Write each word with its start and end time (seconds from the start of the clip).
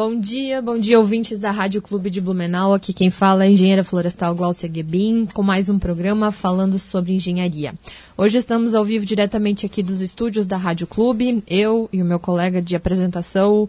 Bom 0.00 0.18
dia, 0.18 0.62
bom 0.62 0.78
dia 0.78 0.98
ouvintes 0.98 1.40
da 1.40 1.50
Rádio 1.50 1.82
Clube 1.82 2.08
de 2.08 2.22
Blumenau. 2.22 2.72
Aqui 2.72 2.90
quem 2.90 3.10
fala 3.10 3.44
é 3.44 3.48
a 3.48 3.50
engenheira 3.50 3.84
florestal 3.84 4.34
Glaucia 4.34 4.66
Gebin, 4.74 5.26
com 5.26 5.42
mais 5.42 5.68
um 5.68 5.78
programa 5.78 6.32
falando 6.32 6.78
sobre 6.78 7.12
engenharia. 7.12 7.74
Hoje 8.16 8.38
estamos 8.38 8.74
ao 8.74 8.82
vivo 8.82 9.04
diretamente 9.04 9.66
aqui 9.66 9.82
dos 9.82 10.00
estúdios 10.00 10.46
da 10.46 10.56
Rádio 10.56 10.86
Clube, 10.86 11.44
eu 11.46 11.86
e 11.92 12.00
o 12.00 12.04
meu 12.06 12.18
colega 12.18 12.62
de 12.62 12.74
apresentação, 12.74 13.68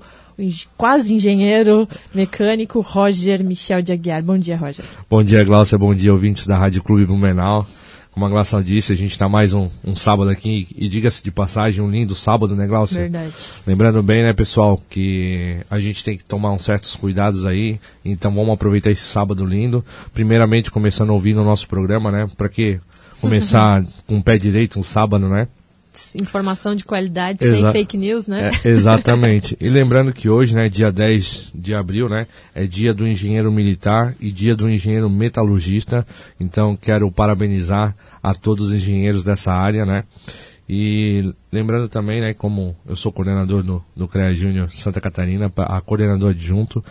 quase 0.77 1.13
engenheiro 1.13 1.85
mecânico 2.15 2.79
Roger 2.79 3.43
Michel 3.43 3.81
de 3.81 3.91
Aguiar. 3.91 4.23
Bom 4.23 4.37
dia, 4.37 4.55
Roger. 4.55 4.85
Bom 5.09 5.21
dia, 5.21 5.43
Glaucia. 5.43 5.77
Bom 5.77 5.93
dia, 5.93 6.13
ouvintes 6.13 6.47
da 6.47 6.57
Rádio 6.57 6.81
Clube 6.81 7.05
Blumenau. 7.05 7.67
Como 8.11 8.25
a 8.25 8.29
Glaucia 8.29 8.61
disse, 8.61 8.91
a 8.91 8.95
gente 8.95 9.11
está 9.11 9.29
mais 9.29 9.53
um, 9.53 9.69
um, 9.85 9.95
sábado 9.95 10.29
aqui 10.29 10.67
e 10.75 10.89
diga-se 10.89 11.23
de 11.23 11.31
passagem, 11.31 11.81
um 11.81 11.89
lindo 11.89 12.13
sábado, 12.13 12.55
né, 12.55 12.67
Glaucia? 12.67 12.99
Verdade. 12.99 13.33
Lembrando 13.65 14.03
bem, 14.03 14.21
né, 14.21 14.33
pessoal, 14.33 14.77
que 14.89 15.57
a 15.69 15.79
gente 15.79 16.03
tem 16.03 16.17
que 16.17 16.25
tomar 16.25 16.51
uns 16.51 16.65
certos 16.65 16.93
cuidados 16.95 17.45
aí, 17.45 17.79
então 18.03 18.33
vamos 18.35 18.53
aproveitar 18.53 18.91
esse 18.91 19.03
sábado 19.03 19.45
lindo. 19.45 19.83
Primeiramente, 20.13 20.69
começando 20.69 21.11
a 21.11 21.13
ouvir 21.13 21.37
o 21.37 21.43
nosso 21.43 21.67
programa, 21.69 22.11
né, 22.11 22.27
para 22.35 22.49
que 22.49 22.81
começar 23.21 23.81
com 24.05 24.17
o 24.17 24.23
pé 24.23 24.37
direito 24.37 24.77
um 24.77 24.83
sábado, 24.83 25.29
né? 25.29 25.47
Informação 26.19 26.75
de 26.75 26.83
qualidade 26.83 27.43
Exa 27.43 27.55
sem 27.55 27.71
fake 27.71 27.97
news, 27.97 28.27
né? 28.27 28.51
É, 28.63 28.67
exatamente. 28.67 29.57
e 29.59 29.69
lembrando 29.69 30.13
que 30.13 30.29
hoje, 30.29 30.55
né, 30.55 30.69
dia 30.69 30.91
10 30.91 31.51
de 31.53 31.73
abril, 31.73 32.09
né, 32.09 32.27
é 32.53 32.65
dia 32.65 32.93
do 32.93 33.07
engenheiro 33.07 33.51
militar 33.51 34.15
e 34.19 34.31
dia 34.31 34.55
do 34.55 34.69
engenheiro 34.69 35.09
metalurgista. 35.09 36.05
Então, 36.39 36.75
quero 36.75 37.11
parabenizar 37.11 37.95
a 38.21 38.33
todos 38.33 38.69
os 38.69 38.75
engenheiros 38.75 39.23
dessa 39.23 39.53
área, 39.53 39.85
né? 39.85 40.03
E 40.67 41.33
lembrando 41.51 41.89
também, 41.89 42.21
né, 42.21 42.33
como 42.33 42.75
eu 42.87 42.95
sou 42.95 43.11
coordenador 43.11 43.61
do, 43.61 43.83
do 43.95 44.07
CREA 44.07 44.33
Júnior 44.33 44.71
Santa 44.71 45.01
Catarina, 45.01 45.51
a 45.57 45.81
coordenador 45.81 46.29
adjunto, 46.29 46.83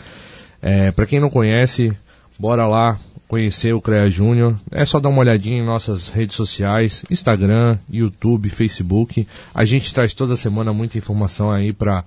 é, 0.61 0.91
para 0.91 1.07
quem 1.07 1.19
não 1.19 1.31
conhece, 1.31 1.97
bora 2.39 2.67
lá, 2.67 2.99
conhecer 3.31 3.73
o 3.73 3.81
CREA 3.81 4.11
Júnior, 4.11 4.59
é 4.73 4.85
só 4.85 4.99
dar 4.99 5.09
uma 5.09 5.21
olhadinha 5.21 5.61
em 5.61 5.65
nossas 5.65 6.09
redes 6.09 6.35
sociais, 6.35 7.05
Instagram, 7.09 7.79
YouTube, 7.89 8.51
Facebook. 8.51 9.25
A 9.55 9.65
gente 9.65 9.95
traz 9.95 10.13
toda 10.13 10.35
semana 10.35 10.73
muita 10.73 10.99
informação 10.99 11.49
aí 11.49 11.73
para 11.73 12.05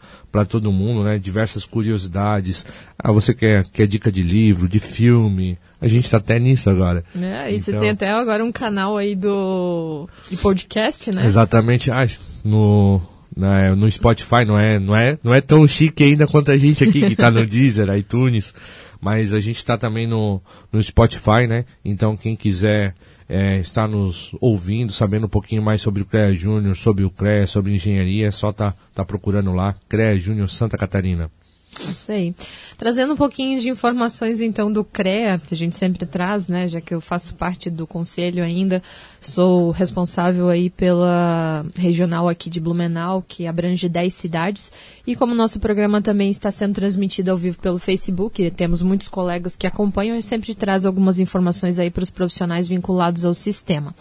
todo 0.50 0.70
mundo, 0.70 1.02
né? 1.02 1.18
Diversas 1.18 1.66
curiosidades. 1.66 2.66
Ah, 3.00 3.14
você 3.14 3.34
quer, 3.34 3.64
quer 3.70 3.88
dica 3.88 4.12
de 4.12 4.22
livro, 4.22 4.68
de 4.68 4.80
filme? 4.80 5.58
A 5.80 5.88
gente 5.88 6.04
está 6.04 6.18
até 6.18 6.38
nisso 6.38 6.70
agora. 6.70 7.06
É, 7.16 7.54
e 7.54 7.56
então, 7.56 7.74
você 7.74 7.80
tem 7.80 7.92
até 7.92 8.10
agora 8.10 8.44
um 8.44 8.52
canal 8.52 8.98
aí 8.98 9.16
do 9.16 10.10
de 10.30 10.36
podcast, 10.36 11.10
né? 11.16 11.26
Exatamente. 11.26 11.90
Ah, 11.90 12.06
no, 12.44 13.02
na, 13.34 13.74
no 13.78 13.90
Spotify 13.90 14.44
não 14.46 14.60
é, 14.60 14.78
não 14.78 14.94
é, 14.94 15.18
não 15.24 15.34
é 15.34 15.40
tão 15.40 15.66
chique 15.66 16.04
ainda 16.04 16.28
quanto 16.28 16.52
a 16.52 16.58
gente 16.58 16.84
aqui 16.84 17.00
que 17.00 17.14
está 17.14 17.32
no 17.32 17.46
Deezer, 17.48 17.96
iTunes 17.96 18.54
mas 19.04 19.34
a 19.34 19.40
gente 19.40 19.58
está 19.58 19.78
também 19.78 20.08
no, 20.08 20.42
no 20.72 20.82
Spotify, 20.82 21.46
né? 21.48 21.66
Então 21.84 22.16
quem 22.16 22.38
quiser 22.38 22.96
é, 23.28 23.60
estar 23.60 23.88
nos 23.88 24.34
ouvindo, 24.40 24.94
sabendo 24.94 25.26
um 25.26 25.30
pouquinho 25.30 25.62
mais 25.62 25.82
sobre 25.82 26.02
o 26.02 26.06
CREA 26.06 26.34
Júnior, 26.34 26.76
sobre 26.78 27.04
o 27.04 27.10
CREA, 27.10 27.46
sobre 27.46 27.74
engenharia, 27.74 28.28
é 28.28 28.32
só 28.32 28.54
tá, 28.54 28.74
tá 28.94 29.04
procurando 29.04 29.52
lá, 29.52 29.76
CREA 29.90 30.18
Júnior 30.18 30.50
Santa 30.50 30.78
Catarina. 30.78 31.30
Isso 31.82 32.12
aí. 32.12 32.36
Trazendo 32.78 33.14
um 33.14 33.18
pouquinho 33.18 33.60
de 33.60 33.70
informações 33.70 34.42
então 34.42 34.72
do 34.72 34.84
CREA, 34.84 35.40
que 35.40 35.54
a 35.54 35.58
gente 35.58 35.76
sempre 35.76 36.06
traz, 36.06 36.48
né, 36.48 36.68
já 36.68 36.82
que 36.82 36.94
eu 36.94 37.02
faço 37.02 37.36
parte 37.36 37.70
do 37.70 37.88
conselho 37.88 38.44
ainda, 38.44 38.82
sou 39.22 39.72
responsável 39.72 40.50
aí 40.50 40.70
pela 40.70 41.66
regional 41.76 42.28
aqui 42.30 42.50
de 42.50 42.60
Blumenau, 42.60 43.24
que 43.28 43.48
abrange 43.48 43.88
10 43.90 44.14
cidades, 44.14 44.72
e 45.06 45.16
como 45.16 45.34
nosso 45.34 45.60
programa 45.60 46.02
também 46.02 46.30
está 46.30 46.52
sendo 46.52 46.74
transmitido 46.74 47.32
ao 47.32 47.38
vivo 47.38 47.58
pelo 47.60 47.80
Facebook, 47.80 48.50
temos 48.52 48.82
muitos 48.82 49.08
colegas 49.08 49.56
que 49.56 49.68
acompanham 49.68 50.18
e 50.18 50.24
sempre 50.24 50.54
traz 50.56 50.86
algumas 50.86 51.20
informações 51.20 51.80
aí 51.80 51.90
para 51.90 52.04
os 52.04 52.10
profissionais 52.10 52.68
vinculados 52.68 53.26
ao 53.26 53.34
sistema. 53.34 53.94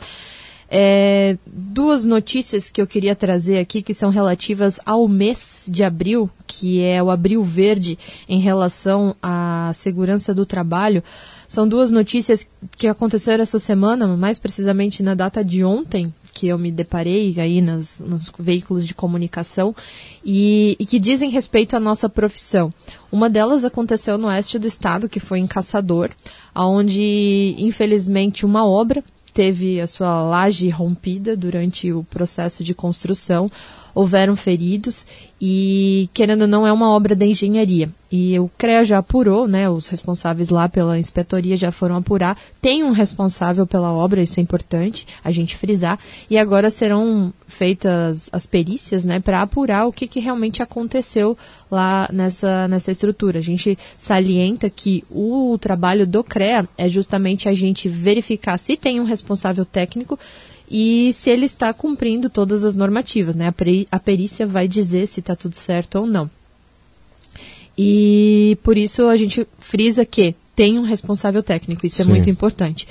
É, 0.74 1.36
duas 1.46 2.06
notícias 2.06 2.70
que 2.70 2.80
eu 2.80 2.86
queria 2.86 3.14
trazer 3.14 3.58
aqui 3.58 3.82
que 3.82 3.92
são 3.92 4.08
relativas 4.08 4.80
ao 4.86 5.06
mês 5.06 5.66
de 5.68 5.84
abril, 5.84 6.30
que 6.46 6.80
é 6.80 7.02
o 7.02 7.10
Abril 7.10 7.42
Verde 7.42 7.98
em 8.26 8.40
relação 8.40 9.14
à 9.22 9.70
segurança 9.74 10.32
do 10.32 10.46
trabalho. 10.46 11.04
São 11.46 11.68
duas 11.68 11.90
notícias 11.90 12.48
que 12.78 12.88
aconteceram 12.88 13.42
essa 13.42 13.58
semana, 13.58 14.06
mais 14.16 14.38
precisamente 14.38 15.02
na 15.02 15.14
data 15.14 15.44
de 15.44 15.62
ontem, 15.62 16.10
que 16.32 16.48
eu 16.48 16.56
me 16.56 16.72
deparei 16.72 17.34
aí 17.38 17.60
nas, 17.60 18.00
nos 18.00 18.32
veículos 18.38 18.86
de 18.86 18.94
comunicação 18.94 19.76
e, 20.24 20.74
e, 20.80 20.86
que 20.86 20.98
dizem 20.98 21.28
respeito 21.28 21.76
à 21.76 21.80
nossa 21.80 22.08
profissão. 22.08 22.72
Uma 23.12 23.28
delas 23.28 23.62
aconteceu 23.62 24.16
no 24.16 24.28
oeste 24.28 24.58
do 24.58 24.66
estado, 24.66 25.06
que 25.06 25.20
foi 25.20 25.38
em 25.38 25.46
Caçador, 25.46 26.10
onde 26.54 27.54
infelizmente 27.58 28.46
uma 28.46 28.66
obra 28.66 29.04
teve 29.32 29.80
a 29.80 29.86
sua 29.86 30.22
laje 30.22 30.68
rompida 30.68 31.36
durante 31.36 31.92
o 31.92 32.04
processo 32.04 32.62
de 32.62 32.74
construção, 32.74 33.50
houveram 33.94 34.36
feridos 34.36 35.06
e, 35.44 36.08
querendo 36.14 36.42
ou 36.42 36.46
não, 36.46 36.64
é 36.64 36.72
uma 36.72 36.90
obra 36.90 37.16
da 37.16 37.26
engenharia. 37.26 37.90
E 38.10 38.38
o 38.38 38.48
CREA 38.56 38.84
já 38.84 38.98
apurou, 38.98 39.48
né, 39.48 39.68
os 39.68 39.88
responsáveis 39.88 40.50
lá 40.50 40.68
pela 40.68 40.98
inspetoria 40.98 41.56
já 41.56 41.72
foram 41.72 41.96
apurar, 41.96 42.38
tem 42.60 42.84
um 42.84 42.92
responsável 42.92 43.66
pela 43.66 43.92
obra, 43.92 44.22
isso 44.22 44.38
é 44.38 44.42
importante 44.42 45.06
a 45.24 45.32
gente 45.32 45.56
frisar, 45.56 45.98
e 46.30 46.38
agora 46.38 46.70
serão 46.70 47.32
feitas 47.48 48.30
as 48.32 48.46
perícias, 48.46 49.04
né, 49.04 49.18
para 49.18 49.42
apurar 49.42 49.86
o 49.86 49.92
que, 49.92 50.06
que 50.06 50.20
realmente 50.20 50.62
aconteceu 50.62 51.36
lá 51.70 52.08
nessa, 52.12 52.68
nessa 52.68 52.92
estrutura. 52.92 53.38
A 53.38 53.42
gente 53.42 53.76
salienta 53.96 54.70
que 54.70 55.02
o 55.10 55.58
trabalho 55.58 56.06
do 56.06 56.22
CREA 56.22 56.68
é 56.78 56.88
justamente 56.88 57.48
a 57.48 57.54
gente 57.54 57.88
verificar 57.88 58.58
se 58.58 58.76
tem 58.76 59.00
um 59.00 59.04
responsável 59.04 59.64
técnico 59.64 60.18
e 60.72 61.12
se 61.12 61.28
ele 61.28 61.44
está 61.44 61.70
cumprindo 61.74 62.30
todas 62.30 62.64
as 62.64 62.74
normativas, 62.74 63.36
né? 63.36 63.52
A, 63.90 64.00
perícia 64.00 64.46
vai 64.46 64.66
dizer 64.66 65.06
se 65.06 65.20
está 65.20 65.36
tudo 65.36 65.54
certo 65.54 65.98
ou 65.98 66.06
não. 66.06 66.30
E 67.76 68.56
por 68.62 68.78
isso 68.78 69.06
a 69.06 69.16
gente 69.18 69.46
frisa 69.58 70.06
que 70.06 70.34
tem 70.56 70.78
um 70.78 70.82
responsável 70.82 71.42
técnico, 71.42 71.84
isso 71.84 72.00
é 72.00 72.04
Sim. 72.06 72.10
é 72.10 72.14
muito 72.14 72.30
importante. 72.30 72.88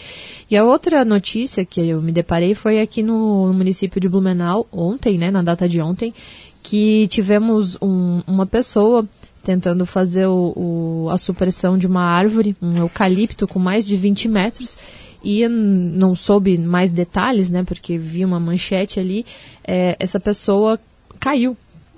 E 0.49 0.55
a 0.55 0.63
outra 0.63 1.03
notícia 1.03 1.65
que 1.65 1.81
eu 1.81 2.03
me 2.03 2.11
deparei 2.11 2.53
foi 2.53 2.79
aqui 2.79 3.01
no, 3.01 3.47
no 3.47 3.53
município 3.53 3.99
de 3.99 4.07
Blumenau, 4.07 4.67
ontem, 4.71 5.17
né, 5.17 5.31
na 5.31 5.41
data 5.41 5.67
de 5.67 5.81
ontem, 5.81 6.13
que 6.61 7.07
tivemos 7.07 7.79
um, 7.81 8.21
uma 8.27 8.45
pessoa 8.45 9.07
tentando 9.43 9.87
fazer 9.87 10.27
o, 10.27 10.53
o, 10.55 11.09
a 11.09 11.17
supressão 11.17 11.79
de 11.79 11.87
uma 11.87 12.03
árvore, 12.03 12.55
um 12.61 12.77
eucalipto 12.77 13.47
com 13.47 13.57
mais 13.57 13.87
de 13.87 13.95
20 13.95 14.27
metros, 14.27 14.77
e 15.23 15.47
não 15.47 16.15
soube 16.15 16.57
mais 16.57 16.91
detalhes, 16.91 17.51
né, 17.51 17.63
porque 17.63 17.97
vi 17.97 18.25
uma 18.25 18.39
manchete 18.39 18.99
ali, 18.99 19.25
é, 19.63 19.95
essa 19.99 20.19
pessoa 20.19 20.79
caiu, 21.19 21.55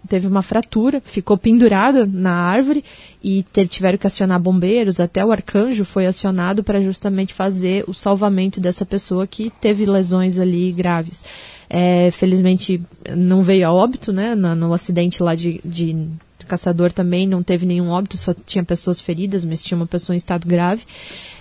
teve 0.08 0.28
uma 0.28 0.42
fratura, 0.42 1.02
ficou 1.04 1.38
pendurada 1.38 2.06
na 2.06 2.34
árvore 2.34 2.84
e 3.24 3.44
teve, 3.54 3.70
tiveram 3.70 3.98
que 3.98 4.08
acionar 4.08 4.40
bombeiros, 4.40 5.00
até 5.00 5.26
o 5.26 5.32
arcanjo 5.32 5.86
foi 5.86 6.06
acionado 6.06 6.64
para 6.64 6.82
justamente 6.82 7.34
fazer 7.34 7.86
o 7.88 7.94
salvamento 7.94 8.60
dessa 8.60 8.86
pessoa 8.86 9.26
que 9.26 9.52
teve 9.62 9.86
lesões 9.86 10.40
ali 10.40 10.72
graves. 10.72 11.24
É, 11.70 12.12
felizmente 12.12 12.82
não 13.16 13.42
veio 13.42 13.68
a 13.68 13.72
óbito, 13.72 14.12
né, 14.12 14.36
no, 14.36 14.54
no 14.54 14.74
acidente 14.74 15.24
lá 15.24 15.34
de, 15.34 15.62
de 15.64 16.08
Caçador 16.46 16.92
também 16.92 17.28
não 17.28 17.42
teve 17.42 17.66
nenhum 17.66 17.90
óbito, 17.90 18.18
só 18.18 18.34
tinha 18.46 18.64
pessoas 18.64 19.00
feridas, 19.00 19.46
mas 19.46 19.62
tinha 19.62 19.78
uma 19.78 19.88
pessoa 19.88 20.16
em 20.16 20.18
estado 20.18 20.48
grave. 20.48 20.84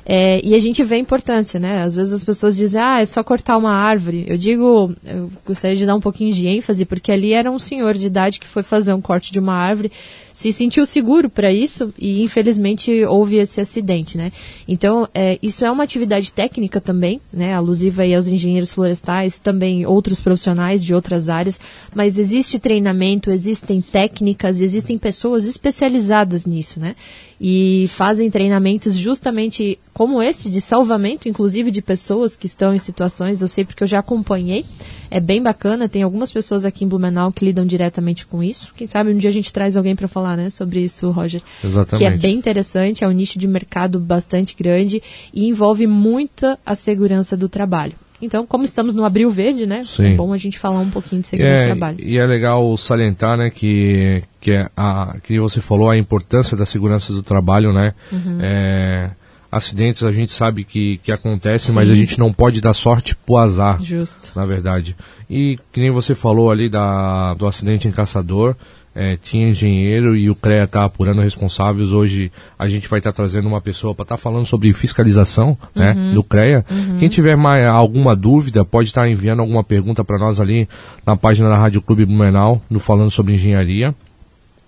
É, 0.04 0.44
e 0.44 0.54
a 0.54 0.58
gente 0.58 0.82
vê 0.82 0.96
a 0.96 0.98
importância, 0.98 1.60
né? 1.60 1.82
Às 1.82 1.94
vezes 1.94 2.12
as 2.12 2.24
pessoas 2.24 2.56
dizem, 2.56 2.80
ah, 2.80 3.00
é 3.00 3.06
só 3.06 3.22
cortar 3.22 3.56
uma 3.56 3.72
árvore. 3.72 4.24
Eu 4.26 4.36
digo, 4.36 4.92
eu 5.04 5.30
gostaria 5.46 5.76
de 5.76 5.86
dar 5.86 5.94
um 5.94 6.00
pouquinho 6.00 6.32
de 6.32 6.48
ênfase, 6.48 6.84
porque 6.84 7.12
ali 7.12 7.32
era 7.32 7.50
um 7.50 7.58
senhor 7.58 7.94
de 7.94 8.06
idade 8.06 8.40
que 8.40 8.46
foi 8.46 8.62
fazer 8.62 8.92
um 8.92 9.00
corte 9.00 9.32
de 9.32 9.38
uma 9.38 9.54
árvore, 9.54 9.92
se 10.32 10.52
sentiu 10.52 10.86
seguro 10.86 11.28
para 11.28 11.52
isso 11.52 11.92
e 11.98 12.22
infelizmente 12.22 13.04
houve 13.04 13.36
esse 13.36 13.60
acidente, 13.60 14.16
né? 14.16 14.32
Então, 14.66 15.08
é, 15.14 15.38
isso 15.42 15.64
é 15.64 15.70
uma 15.70 15.84
atividade 15.84 16.32
técnica 16.32 16.80
também, 16.80 17.20
né? 17.32 17.54
Alusiva 17.54 18.02
aí 18.02 18.14
aos 18.14 18.26
engenheiros 18.26 18.72
florestais, 18.72 19.38
também 19.38 19.86
outros 19.86 20.20
profissionais 20.20 20.82
de 20.82 20.94
outras 20.94 21.28
áreas, 21.28 21.60
mas 21.94 22.18
existe 22.18 22.58
treinamento, 22.58 23.30
existem 23.30 23.80
técnicas, 23.80 24.60
existem 24.60 24.96
pessoas 24.98 25.44
especializadas 25.46 26.46
nisso, 26.46 26.80
né? 26.80 26.96
E 27.44 27.88
fazem 27.88 28.30
treinamentos 28.30 28.94
justamente 28.94 29.76
como 29.92 30.22
esse, 30.22 30.48
de 30.48 30.60
salvamento, 30.60 31.28
inclusive 31.28 31.72
de 31.72 31.82
pessoas 31.82 32.36
que 32.36 32.46
estão 32.46 32.72
em 32.72 32.78
situações, 32.78 33.42
eu 33.42 33.48
sei 33.48 33.64
porque 33.64 33.82
eu 33.82 33.86
já 33.88 33.98
acompanhei, 33.98 34.64
é 35.10 35.18
bem 35.18 35.42
bacana, 35.42 35.88
tem 35.88 36.04
algumas 36.04 36.30
pessoas 36.30 36.64
aqui 36.64 36.84
em 36.84 36.88
Blumenau 36.88 37.32
que 37.32 37.44
lidam 37.44 37.66
diretamente 37.66 38.24
com 38.26 38.44
isso. 38.44 38.72
Quem 38.76 38.86
sabe 38.86 39.12
um 39.12 39.18
dia 39.18 39.28
a 39.28 39.32
gente 39.32 39.52
traz 39.52 39.76
alguém 39.76 39.96
para 39.96 40.06
falar, 40.06 40.36
né, 40.36 40.50
sobre 40.50 40.84
isso, 40.84 41.10
Roger. 41.10 41.42
Exatamente. 41.64 41.98
Que 41.98 42.04
é 42.04 42.16
bem 42.16 42.36
interessante, 42.36 43.02
é 43.02 43.08
um 43.08 43.12
nicho 43.12 43.40
de 43.40 43.48
mercado 43.48 43.98
bastante 43.98 44.54
grande 44.56 45.02
e 45.34 45.48
envolve 45.48 45.84
muita 45.84 46.56
a 46.64 46.76
segurança 46.76 47.36
do 47.36 47.48
trabalho. 47.48 47.94
Então, 48.22 48.46
como 48.46 48.64
estamos 48.64 48.94
no 48.94 49.04
Abril 49.04 49.28
Verde, 49.30 49.66
né? 49.66 49.82
Sim. 49.84 50.12
É 50.12 50.14
bom 50.14 50.32
a 50.32 50.38
gente 50.38 50.56
falar 50.56 50.78
um 50.78 50.90
pouquinho 50.90 51.20
de 51.20 51.26
segurança 51.26 51.62
é, 51.62 51.62
do 51.62 51.66
trabalho. 51.66 51.98
E 52.00 52.16
é 52.16 52.24
legal 52.24 52.76
salientar, 52.76 53.36
né, 53.36 53.50
que, 53.50 54.22
que, 54.40 54.52
é 54.52 54.70
a, 54.76 55.16
que 55.24 55.40
você 55.40 55.60
falou 55.60 55.90
a 55.90 55.98
importância 55.98 56.56
da 56.56 56.64
segurança 56.64 57.12
do 57.12 57.22
trabalho, 57.22 57.72
né? 57.72 57.92
Uhum. 58.12 58.38
É, 58.40 59.10
acidentes 59.50 60.04
a 60.04 60.12
gente 60.12 60.30
sabe 60.30 60.62
que, 60.64 60.98
que 60.98 61.10
acontecem, 61.10 61.74
mas 61.74 61.90
a 61.90 61.94
gente 61.96 62.18
não 62.18 62.32
pode 62.32 62.60
dar 62.60 62.72
sorte 62.72 63.14
pro 63.14 63.36
azar. 63.36 63.82
Justo. 63.82 64.32
Na 64.34 64.46
verdade. 64.46 64.96
E 65.28 65.58
que 65.72 65.80
nem 65.80 65.90
você 65.90 66.14
falou 66.14 66.50
ali 66.50 66.68
da, 66.68 67.34
do 67.34 67.46
acidente 67.46 67.88
em 67.88 67.90
Caçador, 67.90 68.54
é, 68.94 69.16
tinha 69.16 69.48
engenheiro 69.48 70.14
e 70.14 70.28
o 70.28 70.34
CREA 70.34 70.64
está 70.64 70.84
apurando 70.84 71.22
responsáveis. 71.22 71.92
Hoje 71.92 72.30
a 72.58 72.68
gente 72.68 72.88
vai 72.88 72.98
estar 73.00 73.12
tá 73.12 73.16
trazendo 73.16 73.48
uma 73.48 73.60
pessoa 73.60 73.94
para 73.94 74.04
estar 74.04 74.16
tá 74.16 74.20
falando 74.20 74.46
sobre 74.46 74.72
fiscalização 74.72 75.56
né, 75.74 75.92
uhum. 75.92 76.14
do 76.14 76.22
CREA. 76.22 76.64
Uhum. 76.70 76.98
Quem 76.98 77.08
tiver 77.08 77.36
mais 77.36 77.66
alguma 77.66 78.14
dúvida, 78.14 78.64
pode 78.64 78.88
estar 78.88 79.02
tá 79.02 79.08
enviando 79.08 79.40
alguma 79.40 79.64
pergunta 79.64 80.04
para 80.04 80.18
nós 80.18 80.40
ali 80.40 80.68
na 81.06 81.16
página 81.16 81.48
da 81.48 81.56
Rádio 81.56 81.80
Clube 81.80 82.04
Blumenau, 82.04 82.60
no 82.68 82.78
Falando 82.78 83.10
sobre 83.10 83.34
Engenharia. 83.34 83.94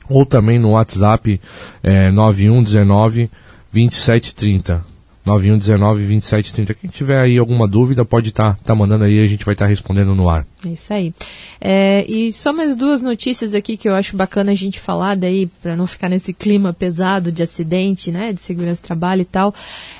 Ou 0.08 0.26
também 0.26 0.58
no 0.58 0.72
WhatsApp 0.72 1.40
é, 1.82 2.10
9119 2.10 3.30
2730. 3.72 4.84
9119 5.24 6.00
2730. 6.00 6.74
Quem 6.74 6.90
tiver 6.90 7.18
aí 7.18 7.38
alguma 7.38 7.66
dúvida, 7.66 8.04
pode 8.04 8.28
estar 8.28 8.52
tá, 8.52 8.58
tá 8.62 8.74
mandando 8.74 9.04
aí, 9.04 9.22
a 9.22 9.26
gente 9.26 9.44
vai 9.44 9.54
estar 9.54 9.64
tá 9.64 9.68
respondendo 9.68 10.14
no 10.14 10.28
ar. 10.28 10.46
É 10.66 10.68
isso 10.68 10.92
aí. 10.92 11.14
É, 11.60 12.04
e 12.08 12.32
só 12.32 12.52
mais 12.52 12.74
duas 12.74 13.02
notícias 13.02 13.54
aqui 13.54 13.76
que 13.76 13.88
eu 13.88 13.94
acho 13.94 14.16
bacana 14.16 14.52
a 14.52 14.54
gente 14.54 14.80
falar 14.80 15.14
daí, 15.14 15.46
para 15.62 15.76
não 15.76 15.86
ficar 15.86 16.08
nesse 16.08 16.32
clima 16.32 16.72
pesado 16.72 17.30
de 17.30 17.42
acidente, 17.42 18.10
né, 18.10 18.32
de 18.32 18.40
segurança 18.40 18.82
do 18.82 18.86
trabalho 18.86 19.22
e 19.22 19.26
tal. 19.26 19.54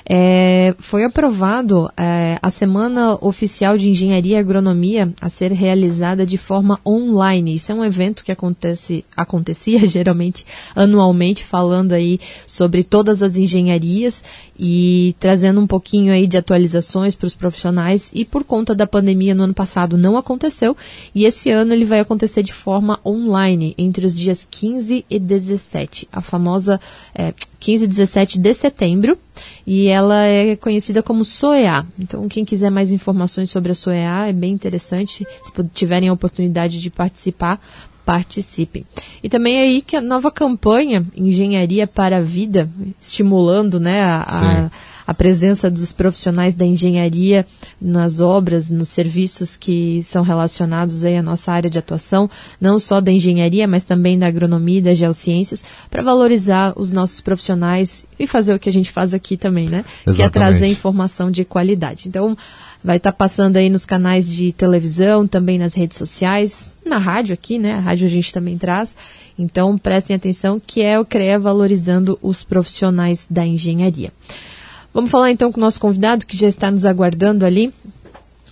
É, 0.07 0.75
foi 0.79 1.03
aprovado 1.03 1.89
é, 1.95 2.37
a 2.41 2.49
Semana 2.49 3.17
Oficial 3.21 3.77
de 3.77 3.89
Engenharia 3.89 4.37
e 4.37 4.39
Agronomia 4.39 5.13
a 5.21 5.29
ser 5.29 5.51
realizada 5.51 6.25
de 6.25 6.37
forma 6.37 6.79
online. 6.85 7.55
Isso 7.55 7.71
é 7.71 7.75
um 7.75 7.85
evento 7.85 8.23
que 8.23 8.31
acontece, 8.31 9.05
acontecia 9.15 9.85
geralmente 9.87 10.45
anualmente, 10.75 11.43
falando 11.43 11.93
aí 11.93 12.19
sobre 12.47 12.83
todas 12.83 13.21
as 13.21 13.35
engenharias 13.35 14.23
e 14.57 15.15
trazendo 15.19 15.59
um 15.59 15.67
pouquinho 15.67 16.13
aí 16.13 16.27
de 16.27 16.37
atualizações 16.37 17.13
para 17.13 17.27
os 17.27 17.35
profissionais. 17.35 18.11
E 18.13 18.25
por 18.25 18.43
conta 18.43 18.73
da 18.73 18.87
pandemia 18.87 19.35
no 19.35 19.43
ano 19.43 19.53
passado 19.53 19.97
não 19.97 20.17
aconteceu 20.17 20.54
aconteceu. 20.55 20.77
E 21.13 21.25
esse 21.25 21.51
ano 21.51 21.73
ele 21.73 21.85
vai 21.85 21.99
acontecer 21.99 22.41
de 22.41 22.53
forma 22.53 22.99
online 23.05 23.75
entre 23.77 24.05
os 24.05 24.17
dias 24.17 24.47
15 24.49 25.05
e 25.09 25.19
17, 25.19 26.07
a 26.11 26.21
famosa 26.21 26.79
é, 27.13 27.33
15 27.59 27.83
e 27.83 27.87
17 27.87 28.39
de 28.39 28.53
setembro. 28.53 29.17
E 29.67 29.87
ela 29.87 30.23
é 30.23 30.55
conhecida 30.55 31.03
como 31.03 31.25
SOEA. 31.25 31.85
Então 31.99 32.27
quem 32.29 32.45
quiser 32.45 32.69
mais 32.69 32.91
informações 32.91 33.49
sobre 33.49 33.71
a 33.71 33.75
SOEA 33.75 34.27
é 34.27 34.33
bem 34.33 34.53
interessante, 34.53 35.25
se 35.41 35.63
tiverem 35.73 36.09
a 36.09 36.13
oportunidade 36.13 36.79
de 36.81 36.89
participar, 36.89 37.59
participem. 38.05 38.85
E 39.23 39.27
também 39.27 39.59
aí 39.59 39.81
que 39.81 39.95
a 39.95 40.01
nova 40.01 40.31
campanha 40.31 41.05
Engenharia 41.15 41.87
para 41.87 42.17
a 42.17 42.21
Vida, 42.21 42.69
estimulando 43.01 43.79
né, 43.79 44.01
a, 44.03 44.71
a 45.05 45.13
presença 45.13 45.69
dos 45.69 45.91
profissionais 45.91 46.55
da 46.55 46.65
engenharia 46.65 47.45
nas 47.79 48.19
obras, 48.19 48.69
nos 48.69 48.89
serviços 48.89 49.55
que 49.55 50.01
são 50.03 50.23
relacionados 50.23 51.03
aí 51.03 51.17
à 51.17 51.21
nossa 51.21 51.51
área 51.51 51.69
de 51.69 51.77
atuação, 51.77 52.29
não 52.59 52.79
só 52.79 52.99
da 52.99 53.11
engenharia, 53.11 53.67
mas 53.67 53.83
também 53.83 54.17
da 54.17 54.27
agronomia 54.27 54.79
e 54.79 54.81
das 54.81 54.97
geociências, 54.97 55.63
para 55.89 56.01
valorizar 56.01 56.73
os 56.75 56.91
nossos 56.91 57.21
profissionais 57.21 58.05
e 58.19 58.25
fazer 58.25 58.53
o 58.53 58.59
que 58.59 58.69
a 58.69 58.73
gente 58.73 58.91
faz 58.91 59.13
aqui 59.13 59.37
também, 59.37 59.69
né? 59.69 59.85
Exatamente. 60.05 60.15
Que 60.15 60.23
é 60.23 60.29
trazer 60.29 60.67
informação 60.67 61.29
de 61.29 61.45
qualidade. 61.45 62.07
Então, 62.07 62.35
vai 62.83 62.97
estar 62.97 63.11
tá 63.11 63.17
passando 63.17 63.57
aí 63.57 63.69
nos 63.69 63.85
canais 63.85 64.29
de 64.29 64.51
televisão, 64.51 65.27
também 65.27 65.57
nas 65.57 65.73
redes 65.73 65.97
sociais, 65.97 66.71
na 66.85 66.97
rádio 66.97 67.33
aqui, 67.33 67.57
né? 67.57 67.73
A 67.73 67.79
rádio 67.79 68.05
a 68.05 68.09
gente 68.09 68.31
também 68.31 68.57
traz. 68.57 68.95
Então, 69.37 69.77
prestem 69.77 70.15
atenção 70.15 70.61
que 70.65 70.81
é 70.81 70.99
o 70.99 71.05
CREA 71.05 71.39
valorizando 71.39 72.17
os 72.21 72.43
profissionais 72.43 73.27
da 73.29 73.45
engenharia. 73.45 74.13
Vamos 74.95 75.11
falar 75.11 75.29
então 75.29 75.51
com 75.51 75.57
o 75.57 75.61
nosso 75.61 75.77
convidado 75.77 76.25
que 76.25 76.37
já 76.37 76.47
está 76.47 76.71
nos 76.71 76.85
aguardando 76.85 77.45
ali, 77.45 77.73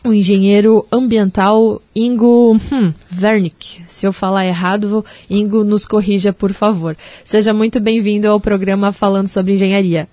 o 0.03 0.11
engenheiro 0.11 0.85
ambiental 0.91 1.81
Ingo 1.95 2.57
hum, 2.69 2.93
Wernick. 3.17 3.81
Se 3.87 4.05
eu 4.05 4.11
falar 4.11 4.45
errado, 4.45 5.05
Ingo 5.29 5.63
nos 5.63 5.87
corrija, 5.87 6.33
por 6.33 6.51
favor. 6.51 6.97
Seja 7.23 7.53
muito 7.53 7.79
bem-vindo 7.79 8.29
ao 8.29 8.41
programa 8.41 8.91
Falando 8.91 9.29
sobre 9.29 9.53
Engenharia. 9.53 10.05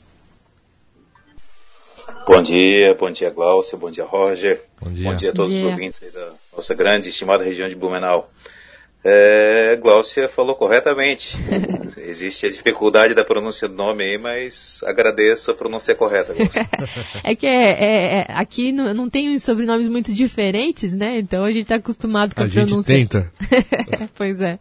Bom 2.25 2.41
dia, 2.41 2.95
bom 2.95 3.11
dia 3.11 3.31
Glaucia, 3.31 3.77
bom 3.77 3.91
dia 3.91 4.05
Roger, 4.05 4.63
bom 4.81 4.93
dia, 4.93 5.11
bom 5.11 5.17
dia 5.17 5.31
a 5.31 5.33
todos 5.33 5.53
bom 5.53 5.59
dia. 5.59 5.67
os 5.67 5.73
ouvintes 5.73 6.01
da 6.13 6.29
nossa 6.57 6.75
grande 6.77 7.09
e 7.09 7.11
estimada 7.11 7.43
região 7.43 7.69
de 7.69 7.75
Blumenau. 7.75 8.31
É, 9.03 9.77
Glaucia 9.81 10.29
falou 10.29 10.55
corretamente. 10.55 11.37
Existe 11.97 12.47
a 12.47 12.51
dificuldade 12.51 13.15
da 13.15 13.25
pronúncia 13.25 13.67
do 13.67 13.75
nome 13.75 14.05
aí, 14.05 14.19
mas 14.19 14.83
agradeço 14.85 15.51
a 15.51 15.55
pronúncia 15.55 15.95
correta, 15.95 16.35
Glaucia. 16.35 16.69
é 17.25 17.35
que 17.35 17.47
é, 17.47 17.71
é, 17.71 18.21
é, 18.21 18.27
aqui 18.31 18.73
não, 18.73 18.93
não 18.93 19.11
tem 19.11 19.39
sobrenomes 19.39 19.89
muito 19.89 20.13
diferentes, 20.13 20.95
né? 20.95 21.19
Então 21.19 21.45
a 21.45 21.51
gente 21.51 21.63
está 21.63 21.77
acostumado 21.77 22.35
com 22.35 22.43
a, 22.43 22.47
a 22.47 22.49
pronúncia. 22.49 22.95
A 22.95 22.99
gente 22.99 23.09
tenta. 23.09 23.33
pois 24.15 24.41
é. 24.43 24.59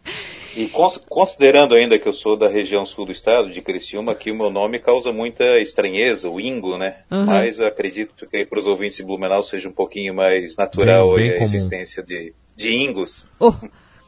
E 0.56 0.68
considerando 1.08 1.74
ainda 1.74 1.98
que 1.98 2.08
eu 2.08 2.12
sou 2.12 2.36
da 2.36 2.48
região 2.48 2.84
sul 2.84 3.06
do 3.06 3.12
estado, 3.12 3.50
de 3.50 3.60
Criciúma, 3.60 4.14
que 4.14 4.32
o 4.32 4.34
meu 4.34 4.50
nome 4.50 4.80
causa 4.80 5.12
muita 5.12 5.60
estranheza, 5.60 6.28
o 6.28 6.40
Ingo, 6.40 6.76
né? 6.76 6.96
Uhum. 7.10 7.24
Mas 7.24 7.58
eu 7.58 7.66
acredito 7.66 8.26
que 8.26 8.44
para 8.44 8.58
os 8.58 8.66
ouvintes 8.66 8.98
de 8.98 9.04
Blumenau 9.04 9.42
seja 9.42 9.68
um 9.68 9.72
pouquinho 9.72 10.12
mais 10.14 10.56
natural 10.56 11.14
bem, 11.14 11.18
bem 11.18 11.28
a 11.28 11.32
comum. 11.34 11.44
existência 11.44 12.02
de, 12.02 12.34
de 12.56 12.74
Ingos. 12.74 13.30
Oh. 13.38 13.52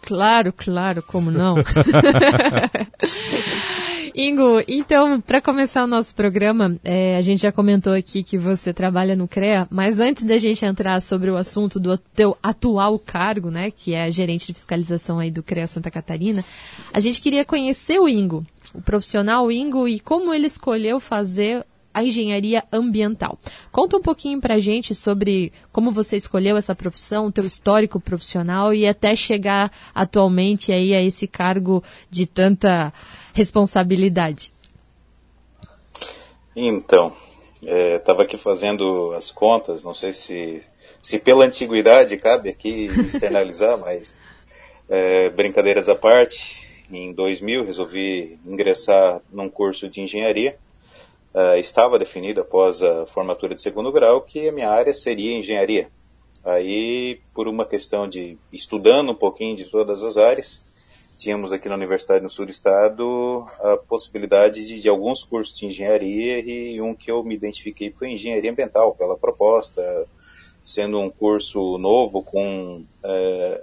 Claro, 0.02 0.52
claro, 0.52 1.02
como 1.02 1.30
não? 1.30 1.54
Ingo, 4.14 4.62
então, 4.68 5.20
para 5.22 5.40
começar 5.40 5.82
o 5.84 5.86
nosso 5.86 6.14
programa, 6.14 6.78
é, 6.84 7.16
a 7.16 7.22
gente 7.22 7.40
já 7.40 7.50
comentou 7.50 7.94
aqui 7.94 8.22
que 8.22 8.36
você 8.36 8.70
trabalha 8.72 9.16
no 9.16 9.26
CREA, 9.26 9.66
mas 9.70 9.98
antes 9.98 10.24
da 10.24 10.36
gente 10.36 10.62
entrar 10.66 11.00
sobre 11.00 11.30
o 11.30 11.36
assunto 11.36 11.80
do 11.80 11.96
teu 11.96 12.36
atual 12.42 12.98
cargo, 12.98 13.50
né, 13.50 13.70
que 13.70 13.94
é 13.94 14.10
gerente 14.10 14.48
de 14.48 14.52
fiscalização 14.52 15.18
aí 15.18 15.30
do 15.30 15.42
CREA 15.42 15.66
Santa 15.66 15.90
Catarina, 15.90 16.44
a 16.92 17.00
gente 17.00 17.22
queria 17.22 17.42
conhecer 17.42 17.98
o 17.98 18.06
Ingo, 18.06 18.44
o 18.74 18.82
profissional 18.82 19.50
Ingo, 19.50 19.88
e 19.88 19.98
como 19.98 20.34
ele 20.34 20.46
escolheu 20.46 21.00
fazer 21.00 21.64
a 21.92 22.02
engenharia 22.02 22.64
ambiental. 22.72 23.38
Conta 23.70 23.96
um 23.96 24.02
pouquinho 24.02 24.40
para 24.40 24.54
a 24.54 24.58
gente 24.58 24.94
sobre 24.94 25.52
como 25.70 25.90
você 25.90 26.16
escolheu 26.16 26.56
essa 26.56 26.74
profissão, 26.74 27.30
teu 27.30 27.44
histórico 27.44 28.00
profissional 28.00 28.72
e 28.72 28.86
até 28.86 29.14
chegar 29.14 29.70
atualmente 29.94 30.72
aí 30.72 30.94
a 30.94 31.02
esse 31.02 31.26
cargo 31.26 31.82
de 32.10 32.26
tanta 32.26 32.92
responsabilidade. 33.32 34.52
Então, 36.54 37.12
estava 37.96 38.22
é, 38.22 38.24
aqui 38.24 38.36
fazendo 38.36 39.12
as 39.16 39.30
contas, 39.30 39.82
não 39.82 39.94
sei 39.94 40.12
se, 40.12 40.62
se 41.00 41.18
pela 41.18 41.44
antiguidade 41.44 42.16
cabe 42.16 42.50
aqui 42.50 42.86
externalizar, 43.06 43.78
mas 43.78 44.14
é, 44.88 45.30
brincadeiras 45.30 45.88
à 45.88 45.94
parte, 45.94 46.68
em 46.90 47.12
2000 47.12 47.64
resolvi 47.64 48.38
ingressar 48.44 49.22
num 49.32 49.48
curso 49.48 49.88
de 49.88 50.00
engenharia 50.02 50.58
uh, 51.34 51.56
estava 51.58 51.98
definido 51.98 52.40
após 52.40 52.82
a 52.82 53.06
formatura 53.06 53.54
de 53.54 53.62
segundo 53.62 53.92
grau 53.92 54.20
que 54.22 54.48
a 54.48 54.52
minha 54.52 54.70
área 54.70 54.94
seria 54.94 55.36
engenharia. 55.36 55.90
Aí, 56.44 57.20
por 57.32 57.46
uma 57.46 57.64
questão 57.64 58.08
de 58.08 58.36
estudando 58.52 59.12
um 59.12 59.14
pouquinho 59.14 59.54
de 59.54 59.64
todas 59.64 60.02
as 60.02 60.16
áreas, 60.16 60.64
tínhamos 61.16 61.52
aqui 61.52 61.68
na 61.68 61.76
Universidade 61.76 62.22
no 62.22 62.28
Sul 62.28 62.46
do 62.46 62.50
Estado 62.50 63.46
a 63.60 63.76
possibilidade 63.76 64.66
de, 64.66 64.80
de, 64.80 64.88
alguns 64.88 65.22
cursos 65.22 65.56
de 65.56 65.66
engenharia 65.66 66.40
e 66.40 66.80
um 66.80 66.94
que 66.94 67.10
eu 67.10 67.22
me 67.22 67.34
identifiquei 67.34 67.92
foi 67.92 68.10
engenharia 68.10 68.50
ambiental, 68.50 68.94
pela 68.94 69.16
proposta, 69.16 70.06
sendo 70.64 70.98
um 70.98 71.10
curso 71.10 71.78
novo 71.78 72.24
com, 72.24 72.84
é, 73.04 73.62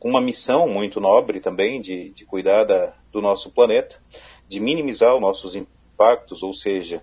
com 0.00 0.08
uma 0.08 0.20
missão 0.20 0.68
muito 0.68 1.00
nobre 1.00 1.38
também 1.38 1.80
de, 1.80 2.10
de 2.10 2.24
cuidar 2.24 2.64
da, 2.64 2.92
do 3.12 3.22
nosso 3.22 3.50
planeta, 3.50 3.96
de 4.48 4.58
minimizar 4.58 5.14
os 5.14 5.20
nossos 5.20 5.54
impactos, 5.54 5.79
ou 6.42 6.52
seja, 6.52 7.02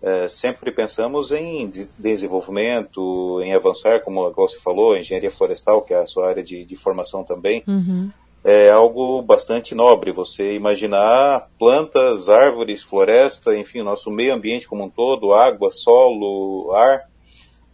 é, 0.00 0.28
sempre 0.28 0.70
pensamos 0.70 1.32
em 1.32 1.70
desenvolvimento, 1.98 3.40
em 3.42 3.52
avançar, 3.52 4.00
como 4.02 4.30
você 4.32 4.58
falou, 4.58 4.96
engenharia 4.96 5.30
florestal, 5.30 5.82
que 5.82 5.92
é 5.92 5.98
a 5.98 6.06
sua 6.06 6.28
área 6.28 6.42
de, 6.42 6.64
de 6.64 6.76
formação 6.76 7.24
também, 7.24 7.64
uhum. 7.66 8.10
é 8.44 8.70
algo 8.70 9.20
bastante 9.22 9.74
nobre. 9.74 10.12
Você 10.12 10.54
imaginar 10.54 11.48
plantas, 11.58 12.28
árvores, 12.28 12.82
floresta, 12.82 13.56
enfim, 13.56 13.80
o 13.80 13.84
nosso 13.84 14.10
meio 14.10 14.34
ambiente 14.34 14.68
como 14.68 14.84
um 14.84 14.90
todo, 14.90 15.32
água, 15.32 15.72
solo, 15.72 16.72
ar. 16.72 17.08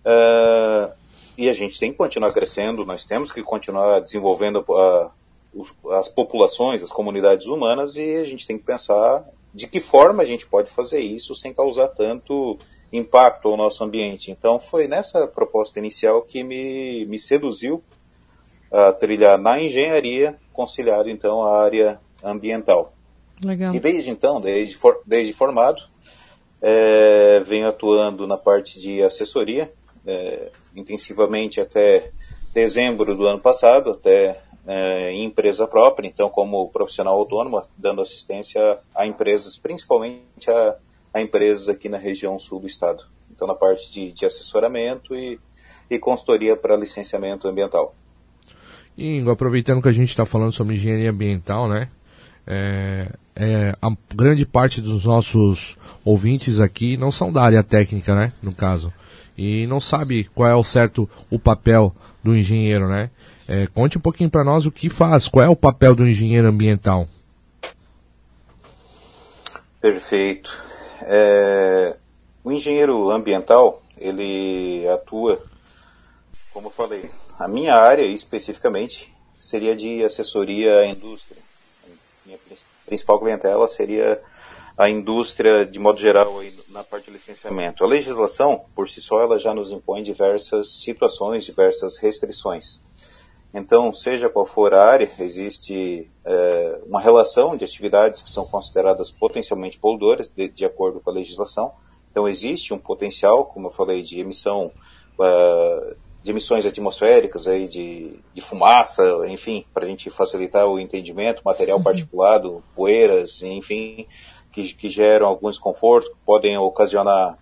É, 0.03 0.93
e 1.37 1.49
a 1.51 1.53
gente 1.53 1.79
tem 1.79 1.91
que 1.91 1.99
continuar 1.99 2.33
crescendo, 2.33 2.87
nós 2.87 3.05
temos 3.05 3.33
que 3.33 3.43
continuar 3.43 4.01
desenvolvendo 4.01 4.65
a, 4.73 5.11
as 5.91 6.09
populações, 6.09 6.83
as 6.83 6.91
comunidades 6.91 7.47
humanas, 7.47 7.97
e 7.97 8.17
a 8.17 8.25
gente 8.25 8.47
tem 8.47 8.57
que 8.57 8.65
pensar 8.65 9.25
de 9.55 9.69
que 9.69 9.79
forma 9.79 10.23
a 10.23 10.27
gente 10.27 10.47
pode 10.47 10.71
fazer 10.71 11.01
isso 11.01 11.35
sem 11.35 11.55
causar 11.55 11.89
tanto 11.89 12.59
impacto 12.93 13.49
ao 13.49 13.57
nosso 13.57 13.85
ambiente. 13.85 14.31
Então 14.31 14.59
foi 14.59 14.89
nessa 14.89 15.27
proposta 15.27 15.79
inicial 15.79 16.23
que 16.23 16.43
me, 16.43 17.05
me 17.07 17.19
seduziu 17.19 17.83
a 18.71 18.93
trilhar 18.93 19.39
na 19.39 19.61
engenharia, 19.61 20.37
conciliado 20.53 21.09
então 21.09 21.45
a 21.45 21.63
área 21.63 22.01
ambiental. 22.23 22.93
Legal. 23.45 23.75
E 23.75 23.79
desde 23.79 24.11
então, 24.11 24.41
desde, 24.41 24.77
for, 24.77 25.01
desde 25.07 25.33
formado, 25.33 25.83
é, 26.61 27.41
venho 27.41 27.69
atuando 27.69 28.27
na 28.27 28.37
parte 28.37 28.81
de 28.81 29.03
assessoria, 29.03 29.73
é, 30.07 30.51
intensivamente 30.75 31.61
até 31.61 32.11
dezembro 32.53 33.17
do 33.17 33.27
ano 33.27 33.41
passado, 33.41 33.91
até 33.91 34.41
é, 34.67 35.13
em 35.13 35.25
empresa 35.25 35.67
própria, 35.67 36.09
então 36.09 36.29
como 36.29 36.69
profissional 36.71 37.15
autônomo, 37.15 37.63
dando 37.77 38.01
assistência 38.01 38.79
a 38.95 39.07
empresas, 39.07 39.57
principalmente 39.57 40.51
a, 40.51 40.77
a 41.13 41.21
empresas 41.21 41.69
aqui 41.69 41.89
na 41.89 41.99
região 41.99 42.39
sul 42.39 42.61
do 42.61 42.67
estado. 42.67 43.05
Então 43.31 43.47
na 43.47 43.55
parte 43.55 43.93
de, 43.93 44.13
de 44.13 44.25
assessoramento 44.25 45.15
e, 45.15 45.39
e 45.91 45.99
consultoria 45.99 46.57
para 46.57 46.77
licenciamento 46.77 47.49
ambiental. 47.49 47.95
Ingo, 48.97 49.31
aproveitando 49.31 49.83
que 49.83 49.89
a 49.89 49.93
gente 49.93 50.11
está 50.11 50.25
falando 50.25 50.53
sobre 50.53 50.77
engenharia 50.77 51.11
ambiental, 51.11 51.69
né? 51.69 51.89
É, 52.47 53.11
é, 53.35 53.75
a 53.81 53.91
grande 54.15 54.47
parte 54.47 54.81
dos 54.81 55.05
nossos 55.05 55.77
ouvintes 56.05 56.61
aqui 56.61 56.97
não 56.97 57.11
são 57.11 57.33
da 57.33 57.43
área 57.43 57.63
técnica, 57.63 58.15
né? 58.15 58.33
No 58.43 58.55
caso. 58.55 58.93
E 59.37 59.67
não 59.67 59.81
sabe 59.81 60.25
qual 60.35 60.49
é 60.49 60.55
o 60.55 60.63
certo 60.63 61.09
o 61.29 61.39
papel 61.39 61.93
do 62.23 62.37
engenheiro, 62.37 62.89
né? 62.89 63.11
É, 63.47 63.67
conte 63.67 63.99
um 63.99 64.01
pouquinho 64.01 64.31
para 64.31 64.45
nós 64.45 64.65
o 64.67 64.73
que 64.73 64.89
faz, 64.89 65.29
qual 65.29 65.45
é 65.45 65.49
o 65.49 65.57
papel 65.57 65.95
do 65.95 66.07
engenheiro 66.07 66.49
ambiental. 66.49 67.07
Perfeito. 69.81 70.51
É, 71.03 71.97
o 72.43 72.51
engenheiro 72.51 73.11
ambiental, 73.11 73.83
ele 73.99 74.89
atua, 74.89 75.43
como 76.53 76.69
eu 76.69 76.71
falei, 76.71 77.11
a 77.39 77.47
minha 77.47 77.75
área 77.75 78.03
especificamente 78.03 79.13
seria 79.41 79.77
de 79.77 80.03
assessoria 80.03 80.79
à 80.79 80.87
indústria. 80.87 81.43
Minha 82.25 82.39
principal 82.87 83.19
clientela 83.19 83.69
seria 83.69 84.21
a 84.77 84.89
indústria 84.89 85.67
de 85.67 85.79
modo 85.79 86.01
geral 86.01 86.33
na 86.71 86.83
parte 86.83 87.07
de 87.07 87.13
licenciamento. 87.13 87.85
A 87.85 87.87
legislação, 87.87 88.65
por 88.75 88.89
si 88.89 89.01
só, 89.01 89.21
ela 89.21 89.39
já 89.39 89.55
nos 89.55 89.71
impõe 89.71 90.03
diversas 90.03 90.81
situações, 90.83 91.45
diversas 91.45 91.99
restrições. 91.99 92.81
Então, 93.55 93.93
seja 93.93 94.29
qual 94.29 94.45
for 94.45 94.75
a 94.75 94.85
área, 94.85 95.09
existe 95.21 96.11
é, 96.25 96.81
uma 96.85 97.01
relação 97.01 97.57
de 97.57 97.65
atividades 97.65 98.21
que 98.21 98.29
são 98.29 98.45
consideradas 98.45 99.13
potencialmente 99.13 99.79
poluidoras, 99.79 100.29
de, 100.29 100.49
de, 100.49 100.65
acordo 100.65 101.01
com 101.01 101.09
a 101.09 101.13
legislação. 101.13 101.73
Então, 102.11 102.27
existe 102.27 102.75
um 102.75 102.79
potencial, 102.79 103.45
como 103.45 103.69
eu 103.69 103.71
falei, 103.71 104.03
de 104.03 104.19
emissão 104.19 104.73
uh, 105.21 105.97
de 106.21 106.31
emissões 106.33 106.67
atmosféricas, 106.67 107.47
aí, 107.47 107.69
de, 107.69 108.19
de 108.35 108.41
fumaça, 108.41 109.05
enfim, 109.29 109.65
para 109.73 109.85
a 109.85 109.89
gente 109.89 110.11
facilitar 110.11 110.67
o 110.67 110.81
entendimento, 110.81 111.43
material 111.45 111.79
uhum. 111.79 111.85
particulado, 111.85 112.65
poeiras, 112.75 113.41
enfim, 113.43 114.09
que, 114.51 114.75
que 114.75 114.89
geram 114.89 115.27
algum 115.27 115.49
desconforto, 115.49 116.17
podem 116.27 116.57
ocasionar 116.59 117.35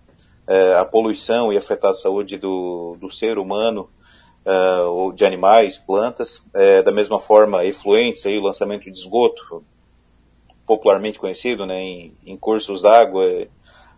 uh, 0.47 0.79
a 0.79 0.85
poluição 0.85 1.51
e 1.51 1.57
afetar 1.57 1.89
a 1.89 1.95
saúde 1.95 2.37
do, 2.37 2.97
do 2.99 3.09
ser 3.09 3.39
humano 3.39 3.89
uh, 4.45 4.89
ou 4.89 5.11
de 5.11 5.25
animais, 5.25 5.77
plantas, 5.77 6.45
é, 6.53 6.81
da 6.81 6.91
mesma 6.91 7.19
forma 7.19 7.65
efluentes, 7.65 8.25
aí, 8.25 8.37
o 8.37 8.43
lançamento 8.43 8.89
de 8.91 8.97
esgoto, 8.97 9.63
popularmente 10.65 11.19
conhecido 11.19 11.65
né, 11.65 11.81
em, 11.81 12.13
em 12.25 12.37
cursos 12.37 12.81
d'água, 12.81 13.47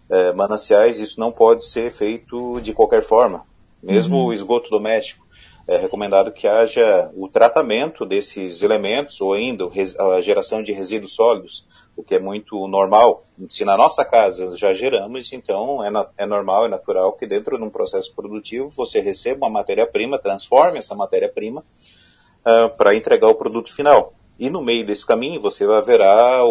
é, 0.10 0.32
mananciais, 0.34 1.00
isso 1.00 1.20
não 1.20 1.32
pode 1.32 1.66
ser 1.66 1.92
feito 1.92 2.60
de 2.62 2.74
qualquer 2.74 3.02
forma. 3.02 3.46
Mesmo 3.82 4.18
uhum. 4.18 4.26
o 4.26 4.34
esgoto 4.34 4.70
doméstico, 4.70 5.26
é 5.68 5.78
recomendado 5.78 6.32
que 6.32 6.48
haja 6.48 7.12
o 7.16 7.28
tratamento 7.28 8.06
desses 8.06 8.62
elementos 8.62 9.20
ou 9.20 9.34
ainda 9.34 9.66
a 9.66 10.22
geração 10.22 10.62
de 10.62 10.72
resíduos 10.72 11.14
sólidos, 11.14 11.66
o 11.98 12.04
que 12.04 12.16
é 12.16 12.20
muito 12.20 12.68
normal. 12.68 13.24
Se 13.50 13.66
na 13.66 13.76
nossa 13.76 14.06
casa 14.06 14.56
já 14.56 14.74
geramos, 14.74 15.34
então 15.34 15.84
é, 15.84 15.92
é 16.18 16.26
normal, 16.26 16.66
é 16.66 16.70
natural 16.70 17.14
que 17.14 17.26
dentro 17.26 17.58
de 17.58 17.64
um 17.64 17.70
processo 17.70 18.14
produtivo 18.14 18.70
você 18.70 19.00
receba 19.00 19.48
uma 19.48 19.50
matéria-prima, 19.50 20.20
transforme 20.20 20.78
essa 20.78 20.94
matéria-prima 20.94 21.62
uh, 21.62 22.70
para 22.78 22.94
entregar 22.94 23.30
o 23.30 23.36
produto 23.36 23.74
final. 23.74 24.14
E 24.38 24.50
no 24.50 24.62
meio 24.62 24.86
desse 24.86 25.06
caminho 25.06 25.40
você 25.40 25.64
haverá, 25.64 26.42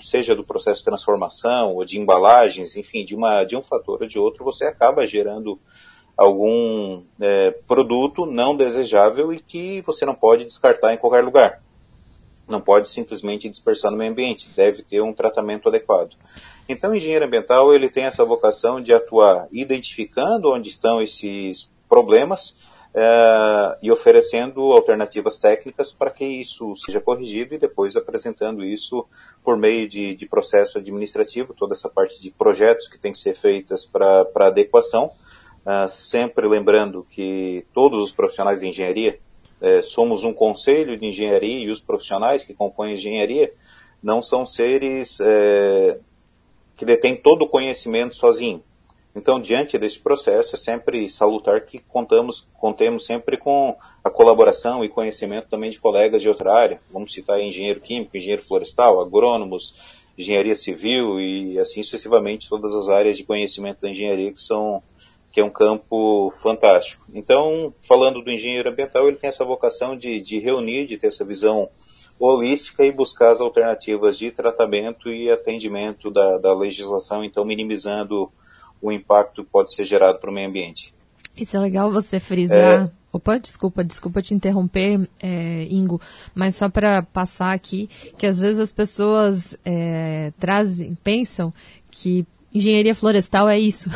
seja 0.00 0.34
do 0.34 0.44
processo 0.44 0.78
de 0.78 0.84
transformação 0.84 1.74
ou 1.74 1.84
de 1.84 1.98
embalagens, 1.98 2.76
enfim, 2.76 3.04
de, 3.04 3.14
uma, 3.14 3.44
de 3.44 3.56
um 3.56 3.62
fator 3.62 4.00
ou 4.00 4.08
de 4.08 4.18
outro, 4.18 4.44
você 4.44 4.64
acaba 4.64 5.06
gerando 5.06 5.58
algum 6.16 7.02
é, 7.20 7.50
produto 7.66 8.24
não 8.24 8.56
desejável 8.56 9.32
e 9.32 9.38
que 9.38 9.82
você 9.82 10.06
não 10.06 10.14
pode 10.14 10.44
descartar 10.44 10.94
em 10.94 10.96
qualquer 10.96 11.22
lugar. 11.22 11.62
Não 12.48 12.60
pode 12.60 12.88
simplesmente 12.88 13.48
dispersar 13.48 13.90
no 13.90 13.98
meio 13.98 14.12
ambiente, 14.12 14.48
deve 14.56 14.82
ter 14.82 15.00
um 15.00 15.12
tratamento 15.12 15.68
adequado. 15.68 16.16
Então, 16.68 16.92
o 16.92 16.94
engenheiro 16.94 17.24
ambiental 17.24 17.72
ele 17.74 17.88
tem 17.88 18.04
essa 18.04 18.24
vocação 18.24 18.80
de 18.80 18.92
atuar 18.94 19.48
identificando 19.52 20.52
onde 20.52 20.68
estão 20.68 21.02
esses 21.02 21.68
problemas 21.88 22.56
é, 22.94 23.78
e 23.82 23.92
oferecendo 23.92 24.72
alternativas 24.72 25.38
técnicas 25.38 25.92
para 25.92 26.10
que 26.10 26.24
isso 26.24 26.74
seja 26.76 27.00
corrigido 27.00 27.54
e 27.54 27.58
depois 27.58 27.94
apresentando 27.94 28.64
isso 28.64 29.06
por 29.44 29.56
meio 29.56 29.86
de, 29.86 30.14
de 30.14 30.26
processo 30.26 30.78
administrativo, 30.78 31.52
toda 31.52 31.74
essa 31.74 31.90
parte 31.90 32.20
de 32.20 32.30
projetos 32.30 32.88
que 32.88 32.98
tem 32.98 33.12
que 33.12 33.18
ser 33.18 33.34
feitas 33.34 33.84
para 33.84 34.26
adequação, 34.36 35.12
Uh, 35.66 35.88
sempre 35.88 36.46
lembrando 36.46 37.04
que 37.10 37.66
todos 37.74 38.00
os 38.00 38.12
profissionais 38.12 38.60
de 38.60 38.68
engenharia 38.68 39.18
é, 39.60 39.82
somos 39.82 40.22
um 40.22 40.32
conselho 40.32 40.96
de 40.96 41.06
engenharia 41.06 41.64
e 41.64 41.70
os 41.70 41.80
profissionais 41.80 42.44
que 42.44 42.54
compõem 42.54 42.90
a 42.90 42.94
engenharia 42.94 43.52
não 44.02 44.20
são 44.20 44.44
seres 44.44 45.18
é, 45.20 45.98
que 46.76 46.84
detêm 46.84 47.16
todo 47.16 47.42
o 47.42 47.48
conhecimento 47.48 48.14
sozinho. 48.14 48.62
Então, 49.14 49.40
diante 49.40 49.78
desse 49.78 49.98
processo, 49.98 50.54
é 50.54 50.58
sempre 50.58 51.08
salutar 51.08 51.62
que 51.62 51.78
contamos, 51.78 52.46
contemos 52.60 53.06
sempre 53.06 53.38
com 53.38 53.74
a 54.04 54.10
colaboração 54.10 54.84
e 54.84 54.90
conhecimento 54.90 55.48
também 55.48 55.70
de 55.70 55.80
colegas 55.80 56.20
de 56.20 56.28
outra 56.28 56.52
área. 56.52 56.78
Vamos 56.92 57.14
citar 57.14 57.40
engenheiro 57.40 57.80
químico, 57.80 58.14
engenheiro 58.14 58.42
florestal, 58.42 59.00
agrônomos, 59.00 59.74
engenharia 60.18 60.54
civil 60.54 61.18
e 61.18 61.58
assim 61.58 61.82
sucessivamente 61.82 62.46
todas 62.46 62.74
as 62.74 62.90
áreas 62.90 63.16
de 63.16 63.24
conhecimento 63.24 63.80
da 63.80 63.88
engenharia 63.88 64.32
que 64.32 64.40
são 64.40 64.82
que 65.36 65.40
é 65.40 65.44
um 65.44 65.50
campo 65.50 66.30
fantástico. 66.40 67.04
Então, 67.12 67.74
falando 67.82 68.22
do 68.22 68.30
engenheiro 68.30 68.70
ambiental, 68.70 69.06
ele 69.06 69.18
tem 69.18 69.28
essa 69.28 69.44
vocação 69.44 69.94
de, 69.94 70.18
de 70.18 70.38
reunir, 70.38 70.86
de 70.86 70.96
ter 70.96 71.08
essa 71.08 71.26
visão 71.26 71.68
holística 72.18 72.82
e 72.82 72.90
buscar 72.90 73.32
as 73.32 73.42
alternativas 73.42 74.16
de 74.16 74.30
tratamento 74.30 75.12
e 75.12 75.30
atendimento 75.30 76.10
da, 76.10 76.38
da 76.38 76.54
legislação, 76.54 77.22
então 77.22 77.44
minimizando 77.44 78.32
o 78.80 78.90
impacto 78.90 79.44
que 79.44 79.50
pode 79.50 79.74
ser 79.74 79.84
gerado 79.84 80.18
para 80.20 80.30
o 80.30 80.32
meio 80.32 80.48
ambiente. 80.48 80.94
Isso 81.36 81.54
é 81.54 81.60
legal 81.60 81.92
você 81.92 82.18
frisar. 82.18 82.86
É... 82.86 82.90
Opa, 83.12 83.38
desculpa, 83.38 83.84
desculpa 83.84 84.22
te 84.22 84.32
interromper, 84.32 85.06
é, 85.20 85.64
Ingo, 85.70 86.00
mas 86.34 86.56
só 86.56 86.70
para 86.70 87.02
passar 87.02 87.52
aqui, 87.52 87.90
que 88.16 88.26
às 88.26 88.38
vezes 88.38 88.58
as 88.58 88.72
pessoas 88.72 89.54
é, 89.66 90.32
trazem, 90.38 90.94
pensam 91.04 91.52
que 91.90 92.26
engenharia 92.56 92.94
florestal 92.94 93.48
é 93.48 93.58
isso. 93.58 93.90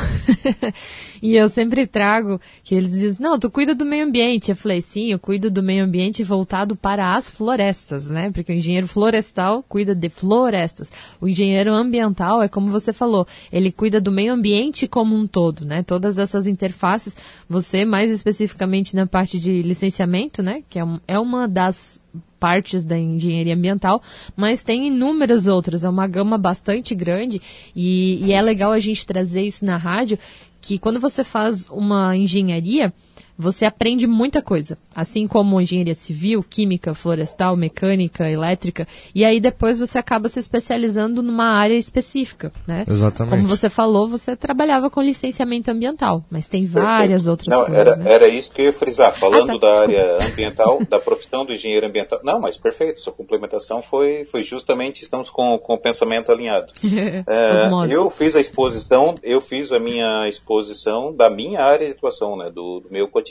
e 1.23 1.35
eu 1.35 1.49
sempre 1.49 1.87
trago 1.87 2.40
que 2.62 2.75
eles 2.75 2.90
dizem, 2.90 3.19
não, 3.21 3.38
tu 3.38 3.50
cuida 3.50 3.75
do 3.75 3.85
meio 3.85 4.05
ambiente. 4.05 4.50
Eu 4.50 4.57
falei, 4.57 4.81
sim, 4.83 5.11
eu 5.11 5.19
cuido 5.19 5.50
do 5.50 5.62
meio 5.62 5.85
ambiente 5.85 6.23
voltado 6.23 6.76
para 6.76 7.14
as 7.14 7.31
florestas, 7.31 8.11
né? 8.11 8.31
Porque 8.31 8.52
o 8.52 8.55
engenheiro 8.55 8.87
florestal 8.87 9.64
cuida 9.69 9.95
de 9.95 10.09
florestas. 10.09 10.93
O 11.21 11.29
engenheiro 11.29 11.73
ambiental 11.73 12.43
é 12.43 12.49
como 12.49 12.71
você 12.71 12.93
falou, 12.93 13.26
ele 13.52 13.73
cuida 13.73 14.00
do 14.00 14.12
meio 14.12 14.33
ambiente 14.33 14.87
como 14.87 15.17
um 15.17 15.26
todo, 15.26 15.64
né? 15.64 15.83
Todas 15.83 16.19
essas 16.19 16.47
interfaces, 16.47 17.17
você 17.49 17.85
mais 17.85 18.11
especificamente 18.11 18.95
na 18.95 19.07
parte 19.07 19.40
de 19.40 19.62
licenciamento, 19.62 20.43
né? 20.43 20.62
Que 20.69 20.79
é, 20.79 20.85
um, 20.85 21.00
é 21.07 21.19
uma 21.19 21.49
das 21.49 22.00
partes 22.41 22.83
da 22.83 22.99
engenharia 22.99 23.55
ambiental, 23.55 24.03
mas 24.35 24.65
tem 24.65 24.89
inúmeras 24.89 25.47
outras, 25.47 25.85
é 25.85 25.89
uma 25.89 26.07
gama 26.07 26.39
bastante 26.39 26.95
grande 26.95 27.41
e, 27.77 28.25
e 28.25 28.33
é 28.33 28.41
legal 28.41 28.73
a 28.73 28.81
gente 28.81 29.07
trazer 29.07 29.43
isso 29.43 29.65
na 29.65 29.77
rádio, 29.77 30.19
que 30.61 30.79
quando 30.79 30.99
você 30.99 31.23
faz 31.23 31.69
uma 31.69 32.17
engenharia, 32.17 32.93
você 33.41 33.65
aprende 33.65 34.07
muita 34.07 34.43
coisa, 34.43 34.77
assim 34.95 35.27
como 35.27 35.61
engenharia 35.61 35.95
civil, 35.95 36.43
química, 36.43 36.95
florestal, 36.95 37.57
mecânica, 37.57 38.29
elétrica, 38.31 38.87
e 39.15 39.25
aí 39.25 39.41
depois 39.41 39.79
você 39.79 39.99
acaba 39.99 40.29
se 40.29 40.39
especializando 40.39 41.23
numa 41.23 41.47
área 41.47 41.75
específica, 41.75 42.53
né? 42.67 42.85
Exatamente. 42.89 43.35
Como 43.35 43.49
você 43.49 43.69
falou, 43.71 44.09
você 44.09 44.37
trabalhava 44.37 44.91
com 44.91 45.01
licenciamento 45.01 45.71
ambiental, 45.71 46.25
mas 46.31 46.49
tem 46.49 46.67
várias 46.67 47.25
Perfeito. 47.25 47.31
outras 47.31 47.49
Não, 47.49 47.67
coisas. 47.67 47.81
Era, 47.81 47.97
né? 47.97 48.13
era 48.13 48.29
isso 48.29 48.53
que 48.53 48.61
eu 48.61 48.67
ia 48.67 48.73
frisar, 48.73 49.13
falando 49.15 49.51
Ah, 49.51 49.59
tá, 49.59 49.59
da 49.59 49.71
desculpa. 49.71 49.83
área 49.83 50.27
ambiental, 50.29 50.85
da 50.89 51.01
profissão 51.01 51.45
do 51.45 51.53
engenheiro 51.53 51.87
ambiental. 51.87 52.21
Não, 52.23 52.39
mas 52.41 52.57
perfeito, 52.57 53.01
sua 53.01 53.13
complementação 53.13 53.81
foi, 53.81 54.25
foi 54.25 54.43
justamente, 54.43 55.03
estamos 55.03 55.31
com, 55.31 55.59
com 55.59 55.75
o 55.75 55.79
pensamento 55.79 56.31
alinhado. 56.31 56.73
É, 57.27 57.95
eu 57.95 58.11
fiz 58.11 58.35
a 58.37 58.41
exposição, 58.41 59.15
eu 59.23 59.41
fiz 59.41 59.73
a 59.73 59.79
minha 59.79 60.29
exposição 60.29 61.15
da 61.15 61.31
minha 61.31 61.63
área 61.63 61.87
de 61.87 61.93
atuação, 61.93 62.37
né, 62.37 62.51
do, 62.51 62.81
do 62.81 62.89
meu 62.91 63.07
cotidiano. 63.09 63.30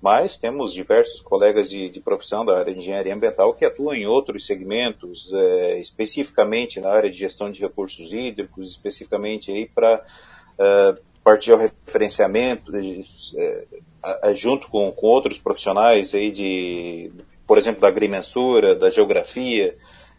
Mas 0.00 0.36
temos 0.36 0.72
diversos 0.72 1.20
colegas 1.20 1.68
de, 1.68 1.90
de 1.90 2.00
profissão 2.00 2.44
da 2.44 2.56
área 2.56 2.72
de 2.72 2.78
engenharia 2.78 3.14
ambiental 3.14 3.52
que 3.52 3.64
atuam 3.64 3.94
em 3.94 4.06
outros 4.06 4.46
segmentos, 4.46 5.32
é, 5.32 5.78
especificamente 5.80 6.80
na 6.80 6.90
área 6.90 7.10
de 7.10 7.18
gestão 7.18 7.50
de 7.50 7.60
recursos 7.60 8.12
hídricos, 8.12 8.68
especificamente 8.68 9.50
aí 9.50 9.66
para 9.66 10.04
é, 10.56 10.94
partir 11.24 11.50
ao 11.50 11.58
referenciamento, 11.58 12.70
de, 12.72 13.04
é, 13.36 14.34
junto 14.34 14.68
com, 14.68 14.90
com 14.92 15.06
outros 15.08 15.38
profissionais 15.38 16.14
aí 16.14 16.30
de, 16.30 17.10
por 17.44 17.58
exemplo, 17.58 17.80
da 17.80 17.88
agrimensura, 17.88 18.76
da 18.76 18.90
geografia, 18.90 19.76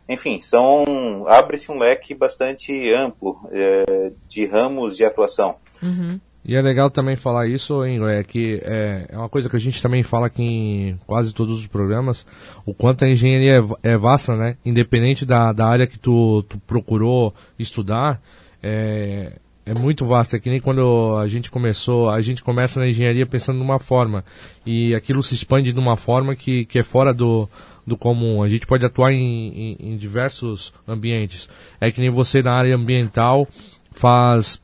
enfim, 0.09 0.41
são 0.41 1.25
abre-se 1.27 1.71
um 1.71 1.77
leque 1.77 2.15
bastante 2.15 2.91
amplo 2.91 3.39
é, 3.51 4.11
de 4.27 4.43
ramos 4.45 4.97
de 4.97 5.05
atuação. 5.05 5.57
Uhum. 5.81 6.19
E 6.49 6.55
é 6.55 6.61
legal 6.63 6.89
também 6.89 7.15
falar 7.15 7.45
isso, 7.45 7.85
Ingo, 7.85 8.07
é 8.07 8.23
que 8.23 8.59
é, 8.63 9.05
é 9.09 9.15
uma 9.15 9.29
coisa 9.29 9.47
que 9.47 9.55
a 9.55 9.59
gente 9.59 9.79
também 9.79 10.01
fala 10.01 10.25
aqui 10.25 10.41
em 10.41 10.97
quase 11.05 11.31
todos 11.31 11.59
os 11.59 11.67
programas, 11.67 12.25
o 12.65 12.73
quanto 12.73 13.05
a 13.05 13.07
engenharia 13.07 13.59
é 13.83 13.91
é 13.91 13.95
vasta, 13.95 14.35
né? 14.35 14.57
Independente 14.65 15.27
da, 15.27 15.53
da 15.53 15.67
área 15.67 15.85
que 15.85 15.99
tu, 15.99 16.43
tu 16.49 16.57
procurou 16.65 17.31
estudar, 17.59 18.19
é, 18.63 19.33
é 19.63 19.75
muito 19.75 20.07
vasta. 20.07 20.37
É 20.37 20.39
que 20.39 20.49
nem 20.49 20.59
quando 20.59 21.17
a 21.17 21.27
gente 21.27 21.51
começou, 21.51 22.09
a 22.09 22.19
gente 22.19 22.43
começa 22.43 22.79
na 22.79 22.87
engenharia 22.87 23.27
pensando 23.27 23.59
numa 23.59 23.77
forma, 23.77 24.25
e 24.65 24.95
aquilo 24.95 25.21
se 25.21 25.35
expande 25.35 25.71
de 25.71 25.77
uma 25.77 25.97
forma 25.97 26.35
que, 26.35 26.65
que 26.65 26.79
é 26.79 26.83
fora 26.83 27.13
do, 27.13 27.47
do 27.85 27.95
comum. 27.95 28.41
A 28.41 28.49
gente 28.49 28.65
pode 28.65 28.83
atuar 28.83 29.13
em, 29.13 29.19
em, 29.21 29.77
em 29.91 29.97
diversos 29.97 30.73
ambientes. 30.87 31.47
É 31.79 31.91
que 31.91 32.01
nem 32.01 32.09
você 32.09 32.41
na 32.41 32.53
área 32.53 32.75
ambiental 32.75 33.47
faz 33.91 34.59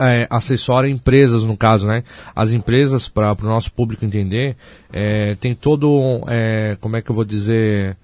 é, 0.00 0.26
assessora 0.30 0.88
empresas 0.88 1.44
no 1.44 1.56
caso, 1.56 1.86
né? 1.86 2.02
As 2.34 2.50
empresas 2.52 3.08
para 3.08 3.32
o 3.32 3.46
nosso 3.46 3.72
público 3.72 4.04
entender 4.04 4.56
é, 4.92 5.34
tem 5.36 5.54
todo 5.54 6.22
é, 6.28 6.76
como 6.80 6.96
é 6.96 7.02
que 7.02 7.10
eu 7.10 7.14
vou 7.14 7.24
dizer 7.24 7.96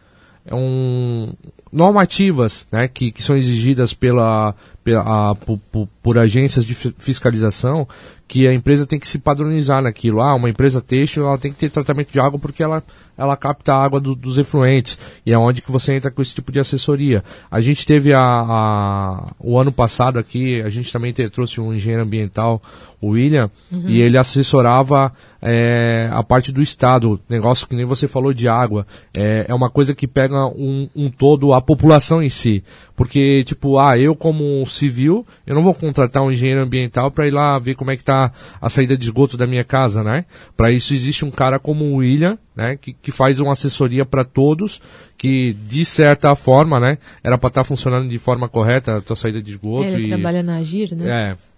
é 0.44 0.54
um 0.54 1.32
normativas, 1.72 2.66
né? 2.70 2.88
Que, 2.88 3.10
que 3.12 3.22
são 3.22 3.36
exigidas 3.36 3.94
pela, 3.94 4.54
pela 4.84 5.30
a, 5.30 5.34
por, 5.34 5.58
por- 6.02 6.18
agências 6.18 6.66
de 6.66 6.74
fi- 6.74 6.94
fiscalização 6.98 7.86
que 8.28 8.46
a 8.46 8.52
empresa 8.54 8.86
tem 8.86 8.98
que 8.98 9.06
se 9.08 9.18
padronizar 9.18 9.82
naquilo. 9.82 10.20
Ah, 10.20 10.34
uma 10.34 10.50
empresa 10.50 10.80
têxtil 10.80 11.26
ela 11.26 11.38
tem 11.38 11.52
que 11.52 11.58
ter 11.58 11.70
tratamento 11.70 12.10
de 12.10 12.18
água 12.20 12.38
porque 12.38 12.62
ela 12.62 12.82
ela 13.22 13.36
capta 13.36 13.72
a 13.74 13.82
água 13.82 14.00
do- 14.00 14.14
dos 14.14 14.36
efluentes 14.38 14.98
e 15.24 15.32
é 15.32 15.38
onde 15.38 15.62
que 15.62 15.70
você 15.70 15.94
entra 15.94 16.10
com 16.10 16.20
esse 16.20 16.34
tipo 16.34 16.50
de 16.52 16.58
assessoria. 16.60 17.22
A 17.50 17.60
gente 17.60 17.86
teve 17.86 18.12
a, 18.12 18.20
a- 18.20 19.26
o 19.38 19.58
ano 19.58 19.72
passado 19.72 20.18
aqui, 20.18 20.60
a 20.62 20.68
gente 20.70 20.92
também 20.92 21.12
te- 21.12 21.28
trouxe 21.30 21.60
um 21.60 21.72
engenheiro 21.72 22.02
ambiental, 22.02 22.60
o 23.02 23.10
William, 23.10 23.50
e 23.84 24.00
ele 24.00 24.16
assessorava 24.16 25.12
é, 25.42 26.08
a 26.12 26.22
parte 26.22 26.52
do 26.52 26.62
estado, 26.62 27.20
negócio 27.28 27.66
que 27.66 27.74
nem 27.74 27.84
você 27.84 28.06
falou 28.06 28.32
de 28.32 28.46
água, 28.46 28.86
é, 29.12 29.44
é 29.48 29.54
uma 29.54 29.68
coisa 29.68 29.92
que 29.92 30.06
pega 30.06 30.46
um, 30.46 30.88
um 30.94 31.10
todo 31.10 31.52
a 31.52 31.60
população 31.60 32.22
em 32.22 32.30
si, 32.30 32.62
porque 32.94 33.42
tipo, 33.42 33.76
ah, 33.76 33.98
eu 33.98 34.14
como 34.14 34.64
civil, 34.68 35.26
eu 35.44 35.54
não 35.56 35.64
vou 35.64 35.74
contratar 35.74 36.22
um 36.22 36.30
engenheiro 36.30 36.62
ambiental 36.62 37.10
para 37.10 37.26
ir 37.26 37.32
lá 37.32 37.58
ver 37.58 37.74
como 37.74 37.90
é 37.90 37.96
que 37.96 38.04
tá 38.04 38.30
a 38.60 38.68
saída 38.68 38.96
de 38.96 39.04
esgoto 39.04 39.36
da 39.36 39.48
minha 39.48 39.64
casa, 39.64 40.04
né? 40.04 40.24
Para 40.56 40.70
isso 40.70 40.94
existe 40.94 41.24
um 41.24 41.30
cara 41.30 41.58
como 41.58 41.84
o 41.84 41.96
William, 41.96 42.38
né, 42.54 42.76
que, 42.80 42.92
que 42.92 43.10
faz 43.10 43.40
uma 43.40 43.52
assessoria 43.52 44.04
para 44.04 44.24
todos, 44.24 44.80
que 45.16 45.52
de 45.52 45.84
certa 45.84 46.34
forma, 46.36 46.78
né, 46.78 46.98
era 47.24 47.36
para 47.36 47.48
estar 47.48 47.64
funcionando 47.64 48.08
de 48.08 48.18
forma 48.18 48.48
correta 48.48 48.98
a 48.98 49.00
tua 49.00 49.16
saída 49.16 49.42
de 49.42 49.50
esgoto 49.50 49.88
Ele 49.88 50.06
e 50.06 50.08
trabalha 50.08 50.42
na 50.42 50.58
Agir, 50.58 50.94
né? 50.94 51.30
é. 51.32 51.51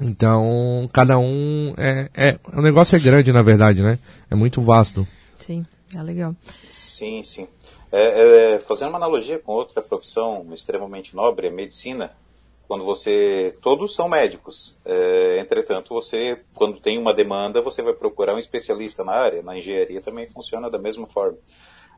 Então, 0.00 0.88
cada 0.92 1.18
um 1.18 1.74
é, 1.76 2.08
é 2.14 2.38
o 2.56 2.62
negócio 2.62 2.96
é 2.96 2.98
grande 2.98 3.32
na 3.32 3.42
verdade, 3.42 3.82
né? 3.82 3.98
É 4.30 4.34
muito 4.34 4.62
vasto. 4.62 5.06
Sim, 5.36 5.66
é 5.94 6.02
legal. 6.02 6.34
Sim, 6.70 7.22
sim. 7.22 7.46
É, 7.92 8.54
é, 8.54 8.60
fazendo 8.60 8.88
uma 8.90 8.98
analogia 8.98 9.38
com 9.38 9.52
outra 9.52 9.82
profissão 9.82 10.46
extremamente 10.52 11.14
nobre, 11.14 11.48
a 11.48 11.50
medicina, 11.50 12.12
quando 12.68 12.84
você. 12.84 13.56
Todos 13.60 13.94
são 13.94 14.08
médicos. 14.08 14.76
É, 14.84 15.40
entretanto, 15.40 15.92
você, 15.92 16.40
quando 16.54 16.80
tem 16.80 16.98
uma 16.98 17.12
demanda, 17.12 17.60
você 17.60 17.82
vai 17.82 17.92
procurar 17.92 18.34
um 18.34 18.38
especialista 18.38 19.02
na 19.02 19.12
área. 19.12 19.42
Na 19.42 19.58
engenharia 19.58 20.00
também 20.00 20.28
funciona 20.28 20.70
da 20.70 20.78
mesma 20.78 21.06
forma. 21.08 21.36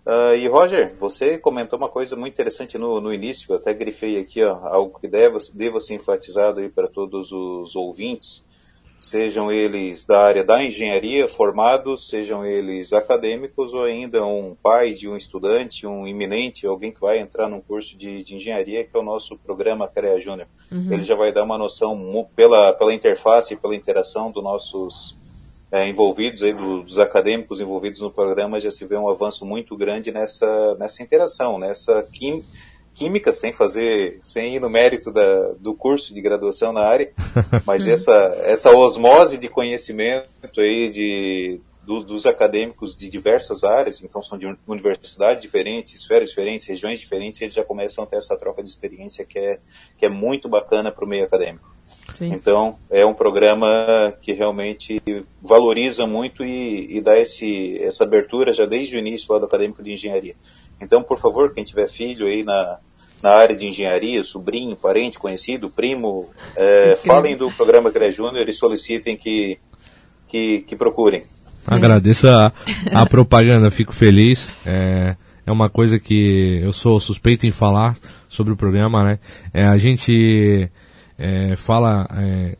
Ah, 0.05 0.35
e 0.35 0.47
Roger, 0.49 0.95
você 0.99 1.39
comentou 1.39 1.79
uma 1.79 1.89
coisa 1.89 2.17
muito 2.17 2.33
interessante 2.33 2.77
no, 2.77 3.01
no 3.01 3.13
início, 3.13 3.47
eu 3.53 3.57
até 3.57 3.73
grifei 3.73 4.19
aqui, 4.19 4.43
ó, 4.43 4.55
algo 4.67 4.99
que 4.99 5.07
deva, 5.07 5.39
deva 5.55 5.81
ser 5.81 5.95
enfatizado 5.95 6.61
aí 6.61 6.69
para 6.69 6.89
todos 6.89 7.31
os 7.31 7.77
ouvintes, 7.77 8.45
sejam 8.99 9.51
eles 9.51 10.05
da 10.05 10.21
área 10.21 10.45
da 10.45 10.63
engenharia, 10.63 11.29
formados, 11.29 12.09
sejam 12.09 12.45
eles 12.45 12.93
acadêmicos 12.93 13.75
ou 13.75 13.85
ainda 13.85 14.25
um 14.25 14.57
pai 14.61 14.93
de 14.93 15.09
um 15.09 15.17
estudante, 15.17 15.87
um 15.87 16.07
iminente, 16.07 16.67
alguém 16.67 16.93
que 16.93 17.01
vai 17.01 17.19
entrar 17.19 17.49
num 17.49 17.61
curso 17.61 17.97
de, 17.97 18.23
de 18.23 18.37
engenharia, 18.37 18.85
que 18.85 18.97
é 18.97 19.01
o 19.01 19.05
nosso 19.05 19.37
programa 19.39 19.89
CREA 19.89 20.21
Júnior. 20.21 20.49
Ele 20.93 21.03
já 21.03 21.17
vai 21.17 21.33
dar 21.33 21.43
uma 21.43 21.59
noção 21.59 22.29
pela, 22.37 22.73
pela 22.73 22.95
interface, 22.95 23.57
pela 23.57 23.75
interação 23.75 24.31
dos 24.31 24.43
nossos 24.43 25.17
é, 25.73 25.89
envolvidos, 25.89 26.43
aí, 26.43 26.53
do- 26.53 26.83
dos 26.83 26.99
acadêmicos 26.99 27.59
envolvidos 27.59 28.03
no 28.03 28.11
programa, 28.11 28.61
já 28.61 28.71
se 28.71 28.85
vê 28.85 28.95
um 28.97 29.09
avanço 29.09 29.47
muito 29.47 29.75
grande 29.75 30.13
nessa, 30.13 30.75
nessa 30.75 31.03
interação, 31.03 31.59
nessa 31.59 32.03
quim- 32.13 32.45
química, 32.95 33.33
sem 33.33 33.55
fazer, 33.55 34.19
sem 34.21 34.57
ir 34.57 34.61
no 34.61 34.69
mérito 34.69 35.11
da, 35.11 35.53
do 35.59 35.73
curso 35.75 36.13
de 36.13 36.21
graduação 36.21 36.75
na 36.75 36.83
área, 36.83 37.11
mas 37.67 37.87
essa, 37.87 38.13
essa 38.45 38.71
osmose 38.71 39.39
de 39.39 39.49
conhecimento 39.49 40.29
aí 40.59 40.91
de, 40.91 41.59
do- 41.83 42.05
dos 42.05 42.27
acadêmicos 42.27 42.95
de 42.95 43.09
diversas 43.09 43.65
áreas, 43.65 44.03
então 44.05 44.21
são 44.21 44.37
de 44.37 44.45
uni- 44.45 44.59
universidades 44.69 45.41
diferentes, 45.41 45.95
esferas 45.95 46.29
diferentes, 46.29 46.67
regiões 46.67 47.01
diferentes, 47.01 47.41
eles 47.41 47.55
já 47.55 47.65
começam 47.65 48.05
a 48.05 48.07
ter 48.07 48.17
essa 48.17 48.37
troca 48.37 48.63
de 48.63 48.69
experiência 48.69 49.25
que 49.25 49.39
é, 49.39 49.59
que 49.97 50.05
é 50.05 50.11
muito 50.11 50.51
bacana 50.51 50.93
para 50.93 51.05
o 51.05 51.09
meio 51.09 51.25
acadêmico. 51.25 51.73
Sim. 52.15 52.33
Então, 52.33 52.77
é 52.91 53.05
um 53.07 53.15
programa 53.15 54.13
que 54.21 54.33
realmente 54.33 55.03
valoriza 55.41 56.07
muito 56.07 56.45
e, 56.45 56.97
e 56.97 57.01
dá 57.01 57.19
esse, 57.19 57.79
essa 57.79 58.05
abertura 58.05 58.53
já 58.53 58.67
desde 58.67 58.97
o 58.97 58.99
início 58.99 59.33
lá 59.33 59.39
do 59.39 59.47
acadêmico 59.47 59.83
de 59.83 59.93
engenharia. 59.93 60.35
Então, 60.81 61.03
por 61.03 61.19
favor, 61.19 61.53
quem 61.55 61.65
tiver 61.65 61.89
filho 61.89 62.27
aí 62.27 62.43
na, 62.43 62.79
na 63.23 63.31
área 63.31 63.57
de 63.57 63.67
engenharia, 63.67 64.23
sobrinho, 64.23 64.77
parente, 64.77 65.19
conhecido, 65.19 65.71
primo, 65.71 66.29
é, 66.57 66.97
falem 66.97 67.37
do 67.37 67.51
programa 67.53 67.91
CREA 67.91 68.11
Júnior 68.11 68.49
e 68.49 68.53
solicitem 68.53 69.17
que, 69.17 69.59
que, 70.27 70.63
que 70.63 70.77
procurem. 70.77 71.23
Agradeço 71.65 72.29
a, 72.29 72.53
a 72.93 73.07
propaganda, 73.07 73.71
fico 73.71 73.93
feliz. 73.93 74.51
É, 74.67 75.17
é 75.47 75.53
uma 75.53 75.71
coisa 75.71 75.99
que 75.99 76.61
eu 76.63 76.73
sou 76.73 76.99
suspeito 76.99 77.47
em 77.47 77.53
falar 77.53 77.97
sobre 78.29 78.53
o 78.53 78.57
programa, 78.57 79.05
né? 79.05 79.19
É, 79.55 79.65
a 79.67 79.79
gente 79.79 80.69
é, 81.19 81.57
fala 81.57 82.09
é, 82.15 82.57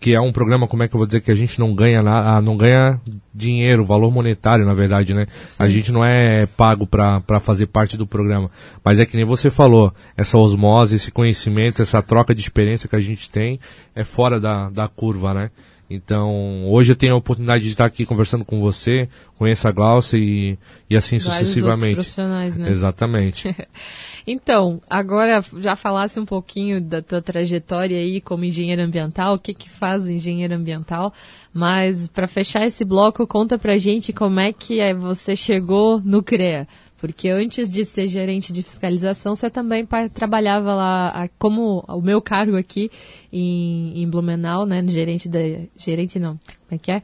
que 0.00 0.14
é 0.14 0.20
um 0.20 0.32
programa, 0.32 0.66
como 0.66 0.82
é 0.82 0.88
que 0.88 0.94
eu 0.94 0.98
vou 0.98 1.06
dizer, 1.06 1.20
que 1.20 1.30
a 1.30 1.34
gente 1.34 1.60
não 1.60 1.74
ganha 1.74 2.02
nada, 2.02 2.30
ah, 2.30 2.40
não 2.40 2.56
ganha 2.56 2.98
dinheiro, 3.34 3.84
valor 3.84 4.10
monetário, 4.10 4.64
na 4.64 4.72
verdade, 4.72 5.12
né? 5.12 5.26
Sim. 5.44 5.62
A 5.62 5.68
gente 5.68 5.92
não 5.92 6.02
é 6.02 6.46
pago 6.46 6.86
para 6.86 7.38
fazer 7.38 7.66
parte 7.66 7.98
do 7.98 8.06
programa. 8.06 8.50
Mas 8.82 8.98
é 8.98 9.04
que 9.04 9.14
nem 9.14 9.26
você 9.26 9.50
falou, 9.50 9.92
essa 10.16 10.38
osmose, 10.38 10.96
esse 10.96 11.10
conhecimento, 11.10 11.82
essa 11.82 12.00
troca 12.02 12.34
de 12.34 12.40
experiência 12.40 12.88
que 12.88 12.96
a 12.96 13.00
gente 13.00 13.28
tem 13.28 13.60
é 13.94 14.02
fora 14.02 14.40
da, 14.40 14.70
da 14.70 14.88
curva, 14.88 15.34
né? 15.34 15.50
Então, 15.90 16.70
hoje 16.70 16.92
eu 16.92 16.96
tenho 16.96 17.14
a 17.14 17.16
oportunidade 17.16 17.64
de 17.64 17.70
estar 17.70 17.84
aqui 17.84 18.06
conversando 18.06 18.44
com 18.44 18.60
você, 18.60 19.08
conheço 19.36 19.66
a 19.66 19.72
Glaucia 19.72 20.16
e, 20.16 20.56
e 20.88 20.96
assim 20.96 21.18
Vários 21.18 21.48
sucessivamente. 21.48 21.94
profissionais, 21.94 22.56
né? 22.56 22.70
Exatamente. 22.70 23.48
então, 24.24 24.80
agora 24.88 25.42
já 25.58 25.74
falasse 25.74 26.20
um 26.20 26.24
pouquinho 26.24 26.80
da 26.80 27.02
tua 27.02 27.20
trajetória 27.20 27.98
aí 27.98 28.20
como 28.20 28.44
engenheiro 28.44 28.82
ambiental, 28.82 29.34
o 29.34 29.38
que 29.38 29.52
que 29.52 29.68
faz 29.68 30.04
o 30.04 30.12
engenheiro 30.12 30.54
ambiental, 30.54 31.12
mas 31.52 32.06
para 32.06 32.28
fechar 32.28 32.64
esse 32.64 32.84
bloco, 32.84 33.26
conta 33.26 33.58
pra 33.58 33.76
gente 33.76 34.12
como 34.12 34.38
é 34.38 34.52
que 34.52 34.78
é, 34.78 34.94
você 34.94 35.34
chegou 35.34 36.00
no 36.00 36.22
CREA. 36.22 36.68
Porque 37.00 37.30
antes 37.30 37.70
de 37.70 37.84
ser 37.84 38.06
gerente 38.06 38.52
de 38.52 38.62
fiscalização, 38.62 39.34
você 39.34 39.48
também 39.48 39.88
trabalhava 40.12 40.74
lá, 40.74 41.30
como 41.38 41.82
o 41.88 42.00
meu 42.02 42.20
cargo 42.20 42.56
aqui 42.58 42.90
em, 43.32 44.02
em 44.02 44.08
Blumenau, 44.08 44.66
né? 44.66 44.84
Gerente 44.86 45.28
da. 45.28 45.38
Gerente 45.76 46.18
não. 46.18 46.38
Como 46.68 46.72
é 46.72 46.78
que 46.78 46.92
é? 46.92 47.02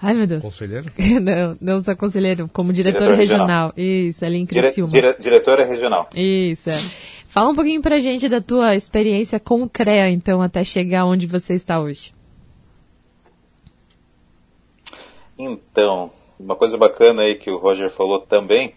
Ai, 0.00 0.14
meu 0.14 0.26
Deus. 0.26 0.42
Conselheiro? 0.42 0.86
não, 1.20 1.56
não 1.60 1.80
sou 1.80 1.96
conselheiro, 1.96 2.48
como 2.52 2.72
diretor, 2.72 3.00
diretor 3.00 3.16
regional. 3.16 3.46
regional. 3.46 3.72
Isso, 3.76 4.24
ali 4.24 4.38
em 4.38 4.46
Criciúma. 4.46 4.88
Dire, 4.88 5.08
dire, 5.08 5.18
diretora 5.20 5.64
regional. 5.64 6.08
Isso, 6.14 6.70
é. 6.70 6.78
Fala 7.26 7.50
um 7.50 7.54
pouquinho 7.54 7.82
pra 7.82 7.98
gente 7.98 8.28
da 8.28 8.40
tua 8.40 8.76
experiência 8.76 9.40
com 9.40 9.64
o 9.64 9.68
CREA, 9.68 10.10
então, 10.10 10.40
até 10.40 10.62
chegar 10.62 11.06
onde 11.06 11.26
você 11.26 11.54
está 11.54 11.80
hoje. 11.80 12.14
Então, 15.36 16.12
uma 16.38 16.54
coisa 16.54 16.76
bacana 16.76 17.22
aí 17.22 17.34
que 17.34 17.50
o 17.50 17.58
Roger 17.58 17.90
falou 17.90 18.20
também, 18.20 18.74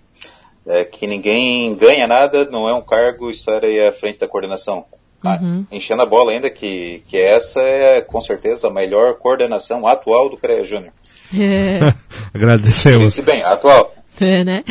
é, 0.68 0.84
que 0.84 1.08
ninguém 1.08 1.74
ganha 1.76 2.08
nada, 2.08 2.46
não 2.46 2.68
é 2.68 2.74
um 2.74 2.82
cargo 2.82 3.30
estar 3.30 3.64
aí 3.64 3.86
à 3.86 3.92
frente 3.92 4.20
da 4.20 4.28
coordenação. 4.28 4.86
Ah, 5.24 5.40
uhum. 5.42 5.66
enchendo 5.72 6.04
a 6.04 6.06
bola 6.06 6.32
ainda 6.32 6.48
que, 6.50 7.02
que 7.08 7.18
essa 7.18 7.60
é 7.60 8.02
com 8.02 8.22
certeza 8.22 8.68
a 8.68 8.72
melhor 8.72 9.16
coordenação 9.16 9.88
atual 9.88 10.30
do 10.30 10.38
CREA 10.38 10.64
Júnior. 10.64 10.94
É. 11.34 11.94
Agradecemos. 12.34 13.10
Disse 13.10 13.22
bem, 13.24 13.42
atual. 13.42 13.96
É, 14.20 14.44
né? 14.44 14.64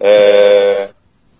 é, 0.00 0.88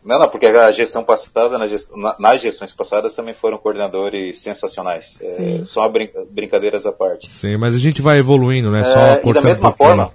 não, 0.05 0.21
não, 0.21 0.29
porque 0.29 0.47
a 0.47 0.71
gestão 0.71 1.03
passada, 1.03 1.59
na 1.59 1.67
gest, 1.67 1.91
na, 1.97 2.15
nas 2.19 2.41
gestões 2.41 2.73
passadas 2.73 3.15
também 3.15 3.35
foram 3.35 3.59
coordenadores 3.59 4.41
sensacionais. 4.41 5.19
É, 5.21 5.65
só 5.65 5.89
brin, 5.89 6.09
brincadeiras 6.31 6.87
à 6.87 6.93
parte. 6.93 7.29
Sim, 7.29 7.57
mas 7.57 7.75
a 7.75 7.79
gente 7.79 8.01
vai 8.01 8.19
evoluindo, 8.19 8.71
né? 8.71 8.85
Só 8.85 9.01
é, 9.01 9.23
e 9.25 9.33
da 9.33 9.43
mesma 9.43 9.73
forma. 9.73 10.13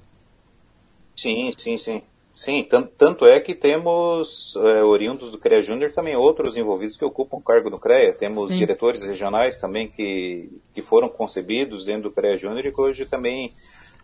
Sim, 1.13 1.51
sim, 1.57 1.77
sim. 1.77 2.01
Sim, 2.33 2.65
tanto 2.97 3.25
é 3.25 3.41
que 3.41 3.53
temos 3.53 4.55
é, 4.55 4.83
oriundos 4.83 5.31
do 5.31 5.37
CREA 5.37 5.61
Júnior 5.61 5.91
também 5.91 6.15
outros 6.15 6.55
envolvidos 6.55 6.95
que 6.95 7.03
ocupam 7.03 7.37
o 7.37 7.41
cargo 7.41 7.69
no 7.69 7.77
CREA. 7.77 8.13
Temos 8.13 8.51
Sim. 8.51 8.57
diretores 8.57 9.03
regionais 9.03 9.57
também 9.57 9.87
que, 9.87 10.49
que 10.73 10.81
foram 10.81 11.09
concebidos 11.09 11.83
dentro 11.83 12.03
do 12.03 12.11
CREA 12.11 12.37
Júnior 12.37 12.65
e 12.65 12.71
que 12.71 12.79
hoje 12.79 13.05
também 13.05 13.53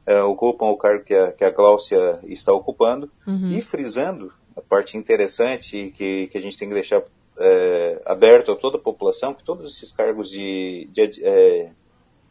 é, 0.06 0.22
ocupam 0.22 0.66
o 0.66 0.78
cargo 0.78 1.06
que 1.06 1.14
a, 1.14 1.32
que 1.32 1.46
a 1.46 1.50
Gláucia 1.50 2.20
está 2.24 2.52
ocupando. 2.52 3.10
Uhum. 3.26 3.52
E 3.52 3.62
frisando 3.62 4.34
a 4.58 4.62
parte 4.62 4.98
interessante 4.98 5.94
que, 5.96 6.28
que 6.28 6.38
a 6.38 6.42
gente 6.42 6.58
tem 6.58 6.68
que 6.68 6.74
deixar 6.74 7.02
é, 7.40 8.02
aberto 8.06 8.52
a 8.52 8.58
toda 8.58 8.78
a 8.78 8.82
população, 8.82 9.34
que 9.34 9.44
todos 9.44 9.72
esses 9.72 9.94
cargos 9.94 10.30
de, 10.30 10.90
de, 10.92 11.12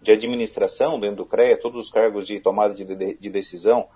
de 0.03 0.13
administração 0.13 1.01
dentro 1.01 1.17
do 1.17 1.27
CREA, 1.27 1.57
todos 1.57 1.87
os 1.87 1.91
cargos 1.91 2.27
de 2.27 2.39
tomada 2.39 2.75
de, 2.75 2.85
de 2.85 3.31
decisão, 3.31 3.89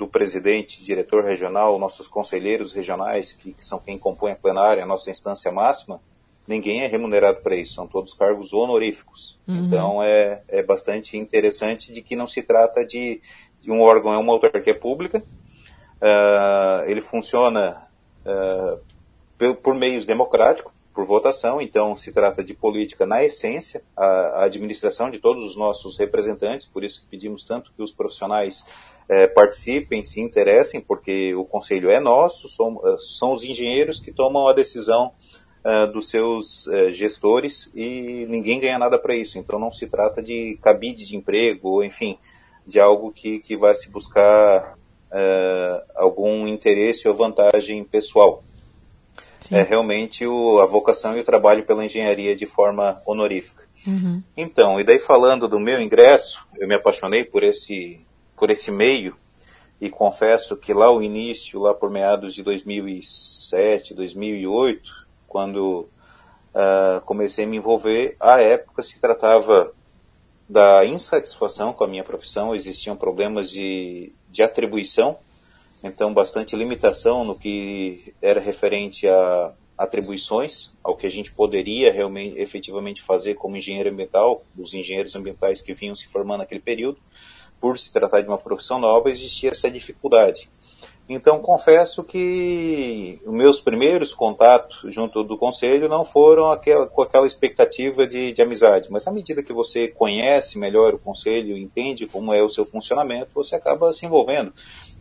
do 0.00 0.08
presidente, 0.08 0.82
diretor 0.82 1.22
regional, 1.22 1.78
nossos 1.78 2.08
conselheiros 2.08 2.72
regionais, 2.72 3.34
que, 3.34 3.52
que, 3.52 3.62
são 3.62 3.78
quem 3.78 3.98
compõe 3.98 4.32
a 4.32 4.34
plenária, 4.34 4.82
a 4.82 4.86
nossa 4.86 5.10
instância 5.10 5.52
máxima, 5.52 6.00
ninguém 6.48 6.80
é 6.80 6.86
remunerado 6.86 7.42
para 7.42 7.54
isso, 7.54 7.74
são 7.74 7.86
todos 7.86 8.14
cargos 8.14 8.54
honoríficos. 8.54 9.38
Uhum. 9.46 9.66
Então 9.66 10.02
é, 10.02 10.40
é 10.48 10.62
bastante 10.62 11.18
interessante 11.18 11.92
de 11.92 12.00
que 12.00 12.16
não 12.16 12.26
se 12.26 12.42
trata 12.42 12.82
de, 12.82 13.20
de 13.60 13.70
um 13.70 13.82
órgão, 13.82 14.14
é 14.14 14.16
uma 14.16 14.32
autarquia 14.32 14.74
pública, 14.74 15.18
uh, 15.18 16.88
ele 16.88 17.02
funciona 17.02 17.86
uh, 18.24 18.80
por, 19.36 19.56
por 19.56 19.74
meios 19.74 20.06
democráticos, 20.06 20.72
por 20.92 21.04
votação, 21.04 21.60
então 21.60 21.94
se 21.94 22.10
trata 22.12 22.42
de 22.42 22.52
política 22.52 23.06
na 23.06 23.22
essência, 23.22 23.82
a, 23.96 24.44
administração 24.44 25.10
de 25.10 25.18
todos 25.18 25.44
os 25.44 25.56
nossos 25.56 25.96
representantes, 25.96 26.66
por 26.66 26.82
isso 26.82 27.06
pedimos 27.08 27.44
tanto 27.44 27.72
que 27.72 27.82
os 27.82 27.92
profissionais 27.92 28.64
é, 29.08 29.26
participem, 29.26 30.02
se 30.02 30.20
interessem, 30.20 30.80
porque 30.80 31.34
o 31.34 31.44
conselho 31.44 31.90
é 31.90 32.00
nosso, 32.00 32.48
são, 32.48 32.80
é, 32.84 32.96
são 32.98 33.32
os 33.32 33.44
engenheiros 33.44 34.00
que 34.00 34.12
tomam 34.12 34.48
a 34.48 34.52
decisão 34.52 35.12
é, 35.64 35.86
dos 35.86 36.08
seus 36.08 36.66
é, 36.68 36.90
gestores 36.90 37.70
e 37.74 38.26
ninguém 38.28 38.58
ganha 38.58 38.78
nada 38.78 38.98
para 38.98 39.14
isso, 39.14 39.38
então 39.38 39.58
não 39.58 39.70
se 39.70 39.86
trata 39.86 40.20
de 40.20 40.58
cabide 40.60 41.06
de 41.06 41.16
emprego, 41.16 41.84
enfim, 41.84 42.18
de 42.66 42.80
algo 42.80 43.12
que, 43.12 43.38
que 43.38 43.56
vai 43.56 43.74
se 43.74 43.88
buscar 43.88 44.78
algum 45.96 46.46
interesse 46.46 47.08
ou 47.08 47.14
vantagem 47.16 47.82
pessoal. 47.82 48.44
Sim. 49.50 49.56
é 49.56 49.62
realmente 49.62 50.24
o, 50.24 50.60
a 50.60 50.66
vocação 50.66 51.16
e 51.16 51.20
o 51.20 51.24
trabalho 51.24 51.64
pela 51.64 51.84
engenharia 51.84 52.36
de 52.36 52.46
forma 52.46 53.02
honorífica. 53.04 53.64
Uhum. 53.84 54.22
Então, 54.36 54.80
e 54.80 54.84
daí 54.84 55.00
falando 55.00 55.48
do 55.48 55.58
meu 55.58 55.80
ingresso, 55.80 56.46
eu 56.56 56.68
me 56.68 56.76
apaixonei 56.76 57.24
por 57.24 57.42
esse, 57.42 58.00
por 58.36 58.48
esse 58.48 58.70
meio 58.70 59.16
e 59.80 59.90
confesso 59.90 60.56
que 60.56 60.72
lá 60.72 60.90
o 60.92 61.02
início, 61.02 61.60
lá 61.60 61.74
por 61.74 61.90
meados 61.90 62.32
de 62.32 62.42
2007, 62.44 63.92
2008, 63.92 65.06
quando 65.26 65.88
uh, 66.54 67.00
comecei 67.04 67.44
a 67.44 67.48
me 67.48 67.56
envolver, 67.56 68.14
à 68.20 68.40
época 68.40 68.82
se 68.82 69.00
tratava 69.00 69.72
da 70.48 70.84
insatisfação 70.84 71.72
com 71.72 71.82
a 71.82 71.88
minha 71.88 72.04
profissão, 72.04 72.54
existiam 72.54 72.96
problemas 72.96 73.50
de, 73.50 74.12
de 74.28 74.42
atribuição 74.42 75.18
então 75.82 76.12
bastante 76.12 76.54
limitação 76.56 77.24
no 77.24 77.34
que 77.34 78.14
era 78.20 78.40
referente 78.40 79.08
a 79.08 79.52
atribuições, 79.76 80.72
ao 80.84 80.94
que 80.94 81.06
a 81.06 81.10
gente 81.10 81.32
poderia 81.32 81.90
realmente, 81.90 82.38
efetivamente 82.38 83.00
fazer 83.00 83.34
como 83.34 83.56
engenheiro 83.56 83.88
ambiental, 83.88 84.42
os 84.58 84.74
engenheiros 84.74 85.16
ambientais 85.16 85.62
que 85.62 85.72
vinham 85.72 85.94
se 85.94 86.06
formando 86.06 86.40
naquele 86.40 86.60
período, 86.60 86.98
por 87.58 87.78
se 87.78 87.90
tratar 87.90 88.20
de 88.20 88.28
uma 88.28 88.36
profissão 88.36 88.78
nova, 88.78 89.10
existia 89.10 89.50
essa 89.50 89.70
dificuldade. 89.70 90.50
Então, 91.12 91.40
confesso 91.40 92.04
que 92.04 93.20
os 93.26 93.32
meus 93.32 93.60
primeiros 93.60 94.14
contatos 94.14 94.94
junto 94.94 95.24
do 95.24 95.36
conselho 95.36 95.88
não 95.88 96.04
foram 96.04 96.52
aquela, 96.52 96.86
com 96.86 97.02
aquela 97.02 97.26
expectativa 97.26 98.06
de, 98.06 98.32
de, 98.32 98.40
amizade, 98.40 98.88
mas 98.92 99.08
à 99.08 99.10
medida 99.10 99.42
que 99.42 99.52
você 99.52 99.88
conhece 99.88 100.56
melhor 100.56 100.94
o 100.94 101.00
conselho, 101.00 101.58
entende 101.58 102.06
como 102.06 102.32
é 102.32 102.40
o 102.40 102.48
seu 102.48 102.64
funcionamento, 102.64 103.30
você 103.34 103.56
acaba 103.56 103.92
se 103.92 104.06
envolvendo. 104.06 104.52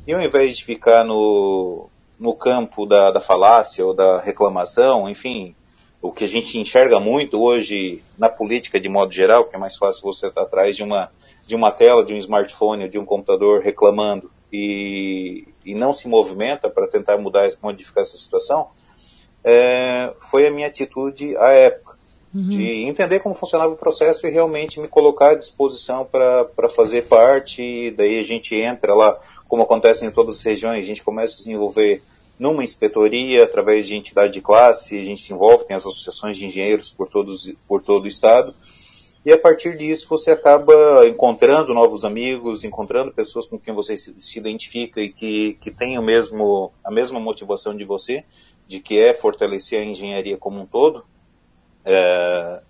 E 0.08 0.14
ao 0.14 0.22
invés 0.22 0.58
de 0.58 0.64
ficar 0.64 1.04
no, 1.04 1.90
no 2.20 2.34
campo 2.34 2.86
da, 2.86 3.12
da 3.12 3.20
falácia 3.20 3.86
ou 3.86 3.94
da 3.94 4.20
reclamação, 4.20 5.10
enfim, 5.10 5.56
o 6.02 6.12
que 6.12 6.24
a 6.24 6.28
gente 6.28 6.58
enxerga 6.58 7.00
muito 7.00 7.42
hoje 7.42 8.02
na 8.18 8.30
política 8.30 8.80
de 8.80 8.90
modo 8.90 9.14
geral, 9.14 9.46
que 9.46 9.56
é 9.56 9.60
mais 9.60 9.76
fácil 9.76 10.02
você 10.04 10.28
estar 10.28 10.42
atrás 10.42 10.76
de 10.76 10.84
uma, 10.84 11.12
de 11.46 11.56
uma 11.56 11.72
tela, 11.72 12.04
de 12.04 12.14
um 12.14 12.18
smartphone 12.18 12.84
ou 12.84 12.90
de 12.90 12.98
um 12.98 13.06
computador 13.06 13.62
reclamando 13.62 14.32
e, 14.52 15.48
e 15.66 15.76
não 15.76 15.94
se 15.94 16.08
movimenta 16.08 16.70
para 16.70 16.88
tentar 16.88 17.18
mudar, 17.18 17.50
modificar 17.62 18.02
essa 18.02 18.18
situação, 18.18 18.70
é, 19.44 20.14
foi 20.20 20.48
a 20.48 20.52
minha 20.52 20.68
atitude 20.68 21.36
à 21.38 21.50
época. 21.52 21.98
Uhum. 22.34 22.48
De 22.48 22.84
entender 22.84 23.22
como 23.22 23.34
funcionava 23.34 23.74
o 23.74 23.78
processo 23.78 24.28
e 24.28 24.30
realmente 24.30 24.80
me 24.80 24.88
colocar 24.88 25.32
à 25.32 25.36
disposição 25.36 26.06
para 26.06 26.70
fazer 26.70 27.08
parte, 27.08 27.64
e 27.64 27.90
daí 27.92 28.20
a 28.20 28.24
gente 28.24 28.56
entra 28.56 28.94
lá 28.94 29.20
como 29.50 29.64
acontece 29.64 30.06
em 30.06 30.12
todas 30.12 30.38
as 30.38 30.44
regiões, 30.44 30.86
a 30.86 30.88
gente 30.88 31.04
começa 31.04 31.34
a 31.34 31.38
se 31.38 31.44
desenvolver 31.46 32.02
numa 32.38 32.64
inspetoria, 32.64 33.44
através 33.44 33.86
de 33.86 33.96
entidade 33.96 34.32
de 34.32 34.40
classe, 34.40 34.98
a 34.98 35.04
gente 35.04 35.20
se 35.20 35.34
envolve, 35.34 35.66
tem 35.66 35.76
as 35.76 35.86
associações 35.86 36.38
de 36.38 36.46
engenheiros 36.46 36.90
por, 36.90 37.10
todos, 37.10 37.54
por 37.68 37.84
todo 37.84 38.06
o 38.06 38.08
estado, 38.08 38.56
e 39.26 39.34
a 39.34 39.38
partir 39.38 39.76
disso 39.76 40.08
você 40.08 40.32
acaba 40.32 41.06
encontrando 41.06 41.74
novos 41.74 42.06
amigos, 42.06 42.64
encontrando 42.64 43.12
pessoas 43.12 43.46
com 43.46 43.60
quem 43.60 43.74
você 43.74 43.98
se, 43.98 44.16
se 44.20 44.40
identifica 44.40 45.02
e 45.02 45.10
que, 45.10 45.58
que 45.60 45.72
têm 45.72 46.00
o 46.00 46.02
mesmo, 46.02 46.72
a 46.82 46.90
mesma 46.90 47.20
motivação 47.20 47.76
de 47.76 47.84
você, 47.84 48.24
de 48.66 48.80
que 48.80 48.98
é 48.98 49.14
fortalecer 49.14 49.82
a 49.82 49.84
engenharia 49.84 50.38
como 50.38 50.62
um 50.62 50.66
todo. 50.66 51.04
É, 51.84 52.62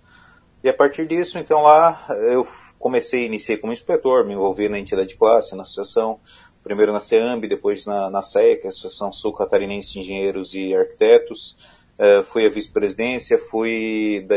e 0.63 0.69
a 0.69 0.73
partir 0.73 1.05
disso, 1.05 1.37
então 1.37 1.61
lá 1.61 2.07
eu 2.31 2.47
comecei, 2.79 3.25
iniciei 3.25 3.57
como 3.57 3.73
inspetor, 3.73 4.25
me 4.25 4.33
envolvi 4.33 4.67
na 4.69 4.79
entidade 4.79 5.09
de 5.09 5.17
classe, 5.17 5.55
na 5.55 5.61
associação, 5.61 6.19
primeiro 6.69 6.93
na 6.93 7.01
CEAMB, 7.01 7.47
depois 7.47 7.87
na, 7.87 8.11
na 8.11 8.21
CEA, 8.21 8.55
que 8.55 8.63
é 8.63 8.67
a 8.67 8.69
Associação 8.69 9.11
Sul 9.11 9.33
Catarinense 9.33 9.91
de 9.91 10.01
Engenheiros 10.01 10.53
e 10.53 10.75
Arquitetos, 10.75 11.57
uh, 11.97 12.23
fui 12.23 12.45
a 12.45 12.49
vice-presidência, 12.49 13.39
fui 13.39 14.23
da, 14.27 14.35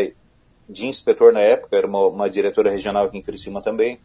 de 0.66 0.86
inspetor 0.86 1.30
na 1.30 1.40
época, 1.40 1.76
era 1.76 1.86
uma, 1.86 2.06
uma 2.06 2.30
diretora 2.30 2.70
regional 2.70 3.04
aqui 3.04 3.18
em 3.18 3.22
Criciúma 3.22 3.60
também. 3.60 4.00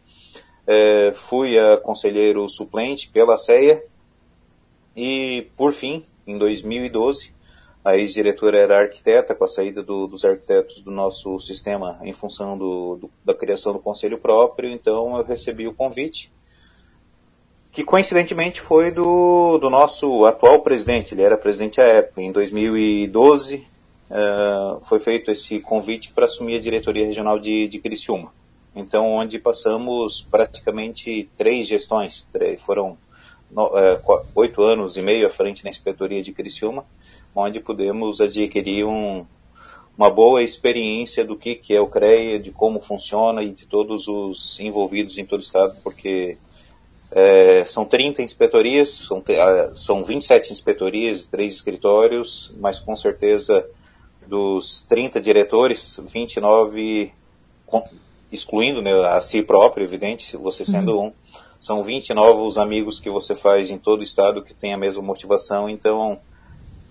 É, 0.66 1.12
fui 1.14 1.58
a 1.58 1.78
conselheiro 1.78 2.46
suplente 2.50 3.08
pela 3.08 3.38
CEA 3.38 3.82
e, 4.94 5.50
por 5.56 5.72
fim, 5.72 6.04
em 6.26 6.36
2012, 6.36 7.32
a 7.82 7.96
ex-diretora 7.96 8.58
era 8.58 8.78
arquiteta, 8.78 9.34
com 9.34 9.44
a 9.44 9.48
saída 9.48 9.82
do, 9.82 10.06
dos 10.06 10.22
arquitetos 10.26 10.80
do 10.80 10.90
nosso 10.90 11.40
sistema 11.40 11.98
em 12.02 12.12
função 12.12 12.58
do, 12.58 12.96
do, 12.96 13.10
da 13.24 13.32
criação 13.32 13.72
do 13.72 13.78
conselho 13.78 14.18
próprio, 14.18 14.70
então 14.70 15.16
eu 15.16 15.24
recebi 15.24 15.66
o 15.66 15.72
convite, 15.72 16.30
que 17.72 17.84
coincidentemente 17.84 18.60
foi 18.60 18.90
do, 18.90 19.58
do 19.58 19.70
nosso 19.70 20.24
atual 20.24 20.60
presidente, 20.60 21.14
ele 21.14 21.22
era 21.22 21.36
presidente 21.36 21.80
à 21.80 21.84
época. 21.84 22.22
Em 22.22 22.32
2012 22.32 23.66
uh, 24.10 24.80
foi 24.84 24.98
feito 24.98 25.30
esse 25.30 25.60
convite 25.60 26.10
para 26.12 26.24
assumir 26.24 26.56
a 26.56 26.60
diretoria 26.60 27.06
regional 27.06 27.38
de, 27.38 27.68
de 27.68 27.78
Criciúma. 27.78 28.32
Então, 28.74 29.10
onde 29.12 29.38
passamos 29.38 30.22
praticamente 30.22 31.28
três 31.36 31.66
gestões, 31.66 32.22
três, 32.32 32.60
foram 32.60 32.96
no, 33.50 33.76
é, 33.76 34.00
oito 34.34 34.62
anos 34.62 34.96
e 34.96 35.02
meio 35.02 35.26
à 35.26 35.30
frente 35.30 35.64
na 35.64 35.70
inspetoria 35.70 36.22
de 36.22 36.32
Criciúma, 36.32 36.84
onde 37.34 37.60
pudemos 37.60 38.20
adquirir 38.20 38.84
um, 38.84 39.26
uma 39.96 40.10
boa 40.10 40.42
experiência 40.42 41.24
do 41.24 41.36
que, 41.36 41.54
que 41.54 41.74
é 41.74 41.80
o 41.80 41.86
CREA, 41.86 42.38
de 42.38 42.50
como 42.52 42.80
funciona 42.80 43.42
e 43.42 43.50
de 43.50 43.66
todos 43.66 44.06
os 44.06 44.58
envolvidos 44.60 45.18
em 45.18 45.24
todo 45.24 45.40
o 45.40 45.42
estado, 45.42 45.76
porque 45.82 46.38
é, 47.10 47.64
são 47.64 47.84
30 47.84 48.22
inspetorias, 48.22 49.06
são, 49.06 49.22
são 49.74 50.04
27 50.04 50.52
inspetorias, 50.52 51.26
três 51.26 51.54
escritórios, 51.54 52.52
mas 52.58 52.78
com 52.78 52.94
certeza 52.94 53.66
dos 54.26 54.82
30 54.82 55.20
diretores, 55.20 55.98
29, 56.12 57.12
excluindo 58.30 58.82
né, 58.82 58.92
a 59.06 59.20
si 59.20 59.42
próprio, 59.42 59.84
evidente, 59.84 60.36
você 60.36 60.64
sendo 60.64 60.96
uhum. 60.96 61.06
um, 61.06 61.12
são 61.58 61.82
20 61.82 62.12
novos 62.12 62.58
amigos 62.58 63.00
que 63.00 63.08
você 63.08 63.34
faz 63.34 63.70
em 63.70 63.78
todo 63.78 64.00
o 64.00 64.04
estado 64.04 64.42
que 64.42 64.54
tem 64.54 64.74
a 64.74 64.78
mesma 64.78 65.02
motivação, 65.02 65.68
então 65.68 66.20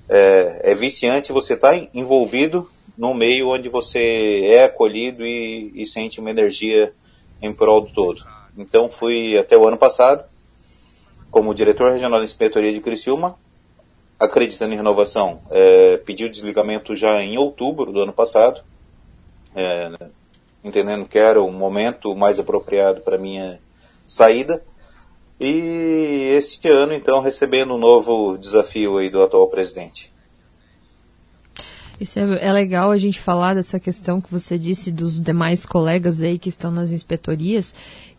é, 0.09 0.71
é 0.71 0.75
viciante 0.75 1.31
você 1.31 1.53
estar 1.53 1.79
tá 1.79 1.87
envolvido 1.93 2.67
no 2.97 3.13
meio 3.13 3.49
onde 3.49 3.69
você 3.69 4.45
é 4.45 4.63
acolhido 4.63 5.25
e, 5.25 5.71
e 5.75 5.85
sente 5.85 6.19
uma 6.19 6.31
energia 6.31 6.91
em 7.39 7.53
prol 7.53 7.81
do 7.81 7.89
todo. 7.89 8.36
Então 8.57 8.89
fui 8.89 9.37
até 9.37 9.55
o 9.55 9.67
ano 9.67 9.77
passado 9.77 10.23
como 11.29 11.53
diretor 11.53 11.91
regional 11.91 12.19
da 12.19 12.25
inspetoria 12.25 12.73
de 12.73 12.79
Criciúma, 12.79 13.37
acreditando 14.19 14.73
em 14.73 14.77
renovação. 14.77 15.41
É, 15.51 15.97
pedi 15.97 16.25
o 16.25 16.29
desligamento 16.29 16.95
já 16.95 17.21
em 17.21 17.37
outubro 17.37 17.91
do 17.91 18.01
ano 18.01 18.13
passado, 18.13 18.61
é, 19.55 19.91
entendendo 20.63 21.05
que 21.05 21.19
era 21.19 21.41
o 21.41 21.51
momento 21.51 22.15
mais 22.15 22.39
apropriado 22.39 23.01
para 23.01 23.17
minha 23.17 23.59
saída. 24.05 24.63
E 25.39 26.33
este 26.35 26.67
ano, 26.67 26.93
então, 26.93 27.19
recebendo 27.19 27.75
um 27.75 27.77
novo 27.77 28.37
desafio 28.37 28.97
aí 28.97 29.09
do 29.09 29.21
atual 29.21 29.47
presidente. 29.47 30.11
Isso 31.99 32.19
é, 32.19 32.47
é, 32.47 32.51
legal 32.51 32.91
a 32.91 32.97
gente 32.97 33.19
falar 33.19 33.55
dessa 33.55 33.79
questão 33.79 34.21
que 34.21 34.31
você 34.31 34.57
disse 34.57 34.91
dos 34.91 35.19
demais 35.19 35.65
colegas 35.65 36.21
aí 36.21 36.37
que 36.37 36.49
estão 36.49 36.71
nas 36.71 36.91
inspetorias, 36.91 37.73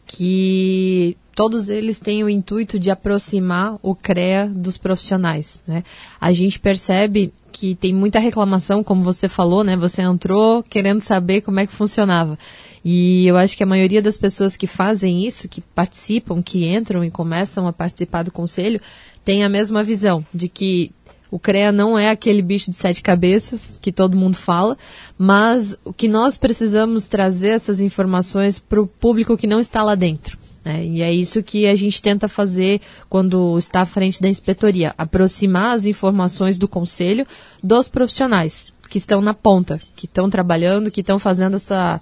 que 0.09 1.17
todos 1.37 1.69
eles 1.69 2.01
têm 2.01 2.25
o 2.25 2.29
intuito 2.29 2.81
de 2.81 2.91
aproximar 2.91 3.79
o 3.81 3.95
CREA 3.95 4.49
dos 4.49 4.77
profissionais. 4.77 5.63
Né? 5.69 5.85
A 6.21 6.33
gente 6.33 6.59
percebe 6.59 7.33
que 7.53 7.77
tem 7.77 7.95
muita 7.95 8.19
reclamação, 8.19 8.83
como 8.83 9.05
você 9.05 9.29
falou, 9.29 9.63
né? 9.63 9.77
Você 9.77 10.03
entrou 10.03 10.63
querendo 10.63 11.01
saber 11.01 11.43
como 11.43 11.61
é 11.61 11.67
que 11.67 11.73
funcionava. 11.73 12.37
E 12.85 13.27
eu 13.27 13.37
acho 13.37 13.57
que 13.57 13.63
a 13.63 13.67
maioria 13.67 14.03
das 14.03 14.17
pessoas 14.17 14.57
que 14.57 14.67
fazem 14.67 15.27
isso, 15.27 15.49
que 15.49 15.61
participam, 15.61 16.43
que 16.43 16.67
entram 16.67 17.05
e 17.05 17.11
começam 17.11 17.69
a 17.69 17.73
participar 17.73 18.23
do 18.23 18.33
conselho, 18.33 18.81
tem 19.25 19.45
a 19.45 19.49
mesma 19.49 19.83
visão 19.83 20.25
de 20.33 20.49
que 20.49 20.91
o 21.31 21.39
CREA 21.39 21.71
não 21.71 21.99
é 21.99 22.11
aquele 22.11 22.43
bicho 22.43 22.71
de 22.71 22.77
sete 22.77 23.03
cabeças 23.03 23.79
que 23.81 23.93
todo 23.93 24.17
mundo 24.17 24.37
fala, 24.37 24.77
mas 25.17 25.77
o 25.85 25.93
que 25.93 26.09
nós 26.09 26.37
precisamos 26.37 27.09
trazer 27.09 27.51
essas 27.51 27.81
informações 27.81 28.59
para 28.59 28.81
o 28.81 28.87
público 28.87 29.37
que 29.37 29.47
não 29.47 29.61
está 29.61 29.83
lá 29.83 29.95
dentro. 29.95 30.39
É, 30.65 30.85
e 30.85 31.03
é 31.03 31.11
isso 31.11 31.43
que 31.43 31.67
a 31.67 31.75
gente 31.75 32.03
tenta 32.03 32.29
fazer 32.29 32.81
quando 33.09 33.57
está 33.59 33.83
à 33.83 33.87
frente 33.87 34.21
da 34.21 34.29
inspetoria, 34.29 34.95
aproximar 34.99 35.75
as 35.75 35.87
informações 35.87 36.59
do 36.59 36.69
conselho 36.69 37.27
dos 37.63 37.89
profissionais 37.89 38.67
que 38.89 38.99
estão 38.99 39.21
na 39.21 39.35
ponta, 39.35 39.81
que 39.95 40.07
estão 40.07 40.29
trabalhando, 40.29 40.91
que 40.91 41.01
estão 41.01 41.19
fazendo 41.19 41.57
essa, 41.57 42.01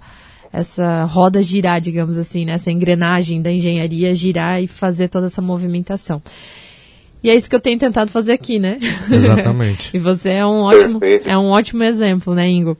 essa 0.51 1.03
roda 1.05 1.41
girar, 1.41 1.81
digamos 1.81 2.17
assim, 2.17 2.45
né? 2.45 2.53
essa 2.53 2.71
engrenagem 2.71 3.41
da 3.41 3.51
engenharia 3.51 4.15
girar 4.15 4.61
e 4.61 4.67
fazer 4.67 5.07
toda 5.09 5.27
essa 5.27 5.41
movimentação. 5.41 6.21
E 7.23 7.29
é 7.29 7.35
isso 7.35 7.49
que 7.49 7.55
eu 7.55 7.59
tenho 7.59 7.79
tentado 7.79 8.11
fazer 8.11 8.33
aqui, 8.33 8.59
né? 8.59 8.79
Exatamente. 9.11 9.89
e 9.95 9.99
você 9.99 10.29
é 10.31 10.45
um 10.45 10.61
ótimo, 10.61 10.99
é 11.25 11.37
um 11.37 11.49
ótimo 11.49 11.83
exemplo, 11.83 12.33
né, 12.33 12.47
Ingo? 12.47 12.77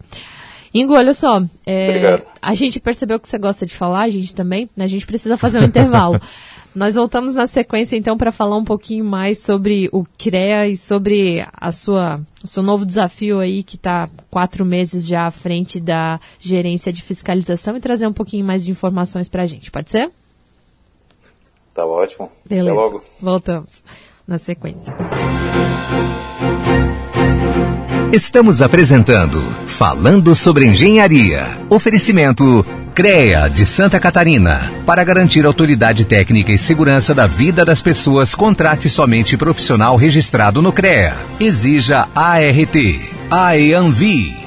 Ingo, 0.74 0.94
olha 0.94 1.14
só, 1.14 1.42
é, 1.66 2.22
a 2.42 2.54
gente 2.54 2.80
percebeu 2.80 3.20
que 3.20 3.28
você 3.28 3.38
gosta 3.38 3.66
de 3.66 3.74
falar, 3.74 4.04
a 4.04 4.10
gente 4.10 4.36
também, 4.36 4.70
né? 4.76 4.86
A 4.86 4.88
gente 4.88 5.08
precisa 5.08 5.38
fazer 5.38 5.60
um 5.60 5.64
intervalo. 5.66 6.20
Nós 6.76 6.94
voltamos 6.94 7.34
na 7.34 7.48
sequência 7.48 7.98
então 7.98 8.16
para 8.16 8.32
falar 8.32 8.56
um 8.56 8.64
pouquinho 8.64 9.04
mais 9.04 9.40
sobre 9.40 9.90
o 9.92 10.06
CREA 10.18 10.68
e 10.68 10.78
sobre 10.78 11.44
a 11.52 11.72
sua, 11.72 12.22
o 12.44 12.48
seu 12.48 12.62
novo 12.62 12.86
desafio 12.86 13.40
aí 13.40 13.64
que 13.64 13.78
está 13.78 14.08
quatro 14.30 14.64
meses 14.64 15.08
já 15.08 15.26
à 15.26 15.32
frente 15.32 15.80
da 15.80 16.20
gerência 16.38 16.94
de 16.94 17.02
fiscalização 17.02 17.76
e 17.76 17.80
trazer 17.80 18.06
um 18.06 18.14
pouquinho 18.14 18.46
mais 18.46 18.64
de 18.64 18.70
informações 18.70 19.28
para 19.28 19.42
a 19.42 19.46
gente. 19.48 19.72
Pode 19.72 19.90
ser? 19.90 20.12
Tá 21.74 21.84
ótimo. 21.84 22.30
Beleza. 22.48 22.70
Até 22.70 22.80
logo. 22.80 23.04
Voltamos 23.20 23.84
na 24.28 24.38
sequência. 24.38 24.94
Estamos 28.12 28.62
apresentando 28.62 29.42
Falando 29.66 30.36
sobre 30.36 30.66
Engenharia. 30.66 31.62
Oferecimento 31.70 32.66
CREA 32.94 33.48
de 33.48 33.66
Santa 33.66 34.00
Catarina. 34.00 34.72
Para 34.86 35.04
garantir 35.04 35.46
autoridade 35.46 36.04
técnica 36.04 36.52
e 36.52 36.58
segurança 36.58 37.14
da 37.14 37.28
vida 37.28 37.64
das 37.64 37.82
pessoas, 37.82 38.34
contrate 38.34 38.90
somente 38.90 39.38
profissional 39.38 39.96
registrado 39.96 40.62
no 40.62 40.74
CREA. 40.74 41.16
Exija 41.40 42.08
ART. 42.16 42.76
AEANVI. 43.30 44.47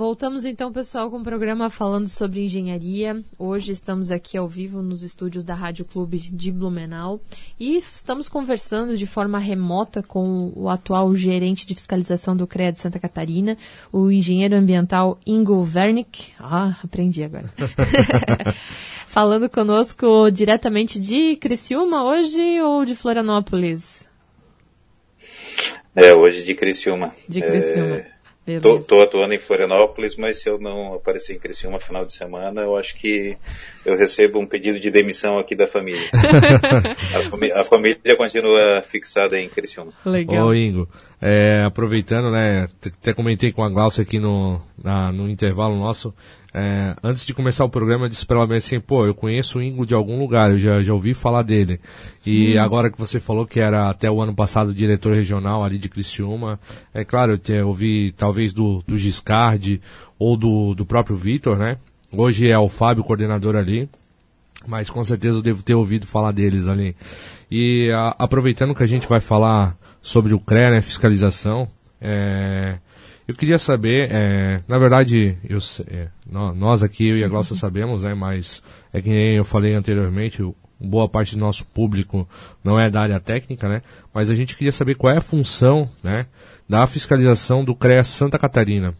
Voltamos 0.00 0.46
então, 0.46 0.72
pessoal, 0.72 1.10
com 1.10 1.18
o 1.18 1.22
programa 1.22 1.68
falando 1.68 2.08
sobre 2.08 2.42
engenharia. 2.42 3.22
Hoje 3.38 3.70
estamos 3.72 4.10
aqui 4.10 4.34
ao 4.34 4.48
vivo 4.48 4.80
nos 4.80 5.02
estúdios 5.02 5.44
da 5.44 5.52
Rádio 5.52 5.84
Clube 5.84 6.16
de 6.16 6.50
Blumenau 6.50 7.20
e 7.60 7.76
estamos 7.76 8.26
conversando 8.26 8.96
de 8.96 9.04
forma 9.04 9.38
remota 9.38 10.02
com 10.02 10.54
o 10.56 10.70
atual 10.70 11.14
gerente 11.14 11.66
de 11.66 11.74
fiscalização 11.74 12.34
do 12.34 12.46
CREA 12.46 12.72
de 12.72 12.80
Santa 12.80 12.98
Catarina, 12.98 13.58
o 13.92 14.10
engenheiro 14.10 14.56
ambiental 14.56 15.20
Ingo 15.26 15.60
Wernick. 15.70 16.32
Ah, 16.40 16.78
aprendi 16.82 17.22
agora. 17.22 17.52
Falando 19.06 19.50
conosco 19.50 20.30
diretamente 20.30 20.98
de 20.98 21.36
Criciúma 21.36 22.04
hoje 22.04 22.58
ou 22.62 22.86
de 22.86 22.94
Florianópolis? 22.94 24.08
É, 25.94 26.14
hoje 26.14 26.42
de 26.42 26.54
Criciúma. 26.54 27.12
De 27.28 27.42
Criciúma. 27.42 27.96
É... 27.96 28.09
Estou 28.46 29.02
atuando 29.02 29.34
em 29.34 29.38
Florianópolis, 29.38 30.16
mas 30.16 30.40
se 30.40 30.48
eu 30.48 30.58
não 30.58 30.94
aparecer 30.94 31.34
em 31.34 31.38
Criciúma 31.38 31.78
final 31.78 32.04
de 32.04 32.14
semana, 32.14 32.62
eu 32.62 32.76
acho 32.76 32.96
que 32.96 33.36
eu 33.84 33.96
recebo 33.96 34.38
um 34.38 34.46
pedido 34.46 34.78
de 34.78 34.90
demissão 34.90 35.38
aqui 35.38 35.54
da 35.54 35.66
família. 35.66 36.00
a, 37.14 37.30
família 37.30 37.60
a, 37.60 37.64
família 37.64 38.16
continua 38.16 38.82
fixada 38.82 39.40
em 39.40 39.48
Criciúma. 39.48 39.92
Legal. 40.04 40.48
Ô 40.48 40.54
Ingo, 40.54 40.88
É, 41.20 41.62
aproveitando, 41.66 42.30
né, 42.30 42.68
até 42.84 43.12
comentei 43.12 43.52
com 43.52 43.64
a 43.64 43.68
Glaucia 43.68 44.02
aqui 44.02 44.18
no, 44.18 44.60
na, 44.82 45.12
no 45.12 45.28
intervalo 45.28 45.76
nosso, 45.76 46.14
é, 46.52 46.96
antes 47.02 47.24
de 47.24 47.32
começar 47.32 47.64
o 47.64 47.70
programa, 47.70 48.06
eu 48.06 48.08
disse 48.08 48.26
para 48.26 48.40
ela 48.40 48.56
assim, 48.56 48.80
pô, 48.80 49.06
eu 49.06 49.14
conheço 49.14 49.58
o 49.58 49.62
Ingo 49.62 49.86
de 49.86 49.94
algum 49.94 50.18
lugar, 50.18 50.50
eu 50.50 50.58
já, 50.58 50.82
já 50.82 50.92
ouvi 50.92 51.14
falar 51.14 51.42
dele. 51.42 51.80
E 52.26 52.56
hum. 52.56 52.62
agora 52.62 52.90
que 52.90 52.98
você 52.98 53.20
falou 53.20 53.46
que 53.46 53.60
era 53.60 53.88
até 53.88 54.10
o 54.10 54.20
ano 54.20 54.34
passado 54.34 54.74
diretor 54.74 55.14
regional 55.14 55.62
ali 55.62 55.78
de 55.78 55.88
Criciúma, 55.88 56.58
é 56.92 57.04
claro, 57.04 57.32
eu, 57.32 57.38
te, 57.38 57.52
ouvi 57.60 58.12
talvez 58.12 58.52
do, 58.52 58.82
do 58.86 58.98
Giscard 58.98 59.80
ou 60.18 60.36
do, 60.36 60.74
do 60.74 60.84
próprio 60.84 61.16
Vitor, 61.16 61.56
né? 61.56 61.78
Hoje 62.12 62.48
é 62.48 62.58
o 62.58 62.68
Fábio, 62.68 63.04
coordenador 63.04 63.54
ali, 63.54 63.88
mas 64.66 64.90
com 64.90 65.04
certeza 65.04 65.38
eu 65.38 65.42
devo 65.42 65.62
ter 65.62 65.74
ouvido 65.74 66.06
falar 66.06 66.32
deles 66.32 66.66
ali. 66.66 66.96
E 67.48 67.90
a, 67.92 68.16
aproveitando 68.18 68.74
que 68.74 68.82
a 68.82 68.86
gente 68.86 69.06
vai 69.08 69.20
falar 69.20 69.76
sobre 70.02 70.34
o 70.34 70.40
CRE, 70.40 70.70
né, 70.70 70.82
fiscalização, 70.82 71.68
é, 72.00 72.78
eu 73.28 73.34
queria 73.34 73.58
saber, 73.60 74.08
é, 74.10 74.60
na 74.66 74.76
verdade, 74.76 75.38
eu, 75.48 75.58
é, 75.86 76.08
nós 76.26 76.82
aqui, 76.82 77.06
eu 77.06 77.18
e 77.18 77.22
a 77.22 77.28
Glaucia 77.28 77.54
sabemos, 77.56 78.02
né, 78.02 78.12
mas 78.12 78.60
é 78.92 79.00
que 79.00 79.08
nem 79.08 79.36
eu 79.36 79.44
falei 79.44 79.74
anteriormente, 79.74 80.42
boa 80.80 81.08
parte 81.08 81.36
do 81.36 81.40
nosso 81.40 81.64
público 81.64 82.28
não 82.64 82.80
é 82.80 82.90
da 82.90 83.02
área 83.02 83.20
técnica, 83.20 83.68
né, 83.68 83.82
mas 84.12 84.30
a 84.30 84.34
gente 84.34 84.56
queria 84.56 84.72
saber 84.72 84.96
qual 84.96 85.12
é 85.12 85.18
a 85.18 85.22
função, 85.22 85.88
né, 86.02 86.26
da 86.68 86.84
fiscalização 86.88 87.64
do 87.64 87.74
CREA 87.74 88.02
Santa 88.02 88.36
Catarina. 88.36 88.94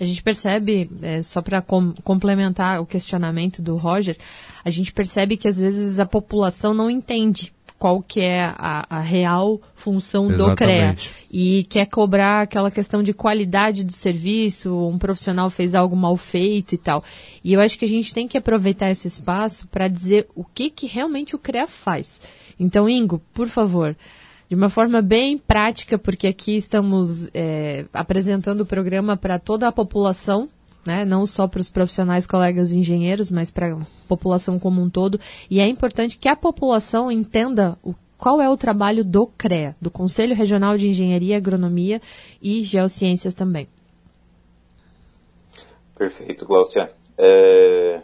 A 0.00 0.04
gente 0.04 0.22
percebe, 0.22 0.90
é, 1.02 1.22
só 1.22 1.40
para 1.40 1.62
com, 1.62 1.92
complementar 2.02 2.80
o 2.80 2.86
questionamento 2.86 3.62
do 3.62 3.76
Roger, 3.76 4.16
a 4.64 4.70
gente 4.70 4.92
percebe 4.92 5.36
que 5.36 5.48
às 5.48 5.58
vezes 5.58 5.98
a 5.98 6.06
população 6.06 6.74
não 6.74 6.90
entende 6.90 7.52
qual 7.78 8.00
que 8.00 8.20
é 8.20 8.42
a, 8.42 8.86
a 8.88 9.00
real 9.00 9.60
função 9.74 10.30
Exatamente. 10.30 10.50
do 10.50 10.56
CREA 10.56 10.96
e 11.30 11.64
quer 11.64 11.86
cobrar 11.86 12.40
aquela 12.40 12.70
questão 12.70 13.02
de 13.02 13.12
qualidade 13.12 13.84
do 13.84 13.92
serviço, 13.92 14.74
um 14.74 14.96
profissional 14.96 15.50
fez 15.50 15.74
algo 15.74 15.94
mal 15.94 16.16
feito 16.16 16.74
e 16.74 16.78
tal. 16.78 17.04
E 17.42 17.52
eu 17.52 17.60
acho 17.60 17.78
que 17.78 17.84
a 17.84 17.88
gente 17.88 18.14
tem 18.14 18.26
que 18.26 18.38
aproveitar 18.38 18.90
esse 18.90 19.06
espaço 19.06 19.66
para 19.68 19.86
dizer 19.86 20.26
o 20.34 20.44
que, 20.44 20.70
que 20.70 20.86
realmente 20.86 21.36
o 21.36 21.38
CREA 21.38 21.66
faz. 21.66 22.20
Então, 22.58 22.88
Ingo, 22.88 23.20
por 23.34 23.48
favor, 23.48 23.94
de 24.48 24.54
uma 24.54 24.68
forma 24.68 25.00
bem 25.00 25.38
prática, 25.38 25.98
porque 25.98 26.26
aqui 26.26 26.56
estamos 26.56 27.28
é, 27.32 27.86
apresentando 27.92 28.60
o 28.62 28.66
programa 28.66 29.16
para 29.16 29.38
toda 29.38 29.66
a 29.66 29.72
população, 29.72 30.48
né? 30.84 31.04
não 31.04 31.24
só 31.24 31.48
para 31.48 31.60
os 31.60 31.70
profissionais, 31.70 32.26
colegas 32.26 32.72
engenheiros, 32.72 33.30
mas 33.30 33.50
para 33.50 33.74
a 33.74 33.78
população 34.06 34.58
como 34.58 34.82
um 34.82 34.90
todo. 34.90 35.18
E 35.50 35.60
é 35.60 35.66
importante 35.66 36.18
que 36.18 36.28
a 36.28 36.36
população 36.36 37.10
entenda 37.10 37.78
o, 37.82 37.94
qual 38.18 38.40
é 38.40 38.48
o 38.48 38.56
trabalho 38.56 39.04
do 39.04 39.26
CREA, 39.26 39.74
do 39.80 39.90
Conselho 39.90 40.34
Regional 40.34 40.76
de 40.76 40.88
Engenharia, 40.88 41.36
Agronomia 41.36 42.00
e 42.40 42.62
Geociências 42.62 43.34
também. 43.34 43.66
Perfeito, 45.96 46.44
Glaucia. 46.44 46.90
É, 47.16 48.02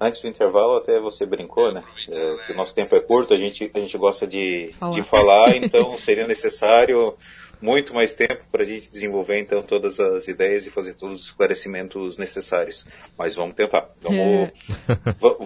Antes 0.00 0.20
do 0.20 0.28
intervalo, 0.28 0.76
até 0.76 1.00
você 1.00 1.26
brincou, 1.26 1.72
né? 1.72 1.82
É, 2.08 2.36
que 2.46 2.52
o 2.52 2.56
nosso 2.56 2.72
tempo 2.74 2.94
é 2.94 3.00
curto, 3.00 3.34
a 3.34 3.38
gente, 3.38 3.68
a 3.74 3.80
gente 3.80 3.98
gosta 3.98 4.26
de 4.26 4.70
falar, 4.78 4.92
de 4.92 5.02
falar 5.02 5.56
então 5.56 5.98
seria 5.98 6.26
necessário 6.26 7.16
muito 7.60 7.92
mais 7.92 8.14
tempo 8.14 8.44
para 8.50 8.62
a 8.62 8.66
gente 8.66 8.90
desenvolver 8.90 9.40
então 9.40 9.62
todas 9.62 9.98
as 9.98 10.28
ideias 10.28 10.66
e 10.66 10.70
fazer 10.70 10.94
todos 10.94 11.16
os 11.16 11.26
esclarecimentos 11.26 12.16
necessários. 12.16 12.86
Mas 13.16 13.34
vamos 13.34 13.56
tentar. 13.56 13.90
Vamos, 14.00 14.18
é. 14.18 14.52
vamos, 15.18 15.38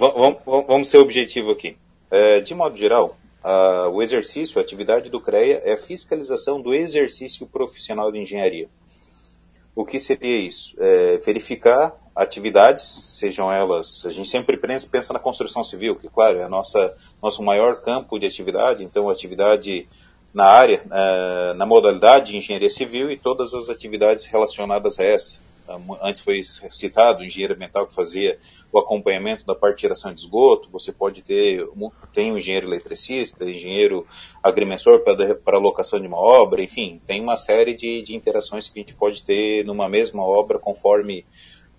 vamos, 0.45 0.67
vamos 0.67 0.89
ser 0.89 0.99
objetivo 0.99 1.51
aqui. 1.51 1.77
É, 2.11 2.41
de 2.41 2.55
modo 2.55 2.77
geral, 2.77 3.17
a, 3.43 3.89
o 3.89 4.03
exercício, 4.03 4.59
a 4.59 4.63
atividade 4.63 5.09
do 5.09 5.21
CREA 5.21 5.63
é 5.65 5.73
a 5.73 5.79
fiscalização 5.79 6.61
do 6.61 6.75
exercício 6.75 7.47
profissional 7.47 8.13
de 8.13 8.19
engenharia. 8.19 8.69
O 9.75 9.87
que 9.87 9.99
seria 9.99 10.37
isso? 10.37 10.77
É, 10.79 11.17
verificar 11.19 11.97
atividades, 12.15 12.85
sejam 12.85 13.53
elas, 13.53 14.05
a 14.07 14.11
gente 14.11 14.29
sempre 14.29 14.57
pensa 14.57 15.13
na 15.13 15.19
construção 15.19 15.65
civil, 15.65 15.97
que 15.97 16.09
claro, 16.09 16.39
é 16.39 16.45
a 16.45 16.49
nossa, 16.49 16.95
nosso 17.23 17.43
maior 17.43 17.81
campo 17.81 18.19
de 18.19 18.27
atividade, 18.27 18.85
então 18.85 19.09
atividade 19.09 19.89
na 20.33 20.45
área, 20.45 20.83
é, 20.91 21.55
na 21.55 21.67
modalidade 21.67 22.33
de 22.33 22.37
engenharia 22.37 22.71
civil 22.71 23.11
e 23.11 23.19
todas 23.19 23.55
as 23.55 23.69
atividades 23.69 24.25
relacionadas 24.27 24.99
a 24.99 25.05
essa. 25.05 25.41
Antes 26.03 26.21
foi 26.21 26.43
citado 26.43 27.21
o 27.21 27.25
engenheiro 27.25 27.55
ambiental 27.55 27.87
que 27.87 27.95
fazia 27.95 28.39
o 28.73 28.79
acompanhamento 28.79 29.47
da 29.47 29.55
parte 29.55 29.77
de 29.77 29.83
geração 29.83 30.13
de 30.13 30.21
esgoto, 30.21 30.69
você 30.71 30.91
pode 30.91 31.23
ter, 31.23 31.67
tem 32.13 32.33
o 32.33 32.39
engenheiro 32.39 32.67
eletricista, 32.67 33.45
engenheiro 33.45 34.07
agrimensor 34.43 35.01
para, 35.01 35.35
para 35.37 35.57
alocação 35.57 36.01
de 36.01 36.07
uma 36.07 36.19
obra, 36.19 36.63
enfim, 36.63 37.01
tem 37.07 37.21
uma 37.21 37.37
série 37.37 37.75
de, 37.75 38.03
de 38.03 38.15
interações 38.15 38.69
que 38.69 38.81
a 38.81 38.83
gente 38.83 38.95
pode 38.95 39.23
ter 39.23 39.65
numa 39.65 39.89
mesma 39.89 40.23
obra 40.23 40.59
conforme 40.59 41.25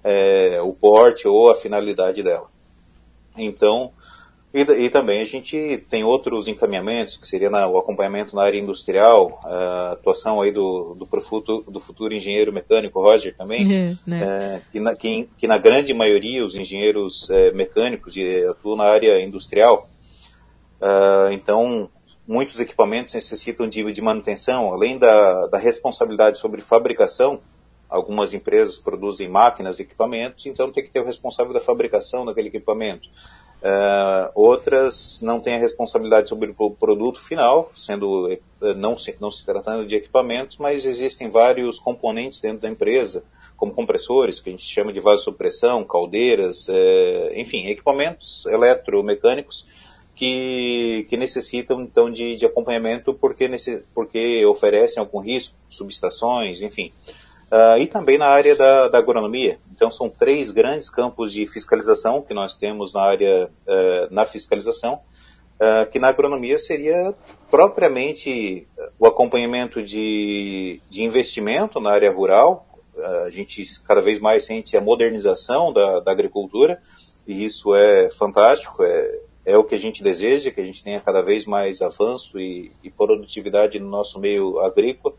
é, 0.03 0.59
o 0.61 0.73
porte 0.73 1.27
ou 1.27 1.49
a 1.49 1.55
finalidade 1.55 2.21
dela. 2.21 2.49
Então, 3.37 3.91
e, 4.53 4.61
e, 4.61 4.89
também 4.89 5.19
a 5.19 5.25
gente 5.25 5.83
tem 5.89 6.03
outros 6.03 6.47
encaminhamentos, 6.47 7.17
que 7.17 7.25
seria 7.25 7.49
na, 7.49 7.67
o 7.67 7.75
acompanhamento 7.75 8.35
na 8.35 8.43
área 8.43 8.59
industrial, 8.59 9.41
a 9.43 9.93
atuação 9.93 10.41
aí 10.41 10.51
do, 10.51 10.93
do, 10.93 11.07
futuro, 11.21 11.71
do 11.71 11.79
futuro 11.79 12.13
engenheiro 12.13 12.53
mecânico 12.53 13.01
Roger 13.01 13.35
também, 13.35 13.65
uhum, 13.65 13.97
né? 14.05 14.21
é, 14.23 14.61
que, 14.71 14.79
na, 14.79 14.95
que, 14.95 15.27
que, 15.39 15.47
na 15.47 15.57
grande 15.57 15.91
maioria 15.91 16.45
os 16.45 16.53
engenheiros 16.53 17.31
é, 17.31 17.51
mecânicos 17.51 18.13
atuam 18.47 18.75
na 18.75 18.83
área 18.83 19.19
industrial. 19.19 19.89
Uh, 20.79 21.31
então, 21.31 21.89
muitos 22.27 22.59
equipamentos 22.59 23.15
necessitam 23.15 23.67
de, 23.67 23.91
de 23.91 24.01
manutenção, 24.01 24.71
além 24.71 24.99
da, 24.99 25.47
da 25.47 25.57
responsabilidade 25.57 26.37
sobre 26.37 26.61
fabricação, 26.61 27.39
algumas 27.93 28.33
empresas 28.33 28.79
produzem 28.79 29.29
máquinas, 29.29 29.79
equipamentos, 29.79 30.47
então 30.47 30.71
tem 30.71 30.83
que 30.83 30.89
ter 30.89 30.99
o 30.99 31.05
responsável 31.05 31.53
da 31.53 31.61
fabricação 31.61 32.25
daquele 32.25 32.47
equipamento. 32.47 33.07
Uh, 33.61 34.29
outras 34.33 35.21
não 35.21 35.39
têm 35.39 35.55
a 35.55 35.59
responsabilidade 35.59 36.27
sobre 36.27 36.53
o 36.57 36.71
produto 36.71 37.21
final, 37.21 37.69
sendo 37.73 38.27
uh, 38.33 38.73
não, 38.75 38.97
se, 38.97 39.15
não 39.21 39.29
se 39.29 39.45
tratando 39.45 39.85
de 39.85 39.95
equipamentos, 39.95 40.57
mas 40.57 40.85
existem 40.85 41.29
vários 41.29 41.79
componentes 41.79 42.41
dentro 42.41 42.63
da 42.63 42.69
empresa, 42.69 43.23
como 43.55 43.71
compressores, 43.71 44.39
que 44.39 44.49
a 44.49 44.51
gente 44.51 44.65
chama 44.65 44.91
de 44.91 44.99
vasopressão, 44.99 45.83
caldeiras, 45.83 46.67
uh, 46.67 47.31
enfim, 47.35 47.67
equipamentos 47.67 48.45
eletromecânicos 48.47 49.67
que, 50.15 51.05
que 51.07 51.15
necessitam 51.15 51.79
então 51.79 52.11
de, 52.11 52.35
de 52.35 52.45
acompanhamento 52.45 53.13
porque, 53.13 53.47
nesse, 53.47 53.83
porque 53.93 54.43
oferecem 54.45 54.99
algum 54.99 55.19
risco, 55.19 55.55
subestações, 55.69 56.63
enfim. 56.63 56.91
Uh, 57.07 57.22
e 57.79 57.85
também 57.85 58.17
na 58.17 58.27
área 58.27 58.55
da, 58.55 58.87
da, 58.87 58.97
agronomia. 58.97 59.59
Então, 59.71 59.91
são 59.91 60.09
três 60.09 60.49
grandes 60.51 60.89
campos 60.89 61.31
de 61.31 61.45
fiscalização 61.45 62.21
que 62.21 62.33
nós 62.33 62.55
temos 62.55 62.93
na 62.93 63.01
área, 63.01 63.49
uh, 63.67 64.13
na 64.13 64.25
fiscalização, 64.25 64.95
uh, 64.95 65.89
que 65.91 65.99
na 65.99 66.07
agronomia 66.07 66.57
seria 66.57 67.13
propriamente 67.51 68.67
o 68.97 69.05
acompanhamento 69.05 69.83
de, 69.83 70.81
de 70.89 71.03
investimento 71.03 71.79
na 71.79 71.91
área 71.91 72.11
rural. 72.11 72.65
a 73.25 73.29
gente 73.29 73.63
cada 73.87 74.01
vez 74.01 74.19
mais 74.19 74.45
sente 74.45 74.75
a 74.75 74.81
modernização 74.81 75.71
da, 75.71 75.99
da 75.99 76.11
agricultura, 76.11 76.81
e 77.27 77.45
isso 77.45 77.75
é 77.75 78.09
fantástico, 78.09 78.83
é, 78.83 79.19
é 79.45 79.57
o 79.57 79.63
que 79.63 79.75
a 79.75 79.79
gente 79.79 80.03
deseja, 80.03 80.51
que 80.51 80.61
a 80.61 80.65
gente 80.65 80.83
tenha 80.83 80.99
cada 80.99 81.21
vez 81.21 81.45
mais 81.45 81.81
avanço 81.81 82.39
e, 82.39 82.71
e 82.83 82.89
produtividade 82.89 83.79
no 83.79 83.89
nosso 83.89 84.19
meio 84.19 84.59
agrícola, 84.59 85.13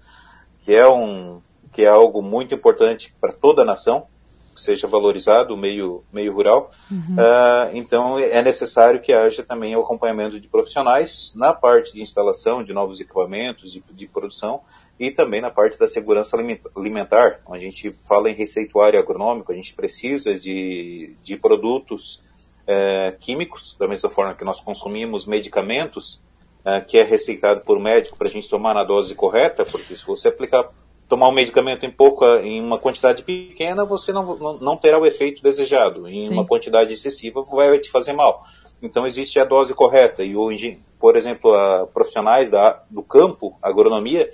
que 0.63 0.75
é 0.75 0.89
um, 0.89 1.41
que 1.75 1.83
é 1.83 1.89
algo 1.89 2.23
muito 2.23 2.55
importante 2.55 3.13
para 3.21 3.33
toda 3.33 3.63
a 3.63 3.65
nação, 3.65 4.07
que 4.55 4.61
seja 4.61 4.87
valorizado 4.87 5.53
o 5.53 5.57
meio, 5.57 6.05
meio 6.13 6.33
rural. 6.33 6.71
Uhum. 6.89 7.17
Uh, 7.17 7.77
então, 7.77 8.17
é 8.17 8.41
necessário 8.41 9.01
que 9.01 9.13
haja 9.13 9.43
também 9.43 9.75
o 9.75 9.81
acompanhamento 9.81 10.39
de 10.39 10.47
profissionais 10.47 11.33
na 11.35 11.53
parte 11.53 11.93
de 11.93 12.01
instalação 12.01 12.63
de 12.63 12.73
novos 12.73 13.01
equipamentos, 13.01 13.73
de, 13.73 13.83
de 13.91 14.07
produção, 14.07 14.61
e 15.01 15.11
também 15.11 15.41
na 15.41 15.51
parte 15.51 15.77
da 15.77 15.89
segurança 15.89 16.37
alimentar. 16.77 17.41
A 17.51 17.59
gente 17.59 17.91
fala 18.07 18.31
em 18.31 18.35
receituário 18.35 18.99
agronômico, 18.99 19.51
a 19.51 19.57
gente 19.57 19.75
precisa 19.75 20.39
de, 20.39 21.17
de 21.25 21.37
produtos 21.37 22.23
é, 22.69 23.13
químicos, 23.19 23.77
da 23.77 23.89
mesma 23.89 24.09
forma 24.11 24.35
que 24.35 24.45
nós 24.45 24.61
consumimos 24.61 25.27
medicamentos, 25.27 26.23
é, 26.65 26.81
que 26.81 26.97
é 26.97 27.03
receitado 27.03 27.63
por 27.63 27.81
médico 27.81 28.17
para 28.17 28.29
a 28.29 28.31
gente 28.31 28.49
tomar 28.49 28.73
na 28.73 28.85
dose 28.85 29.17
correta, 29.17 29.65
porque 29.65 29.97
se 29.97 30.07
você 30.07 30.29
aplicar 30.29 30.71
tomar 31.09 31.29
um 31.29 31.33
medicamento 31.33 31.85
em 31.85 31.91
pouca, 31.91 32.41
em 32.43 32.61
uma 32.61 32.79
quantidade 32.79 33.23
pequena, 33.23 33.85
você 33.85 34.13
não, 34.13 34.37
não, 34.37 34.59
não 34.59 34.77
terá 34.77 34.99
o 34.99 35.07
efeito 35.07 35.43
desejado. 35.43 36.09
Em 36.09 36.21
Sim. 36.21 36.31
uma 36.31 36.47
quantidade 36.47 36.93
excessiva, 36.93 37.43
vai 37.43 37.79
te 37.79 37.91
fazer 37.91 38.13
mal. 38.13 38.45
Então 38.83 39.07
existe 39.07 39.39
a 39.39 39.45
dose 39.45 39.75
correta. 39.75 40.23
E 40.23 40.37
hoje, 40.37 40.79
por 40.99 41.17
exemplo, 41.17 41.53
profissionais 41.93 42.51
da, 42.51 42.83
do 42.91 43.03
campo, 43.03 43.57
agronomia, 43.63 44.31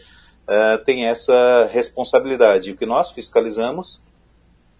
uh, 0.48 0.84
tem 0.84 1.06
essa 1.06 1.68
responsabilidade. 1.70 2.72
O 2.72 2.76
que 2.76 2.86
nós 2.86 3.10
fiscalizamos 3.10 4.02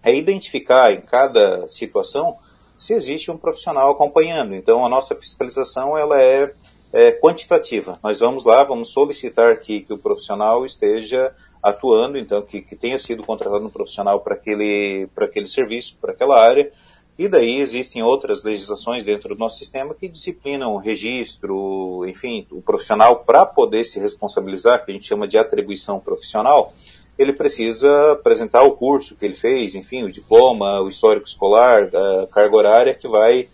é 0.03 0.13
identificar 0.15 0.91
em 0.91 1.01
cada 1.01 1.67
situação 1.67 2.37
se 2.77 2.93
existe 2.93 3.29
um 3.29 3.37
profissional 3.37 3.91
acompanhando. 3.91 4.55
Então 4.55 4.85
a 4.85 4.89
nossa 4.89 5.15
fiscalização 5.15 5.97
ela 5.97 6.19
é 6.21 6.51
é, 6.93 7.11
quantitativa. 7.11 7.97
Nós 8.03 8.19
vamos 8.19 8.43
lá, 8.43 8.63
vamos 8.63 8.91
solicitar 8.91 9.57
que, 9.59 9.81
que 9.81 9.93
o 9.93 9.97
profissional 9.97 10.65
esteja 10.65 11.33
atuando, 11.61 12.17
então 12.17 12.41
que, 12.41 12.61
que 12.61 12.75
tenha 12.75 12.97
sido 12.97 13.23
contratado 13.23 13.65
um 13.65 13.69
profissional 13.69 14.19
para 14.19 14.35
aquele, 14.35 15.07
para 15.13 15.25
aquele 15.25 15.47
serviço, 15.47 15.97
para 16.01 16.11
aquela 16.11 16.39
área, 16.39 16.71
e 17.17 17.27
daí 17.27 17.59
existem 17.59 18.01
outras 18.01 18.43
legislações 18.43 19.03
dentro 19.03 19.35
do 19.35 19.39
nosso 19.39 19.59
sistema 19.59 19.93
que 19.93 20.07
disciplinam 20.07 20.73
o 20.73 20.77
registro, 20.77 22.03
enfim, 22.07 22.47
o 22.49 22.61
profissional 22.61 23.17
para 23.17 23.45
poder 23.45 23.83
se 23.83 23.99
responsabilizar, 23.99 24.83
que 24.83 24.91
a 24.91 24.93
gente 24.93 25.07
chama 25.07 25.27
de 25.27 25.37
atribuição 25.37 25.99
profissional, 25.99 26.73
ele 27.17 27.33
precisa 27.33 28.13
apresentar 28.13 28.63
o 28.63 28.71
curso 28.71 29.15
que 29.15 29.25
ele 29.25 29.35
fez, 29.35 29.75
enfim, 29.75 30.03
o 30.03 30.11
diploma, 30.11 30.81
o 30.81 30.89
histórico 30.89 31.27
escolar, 31.27 31.89
a 31.93 32.27
carga 32.27 32.55
horária 32.55 32.93
que 32.95 33.07
vai, 33.07 33.47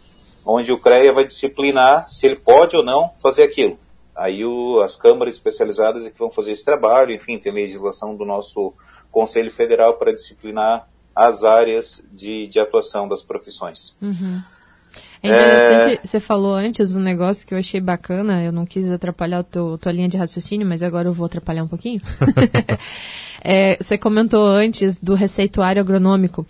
onde 0.46 0.72
o 0.72 0.78
CREA 0.78 1.12
vai 1.12 1.26
disciplinar 1.26 2.08
se 2.08 2.26
ele 2.26 2.38
pode 2.38 2.78
ou 2.78 2.84
não 2.84 3.12
fazer 3.22 3.44
aquilo. 3.44 3.78
Aí 4.18 4.44
o, 4.44 4.82
as 4.82 4.96
câmaras 4.96 5.36
especializadas 5.36 6.06
é 6.06 6.10
que 6.10 6.18
vão 6.18 6.32
fazer 6.32 6.52
esse 6.52 6.66
trabalho, 6.66 7.12
enfim, 7.12 7.38
tem 7.38 7.52
legislação 7.52 8.16
do 8.16 8.26
nosso 8.26 8.74
Conselho 9.12 9.52
Federal 9.52 9.94
para 9.94 10.12
disciplinar 10.12 10.88
as 11.16 11.44
áreas 11.44 12.04
de, 12.12 12.48
de 12.48 12.60
atuação 12.60 13.08
das 13.08 13.22
profissões. 13.22 13.96
Uhum. 14.02 14.42
É 15.22 15.28
interessante, 15.28 16.00
é... 16.04 16.08
você 16.08 16.20
falou 16.20 16.54
antes 16.54 16.96
um 16.96 17.02
negócio 17.02 17.48
que 17.48 17.54
eu 17.54 17.58
achei 17.58 17.80
bacana, 17.80 18.44
eu 18.44 18.52
não 18.52 18.66
quis 18.66 18.92
atrapalhar 18.92 19.40
a 19.40 19.44
tua, 19.44 19.78
tua 19.78 19.92
linha 19.92 20.08
de 20.08 20.18
raciocínio, 20.18 20.66
mas 20.66 20.84
agora 20.84 21.08
eu 21.08 21.14
vou 21.14 21.26
atrapalhar 21.26 21.64
um 21.64 21.68
pouquinho. 21.68 22.02
é, 23.42 23.78
você 23.78 23.98
comentou 23.98 24.46
antes 24.46 24.98
do 24.98 25.14
receituário 25.14 25.82
agronômico. 25.82 26.46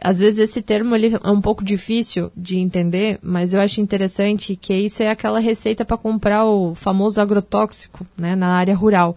Às 0.00 0.20
vezes 0.20 0.38
esse 0.38 0.62
termo 0.62 0.94
ele 0.94 1.16
é 1.22 1.30
um 1.30 1.40
pouco 1.40 1.64
difícil 1.64 2.30
de 2.36 2.58
entender, 2.58 3.18
mas 3.22 3.52
eu 3.52 3.60
acho 3.60 3.80
interessante 3.80 4.54
que 4.54 4.72
isso 4.74 5.02
é 5.02 5.08
aquela 5.08 5.40
receita 5.40 5.84
para 5.84 5.96
comprar 5.96 6.44
o 6.44 6.74
famoso 6.74 7.20
agrotóxico 7.20 8.06
né, 8.16 8.36
na 8.36 8.48
área 8.48 8.76
rural. 8.76 9.16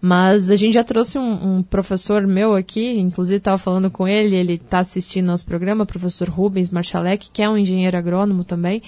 Mas 0.00 0.48
a 0.50 0.56
gente 0.56 0.74
já 0.74 0.84
trouxe 0.84 1.18
um, 1.18 1.56
um 1.58 1.62
professor 1.62 2.26
meu 2.26 2.54
aqui, 2.54 2.98
inclusive 2.98 3.36
estava 3.36 3.58
falando 3.58 3.90
com 3.90 4.08
ele, 4.08 4.36
ele 4.36 4.54
está 4.54 4.78
assistindo 4.78 5.26
nosso 5.26 5.44
programa, 5.44 5.84
professor 5.84 6.28
Rubens 6.28 6.70
Marchalek, 6.70 7.28
que 7.30 7.42
é 7.42 7.50
um 7.50 7.58
engenheiro 7.58 7.98
agrônomo 7.98 8.44
também. 8.44 8.82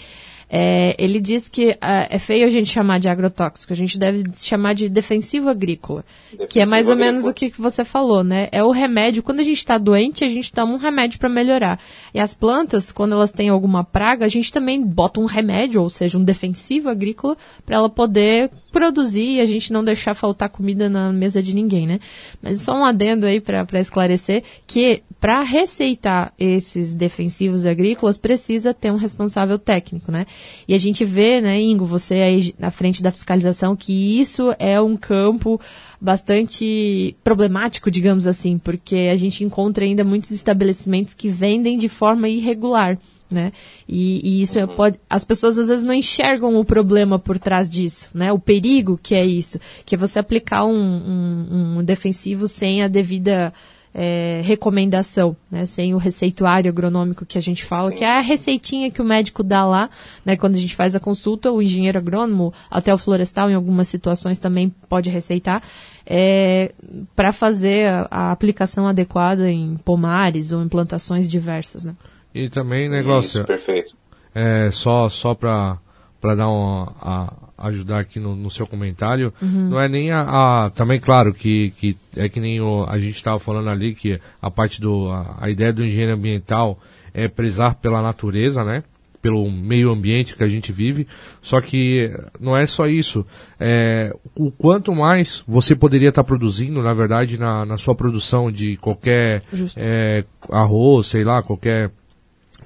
É, 0.54 0.94
ele 1.02 1.18
diz 1.18 1.48
que 1.48 1.70
uh, 1.70 1.76
é 2.10 2.18
feio 2.18 2.44
a 2.44 2.50
gente 2.50 2.70
chamar 2.70 3.00
de 3.00 3.08
agrotóxico, 3.08 3.72
a 3.72 3.76
gente 3.76 3.96
deve 3.96 4.22
chamar 4.36 4.74
de 4.74 4.86
defensivo 4.86 5.48
agrícola, 5.48 6.04
defensivo 6.30 6.48
que 6.50 6.60
é 6.60 6.66
mais 6.66 6.88
ou 6.88 6.92
agrícola. 6.92 7.12
menos 7.12 7.26
o 7.26 7.32
que, 7.32 7.50
que 7.50 7.58
você 7.58 7.86
falou, 7.86 8.22
né? 8.22 8.50
É 8.52 8.62
o 8.62 8.70
remédio, 8.70 9.22
quando 9.22 9.40
a 9.40 9.44
gente 9.44 9.56
está 9.56 9.78
doente, 9.78 10.22
a 10.22 10.28
gente 10.28 10.52
toma 10.52 10.74
um 10.74 10.76
remédio 10.76 11.18
para 11.18 11.30
melhorar. 11.30 11.80
E 12.12 12.20
as 12.20 12.34
plantas, 12.34 12.92
quando 12.92 13.14
elas 13.14 13.32
têm 13.32 13.48
alguma 13.48 13.82
praga, 13.82 14.26
a 14.26 14.28
gente 14.28 14.52
também 14.52 14.84
bota 14.84 15.20
um 15.20 15.24
remédio, 15.24 15.80
ou 15.80 15.88
seja, 15.88 16.18
um 16.18 16.24
defensivo 16.24 16.90
agrícola, 16.90 17.34
para 17.64 17.76
ela 17.76 17.88
poder 17.88 18.50
produzir 18.72 19.34
e 19.36 19.40
a 19.40 19.46
gente 19.46 19.72
não 19.72 19.84
deixar 19.84 20.14
faltar 20.14 20.48
comida 20.48 20.88
na 20.88 21.12
mesa 21.12 21.42
de 21.42 21.54
ninguém, 21.54 21.86
né? 21.86 22.00
Mas 22.42 22.62
só 22.62 22.72
um 22.72 22.84
adendo 22.84 23.26
aí 23.26 23.40
para 23.40 23.78
esclarecer 23.78 24.42
que 24.66 25.02
para 25.20 25.42
receitar 25.42 26.32
esses 26.36 26.94
defensivos 26.94 27.64
agrícolas 27.64 28.16
precisa 28.16 28.74
ter 28.74 28.90
um 28.90 28.96
responsável 28.96 29.58
técnico, 29.58 30.10
né? 30.10 30.26
E 30.66 30.74
a 30.74 30.78
gente 30.78 31.04
vê, 31.04 31.40
né, 31.40 31.60
Ingo, 31.60 31.84
você 31.84 32.14
aí 32.14 32.54
na 32.58 32.72
frente 32.72 33.02
da 33.02 33.12
fiscalização, 33.12 33.76
que 33.76 34.18
isso 34.18 34.52
é 34.58 34.80
um 34.80 34.96
campo 34.96 35.60
bastante 36.00 37.14
problemático, 37.22 37.90
digamos 37.90 38.26
assim, 38.26 38.58
porque 38.58 39.10
a 39.12 39.16
gente 39.16 39.44
encontra 39.44 39.84
ainda 39.84 40.02
muitos 40.02 40.32
estabelecimentos 40.32 41.14
que 41.14 41.28
vendem 41.28 41.78
de 41.78 41.88
forma 41.88 42.28
irregular 42.28 42.98
né? 43.32 43.52
E, 43.88 44.20
e 44.22 44.42
isso 44.42 44.58
é, 44.58 44.64
uhum. 44.64 44.74
pode, 44.74 45.00
as 45.08 45.24
pessoas 45.24 45.58
às 45.58 45.68
vezes 45.68 45.84
não 45.84 45.94
enxergam 45.94 46.56
o 46.56 46.64
problema 46.64 47.18
por 47.18 47.38
trás 47.38 47.68
disso, 47.68 48.08
né? 48.14 48.32
O 48.32 48.38
perigo 48.38 48.98
que 49.02 49.14
é 49.14 49.24
isso, 49.24 49.58
que 49.84 49.94
é 49.94 49.98
você 49.98 50.18
aplicar 50.18 50.64
um, 50.64 50.72
um, 50.72 51.78
um 51.78 51.84
defensivo 51.84 52.46
sem 52.46 52.82
a 52.82 52.88
devida 52.88 53.52
é, 53.94 54.40
recomendação, 54.42 55.36
né? 55.50 55.66
Sem 55.66 55.94
o 55.94 55.98
receituário 55.98 56.70
agronômico 56.70 57.26
que 57.26 57.36
a 57.36 57.42
gente 57.42 57.64
fala, 57.64 57.90
Sim. 57.90 57.96
que 57.96 58.04
é 58.04 58.18
a 58.18 58.20
receitinha 58.20 58.90
que 58.90 59.02
o 59.02 59.04
médico 59.04 59.42
dá 59.42 59.66
lá, 59.66 59.90
né? 60.24 60.36
Quando 60.36 60.56
a 60.56 60.58
gente 60.58 60.74
faz 60.74 60.94
a 60.94 61.00
consulta, 61.00 61.52
o 61.52 61.60
engenheiro 61.60 61.98
agrônomo, 61.98 62.52
até 62.70 62.92
o 62.94 62.98
florestal, 62.98 63.50
em 63.50 63.54
algumas 63.54 63.88
situações 63.88 64.38
também 64.38 64.72
pode 64.88 65.10
receitar. 65.10 65.62
É, 66.04 66.72
para 67.14 67.32
fazer 67.32 67.88
a, 67.88 68.08
a 68.10 68.32
aplicação 68.32 68.88
adequada 68.88 69.50
em 69.50 69.76
pomares 69.76 70.50
ou 70.50 70.62
em 70.62 70.68
plantações 70.68 71.28
diversas, 71.28 71.84
né? 71.84 71.94
E 72.34 72.48
também 72.48 72.88
negócio. 72.88 73.38
Isso, 73.38 73.46
perfeito. 73.46 73.96
É, 74.34 74.70
só 74.70 75.08
só 75.08 75.34
para 75.34 75.78
para 76.20 76.36
dar 76.36 76.48
um, 76.48 76.86
a, 77.00 77.34
ajudar 77.62 78.00
aqui 78.00 78.18
no, 78.18 78.34
no 78.34 78.50
seu 78.50 78.66
comentário, 78.66 79.32
uhum. 79.40 79.70
não 79.70 79.80
é 79.80 79.88
nem 79.88 80.10
a, 80.10 80.20
a, 80.66 80.70
também 80.70 80.98
claro 81.00 81.32
que, 81.32 81.70
que 81.78 81.96
é 82.16 82.28
que 82.28 82.40
nem 82.40 82.60
o, 82.60 82.84
a 82.88 82.98
gente 82.98 83.16
estava 83.16 83.38
falando 83.38 83.70
ali 83.70 83.94
que 83.94 84.20
a 84.40 84.50
parte 84.50 84.80
do 84.80 85.10
a, 85.10 85.38
a, 85.40 85.50
ideia 85.50 85.72
do 85.72 85.84
engenheiro 85.84 86.12
ambiental 86.12 86.78
é 87.14 87.28
prezar 87.28 87.74
pela 87.76 88.02
natureza, 88.02 88.64
né? 88.64 88.82
Pelo 89.20 89.48
meio 89.48 89.90
ambiente 89.90 90.34
que 90.34 90.42
a 90.42 90.48
gente 90.48 90.72
vive, 90.72 91.06
só 91.40 91.60
que 91.60 92.12
não 92.40 92.56
é 92.56 92.66
só 92.66 92.88
isso. 92.88 93.24
É, 93.58 94.12
o 94.34 94.50
quanto 94.50 94.92
mais 94.92 95.44
você 95.46 95.76
poderia 95.76 96.08
estar 96.08 96.24
tá 96.24 96.26
produzindo, 96.26 96.82
na 96.82 96.92
verdade, 96.92 97.38
na, 97.38 97.64
na 97.64 97.78
sua 97.78 97.94
produção 97.94 98.50
de 98.50 98.76
qualquer 98.78 99.44
é, 99.76 100.24
arroz, 100.50 101.06
sei 101.06 101.22
lá, 101.22 101.40
qualquer 101.40 101.92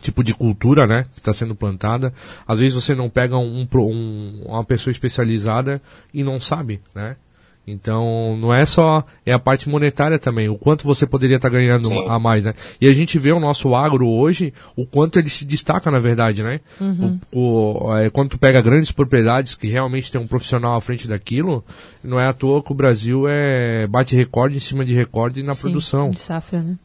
tipo 0.06 0.24
de 0.24 0.34
cultura, 0.34 0.86
né, 0.86 1.04
que 1.12 1.18
está 1.18 1.32
sendo 1.32 1.54
plantada. 1.54 2.12
Às 2.46 2.58
vezes 2.58 2.74
você 2.74 2.94
não 2.94 3.08
pega 3.08 3.36
um, 3.36 3.66
um, 3.74 4.42
uma 4.46 4.64
pessoa 4.64 4.90
especializada 4.90 5.80
e 6.12 6.22
não 6.22 6.40
sabe, 6.40 6.80
né? 6.94 7.16
Então, 7.66 8.36
não 8.36 8.54
é 8.54 8.64
só, 8.64 9.04
é 9.24 9.32
a 9.32 9.40
parte 9.40 9.68
monetária 9.68 10.20
também, 10.20 10.48
o 10.48 10.56
quanto 10.56 10.86
você 10.86 11.04
poderia 11.04 11.34
estar 11.34 11.50
tá 11.50 11.56
ganhando 11.56 11.88
Sim. 11.88 12.06
a 12.08 12.16
mais, 12.16 12.44
né? 12.44 12.54
E 12.80 12.86
a 12.86 12.92
gente 12.92 13.18
vê 13.18 13.32
o 13.32 13.40
nosso 13.40 13.74
agro 13.74 14.08
hoje, 14.08 14.54
o 14.76 14.86
quanto 14.86 15.18
ele 15.18 15.28
se 15.28 15.44
destaca, 15.44 15.90
na 15.90 15.98
verdade, 15.98 16.44
né? 16.44 16.60
Uhum. 16.80 17.18
O, 17.32 17.88
o, 17.88 17.96
é, 17.96 18.08
quando 18.08 18.30
tu 18.30 18.38
pega 18.38 18.62
grandes 18.62 18.92
propriedades 18.92 19.56
que 19.56 19.66
realmente 19.66 20.12
tem 20.12 20.20
um 20.20 20.28
profissional 20.28 20.76
à 20.76 20.80
frente 20.80 21.08
daquilo, 21.08 21.64
não 22.04 22.20
é 22.20 22.28
à 22.28 22.32
toa 22.32 22.62
que 22.62 22.70
o 22.70 22.74
Brasil 22.74 23.26
é, 23.26 23.88
bate 23.88 24.14
recorde 24.14 24.58
em 24.58 24.60
cima 24.60 24.84
de 24.84 24.94
recorde 24.94 25.42
na 25.42 25.54
Sim, 25.54 25.62
produção. 25.62 26.10
De 26.10 26.20
safra, 26.20 26.62
né? 26.62 26.76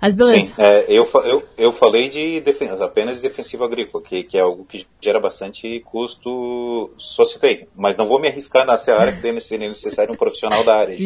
Mas 0.00 0.14
beleza. 0.14 0.46
Sim, 0.46 0.52
é, 0.58 0.84
eu, 0.88 1.08
eu, 1.24 1.42
eu 1.56 1.72
falei 1.72 2.08
de 2.08 2.40
defen 2.40 2.68
apenas 2.80 3.16
de 3.16 3.22
defensivo 3.22 3.64
agrícola, 3.64 4.02
que, 4.02 4.22
que 4.22 4.38
é 4.38 4.40
algo 4.40 4.64
que 4.64 4.86
gera 5.00 5.18
bastante 5.18 5.80
custo, 5.80 6.90
só 6.96 7.24
citei. 7.24 7.66
Mas 7.74 7.96
não 7.96 8.06
vou 8.06 8.20
me 8.20 8.28
arriscar 8.28 8.66
nessa 8.66 8.94
área 8.94 9.12
que 9.12 9.40
seria 9.40 9.68
necessário 9.68 10.12
um 10.12 10.16
profissional 10.16 10.62
da 10.64 10.76
área. 10.76 10.96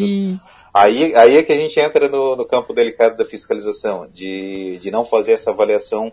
Aí, 0.75 1.15
aí 1.15 1.37
é 1.37 1.43
que 1.43 1.53
a 1.53 1.57
gente 1.57 1.79
entra 1.79 2.09
no, 2.09 2.37
no 2.37 2.45
campo 2.45 2.73
delicado 2.73 3.17
da 3.17 3.25
fiscalização, 3.25 4.09
de, 4.13 4.79
de 4.79 4.91
não 4.91 5.05
fazer 5.05 5.33
essa 5.33 5.51
avaliação 5.51 6.13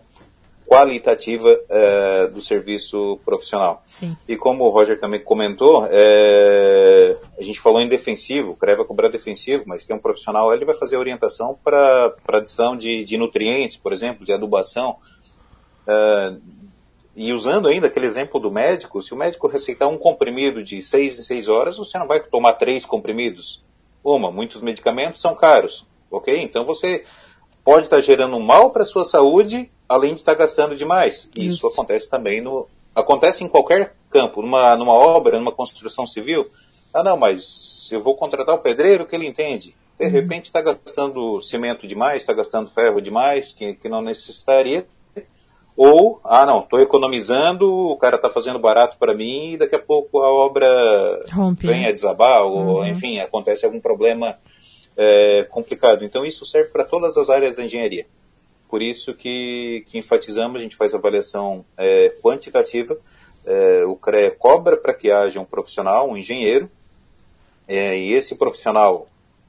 qualitativa 0.70 1.60
é, 1.68 2.28
do 2.28 2.40
serviço 2.40 3.18
profissional. 3.24 3.82
Sim. 3.88 4.16
E 4.28 4.36
como 4.36 4.62
o 4.62 4.70
Roger 4.70 5.00
também 5.00 5.18
comentou, 5.18 5.84
é, 5.90 7.16
a 7.36 7.42
gente 7.42 7.58
falou 7.58 7.80
em 7.80 7.88
defensivo, 7.88 8.54
CREVA 8.54 8.84
cobrar 8.84 9.08
defensivo, 9.08 9.64
mas 9.66 9.84
tem 9.84 9.96
um 9.96 9.98
profissional, 9.98 10.54
ele 10.54 10.64
vai 10.64 10.76
fazer 10.76 10.96
orientação 10.96 11.58
para 11.64 12.14
adição 12.28 12.76
de, 12.76 13.02
de, 13.02 13.16
nutrientes, 13.16 13.78
por 13.78 13.92
exemplo, 13.92 14.24
de 14.24 14.32
adubação. 14.32 14.98
É, 15.88 16.34
e 17.16 17.32
usando 17.32 17.66
ainda 17.66 17.88
aquele 17.88 18.06
exemplo 18.06 18.38
do 18.38 18.52
médico, 18.52 19.02
se 19.02 19.12
o 19.12 19.16
médico 19.16 19.48
receitar 19.48 19.88
um 19.88 19.98
comprimido 19.98 20.62
de 20.62 20.80
seis 20.80 21.18
em 21.18 21.24
seis 21.24 21.48
horas, 21.48 21.78
você 21.78 21.98
não 21.98 22.06
vai 22.06 22.20
tomar 22.22 22.52
três 22.52 22.84
comprimidos. 22.84 23.60
Uma, 24.04 24.30
muitos 24.30 24.62
medicamentos 24.62 25.20
são 25.20 25.34
caros, 25.34 25.84
ok? 26.08 26.40
Então 26.40 26.64
você 26.64 27.02
pode 27.70 27.86
estar 27.86 28.00
gerando 28.00 28.34
um 28.34 28.42
mal 28.42 28.70
para 28.70 28.82
a 28.82 28.84
sua 28.84 29.04
saúde 29.04 29.70
além 29.88 30.14
de 30.14 30.22
estar 30.22 30.34
gastando 30.34 30.74
demais. 30.74 31.30
E 31.36 31.46
isso 31.46 31.68
acontece 31.68 32.10
também 32.10 32.40
no. 32.40 32.66
Acontece 32.92 33.44
em 33.44 33.48
qualquer 33.48 33.94
campo, 34.10 34.42
numa, 34.42 34.74
numa 34.76 34.92
obra, 34.92 35.38
numa 35.38 35.52
construção 35.52 36.04
civil. 36.04 36.50
Ah, 36.92 37.04
não, 37.04 37.16
mas 37.16 37.88
eu 37.92 38.00
vou 38.00 38.16
contratar 38.16 38.56
o 38.56 38.58
pedreiro 38.58 39.06
que 39.06 39.14
ele 39.14 39.28
entende. 39.28 39.72
De 39.96 40.04
uhum. 40.04 40.10
repente 40.10 40.46
está 40.46 40.60
gastando 40.60 41.40
cimento 41.40 41.86
demais, 41.86 42.22
está 42.22 42.32
gastando 42.32 42.68
ferro 42.68 43.00
demais, 43.00 43.52
que, 43.52 43.74
que 43.74 43.88
não 43.88 44.02
necessitaria. 44.02 44.84
Ou, 45.76 46.20
ah, 46.24 46.44
não, 46.44 46.58
estou 46.62 46.80
economizando, 46.80 47.72
o 47.72 47.96
cara 47.96 48.16
está 48.16 48.28
fazendo 48.28 48.58
barato 48.58 48.96
para 48.98 49.14
mim 49.14 49.52
e 49.52 49.56
daqui 49.56 49.76
a 49.76 49.80
pouco 49.80 50.18
a 50.18 50.28
obra 50.28 51.24
Rompe, 51.32 51.68
vem 51.68 51.82
né? 51.82 51.88
a 51.88 51.92
desabar, 51.92 52.42
ou 52.42 52.78
uhum. 52.80 52.86
enfim, 52.86 53.20
acontece 53.20 53.64
algum 53.64 53.80
problema 53.80 54.36
é, 55.00 55.44
complicado. 55.44 56.04
Então 56.04 56.26
isso 56.26 56.44
serve 56.44 56.68
para 56.68 56.84
todas 56.84 57.16
as 57.16 57.30
áreas 57.30 57.56
da 57.56 57.64
engenharia. 57.64 58.06
Por 58.68 58.82
isso 58.82 59.14
que, 59.14 59.82
que 59.88 59.96
enfatizamos, 59.98 60.60
a 60.60 60.62
gente 60.62 60.76
faz 60.76 60.94
avaliação 60.94 61.64
é, 61.76 62.10
quantitativa, 62.22 62.98
é, 63.46 63.82
o 63.86 63.96
CREA 63.96 64.30
cobra 64.30 64.76
para 64.76 64.92
que 64.92 65.10
haja 65.10 65.40
um 65.40 65.44
profissional, 65.44 66.10
um 66.10 66.18
engenheiro, 66.18 66.70
é, 67.66 67.98
e 67.98 68.12
esse 68.12 68.34
profissional 68.34 69.06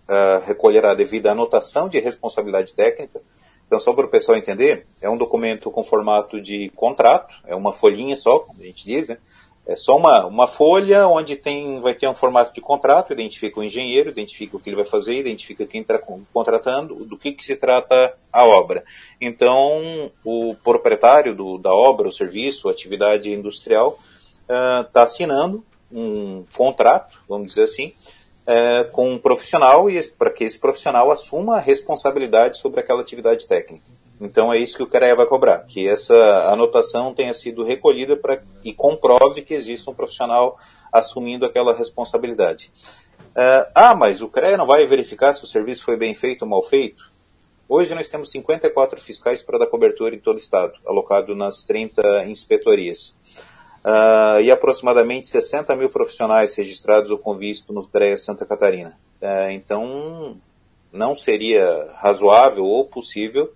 é, 0.07 0.41
recolherá 0.45 0.93
devido 0.93 1.27
à 1.27 1.33
anotação 1.33 1.89
de 1.89 1.99
responsabilidade 1.99 2.73
técnica. 2.73 3.21
Então, 3.67 3.77
só 3.79 3.93
para 3.93 4.05
o 4.05 4.09
pessoal 4.09 4.37
entender, 4.37 4.87
é 5.01 5.09
um 5.09 5.17
documento 5.17 5.69
com 5.69 5.83
formato 5.83 6.39
de 6.39 6.69
contrato, 6.69 7.35
é 7.45 7.55
uma 7.55 7.73
folhinha 7.73 8.15
só, 8.15 8.39
como 8.39 8.61
a 8.61 8.65
gente 8.65 8.85
diz, 8.85 9.09
né? 9.09 9.17
É 9.65 9.75
só 9.75 9.95
uma, 9.95 10.25
uma 10.25 10.47
folha 10.47 11.07
onde 11.07 11.35
tem, 11.35 11.79
vai 11.79 11.93
ter 11.93 12.07
um 12.07 12.15
formato 12.15 12.53
de 12.53 12.59
contrato, 12.59 13.13
identifica 13.13 13.59
o 13.59 13.63
engenheiro, 13.63 14.09
identifica 14.09 14.57
o 14.57 14.59
que 14.59 14.69
ele 14.69 14.75
vai 14.75 14.85
fazer, 14.85 15.19
identifica 15.19 15.67
quem 15.67 15.81
está 15.81 15.99
contratando, 16.33 17.05
do 17.05 17.17
que, 17.17 17.31
que 17.31 17.45
se 17.45 17.55
trata 17.55 18.15
a 18.33 18.43
obra. 18.43 18.83
Então, 19.19 20.11
o 20.25 20.55
proprietário 20.63 21.35
do, 21.35 21.57
da 21.59 21.73
obra, 21.73 22.07
o 22.07 22.11
serviço, 22.11 22.67
a 22.67 22.71
atividade 22.71 23.31
industrial, 23.31 23.99
está 24.41 25.01
uh, 25.01 25.03
assinando 25.03 25.63
um 25.91 26.43
contrato, 26.55 27.21
vamos 27.29 27.47
dizer 27.49 27.63
assim, 27.63 27.93
uh, 28.47 28.91
com 28.91 29.11
um 29.11 29.17
profissional 29.17 29.89
e 29.89 30.01
para 30.09 30.31
que 30.31 30.43
esse 30.43 30.57
profissional 30.57 31.11
assuma 31.11 31.57
a 31.57 31.59
responsabilidade 31.59 32.57
sobre 32.57 32.79
aquela 32.79 33.01
atividade 33.01 33.47
técnica. 33.47 33.85
Então 34.21 34.53
é 34.53 34.59
isso 34.59 34.77
que 34.77 34.83
o 34.83 34.87
CREA 34.87 35.15
vai 35.15 35.25
cobrar, 35.25 35.61
que 35.61 35.87
essa 35.87 36.13
anotação 36.51 37.11
tenha 37.11 37.33
sido 37.33 37.63
recolhida 37.63 38.15
pra, 38.15 38.39
e 38.63 38.71
comprove 38.71 39.41
que 39.41 39.55
existe 39.55 39.89
um 39.89 39.95
profissional 39.95 40.59
assumindo 40.93 41.43
aquela 41.43 41.73
responsabilidade. 41.73 42.71
Uh, 43.31 43.65
ah, 43.73 43.95
mas 43.95 44.21
o 44.21 44.29
CREA 44.29 44.57
não 44.57 44.67
vai 44.67 44.85
verificar 44.85 45.33
se 45.33 45.43
o 45.43 45.47
serviço 45.47 45.83
foi 45.83 45.97
bem 45.97 46.13
feito 46.13 46.43
ou 46.43 46.47
mal 46.47 46.61
feito? 46.61 47.11
Hoje 47.67 47.95
nós 47.95 48.09
temos 48.09 48.29
54 48.29 49.01
fiscais 49.01 49.41
para 49.41 49.57
dar 49.57 49.65
cobertura 49.65 50.13
em 50.13 50.19
todo 50.19 50.35
o 50.35 50.39
estado, 50.39 50.77
alocado 50.85 51.33
nas 51.35 51.63
30 51.63 52.25
inspetorias. 52.25 53.15
Uh, 53.83 54.39
e 54.43 54.51
aproximadamente 54.51 55.27
60 55.27 55.75
mil 55.75 55.89
profissionais 55.89 56.53
registrados 56.53 57.09
ou 57.09 57.17
com 57.17 57.33
visto 57.33 57.73
no 57.73 57.87
CREA 57.87 58.15
Santa 58.17 58.45
Catarina. 58.45 58.99
Uh, 59.19 59.49
então, 59.49 60.37
não 60.93 61.15
seria 61.15 61.89
razoável 61.95 62.65
ou 62.65 62.85
possível 62.85 63.51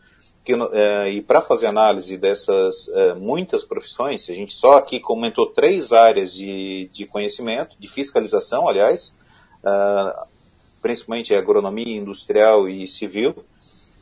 que, 0.46 0.54
é, 0.54 1.10
e 1.10 1.22
para 1.22 1.42
fazer 1.42 1.66
análise 1.66 2.16
dessas 2.18 2.88
é, 2.90 3.16
muitas 3.16 3.64
profissões, 3.64 4.30
a 4.30 4.34
gente 4.34 4.54
só 4.54 4.74
aqui 4.74 5.00
comentou 5.00 5.48
três 5.48 5.92
áreas 5.92 6.34
de, 6.34 6.88
de 6.94 7.06
conhecimento, 7.08 7.76
de 7.80 7.88
fiscalização, 7.88 8.70
aliás, 8.70 9.16
é, 9.66 10.26
principalmente 10.84 11.34
agronomia, 11.34 11.98
industrial 11.98 12.70
e 12.70 12.88
civil, 12.88 13.36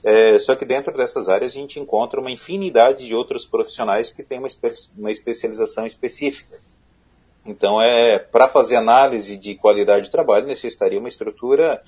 é, 0.04 0.38
só 0.38 0.54
que 0.54 0.66
dentro 0.66 0.96
dessas 0.98 1.30
áreas 1.30 1.54
a 1.54 1.56
gente 1.56 1.80
encontra 1.80 2.20
uma 2.20 2.30
infinidade 2.30 3.06
de 3.06 3.16
outros 3.16 3.46
profissionais 3.46 4.10
que 4.10 4.22
têm 4.22 4.40
uma, 4.40 4.48
espe 4.48 4.74
uma 4.98 5.12
especialização 5.12 5.86
específica. 5.86 6.60
Então, 7.46 7.82
é 7.82 8.20
para 8.20 8.50
fazer 8.50 8.76
análise 8.76 9.38
de 9.38 9.56
qualidade 9.56 10.06
de 10.06 10.12
trabalho 10.12 10.46
necessitaria 10.46 11.00
uma 11.00 11.08
estrutura 11.08 11.82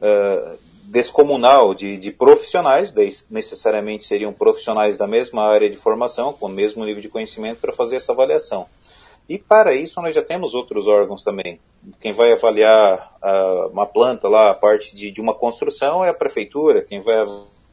uh, 0.00 0.58
descomunal 0.84 1.74
de, 1.74 1.98
de 1.98 2.10
profissionais, 2.10 2.94
necessariamente 3.30 4.06
seriam 4.06 4.32
profissionais 4.32 4.96
da 4.96 5.06
mesma 5.06 5.42
área 5.42 5.68
de 5.68 5.76
formação, 5.76 6.32
com 6.32 6.46
o 6.46 6.48
mesmo 6.48 6.84
nível 6.84 7.02
de 7.02 7.08
conhecimento 7.08 7.60
para 7.60 7.72
fazer 7.72 7.96
essa 7.96 8.12
avaliação. 8.12 8.66
E 9.28 9.36
para 9.36 9.74
isso 9.74 10.00
nós 10.00 10.14
já 10.14 10.22
temos 10.22 10.54
outros 10.54 10.86
órgãos 10.86 11.22
também. 11.22 11.60
Quem 12.00 12.12
vai 12.12 12.32
avaliar 12.32 13.14
uh, 13.22 13.68
uma 13.68 13.84
planta 13.84 14.26
lá, 14.26 14.50
a 14.50 14.54
parte 14.54 14.96
de, 14.96 15.10
de 15.10 15.20
uma 15.20 15.34
construção 15.34 16.02
é 16.02 16.08
a 16.08 16.14
prefeitura, 16.14 16.80
quem 16.80 17.00
vai 17.00 17.16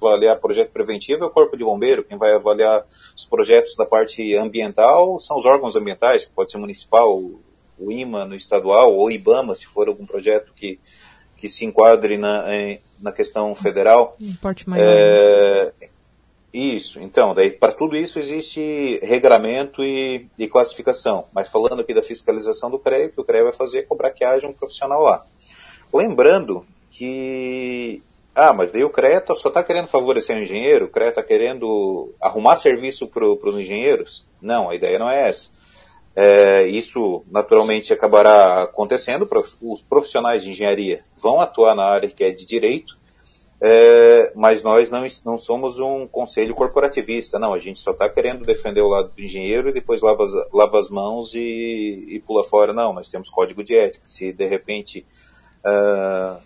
avaliar 0.01 0.37
projeto 0.39 0.71
preventivo 0.71 1.23
é 1.23 1.27
o 1.27 1.31
corpo 1.31 1.55
de 1.55 1.63
bombeiro, 1.63 2.03
quem 2.03 2.17
vai 2.17 2.33
avaliar 2.33 2.85
os 3.15 3.23
projetos 3.23 3.73
da 3.75 3.85
parte 3.85 4.35
ambiental 4.35 5.17
são 5.19 5.37
os 5.37 5.45
órgãos 5.45 5.77
ambientais, 5.77 6.25
que 6.25 6.33
pode 6.33 6.51
ser 6.51 6.57
municipal, 6.57 7.17
o 7.77 7.91
IMA 7.91 8.25
no 8.25 8.35
estadual, 8.35 8.93
ou 8.93 9.09
IBAMA, 9.09 9.55
se 9.55 9.65
for 9.65 9.87
algum 9.87 10.05
projeto 10.05 10.51
que, 10.53 10.79
que 11.37 11.49
se 11.49 11.65
enquadre 11.65 12.17
na, 12.17 12.55
em, 12.55 12.79
na 12.99 13.11
questão 13.11 13.53
federal. 13.53 14.15
Um 14.21 14.35
porte 14.35 14.69
maior. 14.69 14.85
É, 14.87 15.73
isso, 16.57 17.01
então, 17.01 17.35
daí 17.35 17.51
para 17.51 17.73
tudo 17.73 17.97
isso 17.97 18.17
existe 18.17 18.97
regramento 19.03 19.83
e, 19.83 20.27
e, 20.37 20.47
classificação. 20.47 21.25
Mas 21.33 21.49
falando 21.49 21.81
aqui 21.81 21.93
da 21.93 22.01
fiscalização 22.01 22.71
do 22.71 22.79
CREA, 22.79 23.07
o 23.07 23.09
que 23.09 23.21
o 23.21 23.25
CREA 23.25 23.43
vai 23.43 23.51
fazer 23.51 23.79
é 23.79 23.83
cobrar 23.83 24.11
que 24.11 24.23
haja 24.23 24.47
um 24.47 24.53
profissional 24.53 25.01
lá. 25.03 25.25
Lembrando 25.93 26.65
que. 26.89 28.01
Ah, 28.33 28.53
mas 28.53 28.71
daí 28.71 28.83
o 28.83 28.89
CREA 28.89 29.19
tá, 29.19 29.33
só 29.33 29.49
está 29.49 29.63
querendo 29.63 29.87
favorecer 29.87 30.35
o 30.35 30.41
engenheiro, 30.41 30.85
o 30.85 30.89
CREA 30.89 31.09
está 31.09 31.23
querendo 31.23 32.13
arrumar 32.21 32.55
serviço 32.55 33.07
para 33.07 33.25
os 33.25 33.55
engenheiros? 33.55 34.25
Não, 34.41 34.69
a 34.69 34.75
ideia 34.75 34.97
não 34.97 35.09
é 35.09 35.27
essa. 35.27 35.49
É, 36.15 36.65
isso 36.67 37.25
naturalmente 37.29 37.91
acabará 37.91 38.63
acontecendo, 38.63 39.27
os 39.61 39.81
profissionais 39.81 40.43
de 40.43 40.49
engenharia 40.49 41.03
vão 41.17 41.41
atuar 41.41 41.75
na 41.75 41.83
área 41.83 42.09
que 42.09 42.23
é 42.23 42.31
de 42.31 42.45
direito, 42.45 42.95
é, 43.59 44.31
mas 44.35 44.63
nós 44.63 44.89
não, 44.89 45.05
não 45.25 45.37
somos 45.37 45.79
um 45.79 46.07
conselho 46.07 46.55
corporativista, 46.55 47.37
não, 47.37 47.53
a 47.53 47.59
gente 47.59 47.79
só 47.79 47.91
está 47.91 48.07
querendo 48.07 48.45
defender 48.45 48.81
o 48.81 48.87
lado 48.87 49.11
do 49.13 49.21
engenheiro 49.21 49.69
e 49.69 49.73
depois 49.73 50.01
lava 50.01 50.23
as, 50.23 50.33
lava 50.53 50.79
as 50.79 50.89
mãos 50.89 51.33
e, 51.33 52.05
e 52.09 52.23
pula 52.25 52.43
fora, 52.43 52.71
não, 52.71 52.93
nós 52.93 53.09
temos 53.09 53.29
código 53.29 53.63
de 53.63 53.75
ética, 53.75 54.05
se 54.05 54.31
de 54.31 54.45
repente 54.45 55.05
uh, 55.65 56.39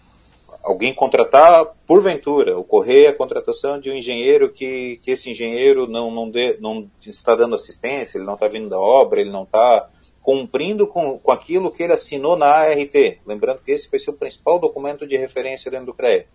alguém 0.64 0.94
contratar, 0.94 1.66
porventura, 1.88 2.58
ocorrer 2.58 3.10
a 3.10 3.14
contratação 3.14 3.80
de 3.80 3.90
um 3.90 3.94
engenheiro 3.94 4.50
que, 4.50 4.98
que 4.98 5.12
esse 5.12 5.30
engenheiro 5.30 5.88
não, 5.88 6.12
não, 6.12 6.30
dê, 6.30 6.58
não 6.60 6.90
está 7.06 7.36
dando 7.36 7.56
assistência, 7.56 8.18
ele 8.18 8.26
não 8.26 8.36
está 8.36 8.48
vindo 8.48 8.70
da 8.70 8.80
obra, 8.80 9.22
ele 9.22 9.30
não 9.30 9.44
está 9.44 9.90
cumprindo 10.22 10.86
com, 10.86 11.18
com 11.18 11.32
aquilo 11.32 11.72
que 11.72 11.84
ele 11.84 11.94
assinou 11.94 12.36
na 12.36 12.48
ART. 12.48 12.94
Lembrando 13.26 13.62
que 13.64 13.72
esse 13.72 13.90
ser 13.98 14.12
o 14.12 14.14
principal 14.14 14.60
documento 14.60 15.08
de 15.08 15.18
referência 15.18 15.72
dentro 15.72 15.88
do 15.88 15.94
CREA. 15.94 16.28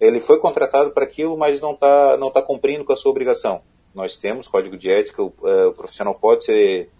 Ele 0.00 0.20
foi 0.20 0.38
contratado 0.38 0.90
para 0.90 1.04
aquilo, 1.04 1.36
mas 1.36 1.60
não 1.60 1.72
está 1.72 2.16
não 2.16 2.30
tá 2.30 2.42
cumprindo 2.42 2.84
com 2.84 2.92
a 2.92 2.96
sua 2.96 3.10
obrigação. 3.10 3.62
Nós 3.94 4.16
temos 4.16 4.48
código 4.48 4.76
de 4.76 4.90
ética, 4.90 5.22
o, 5.22 5.32
uh, 5.40 5.68
o 5.68 5.72
profissional 5.72 6.14
pode 6.14 6.44
ser 6.44 6.90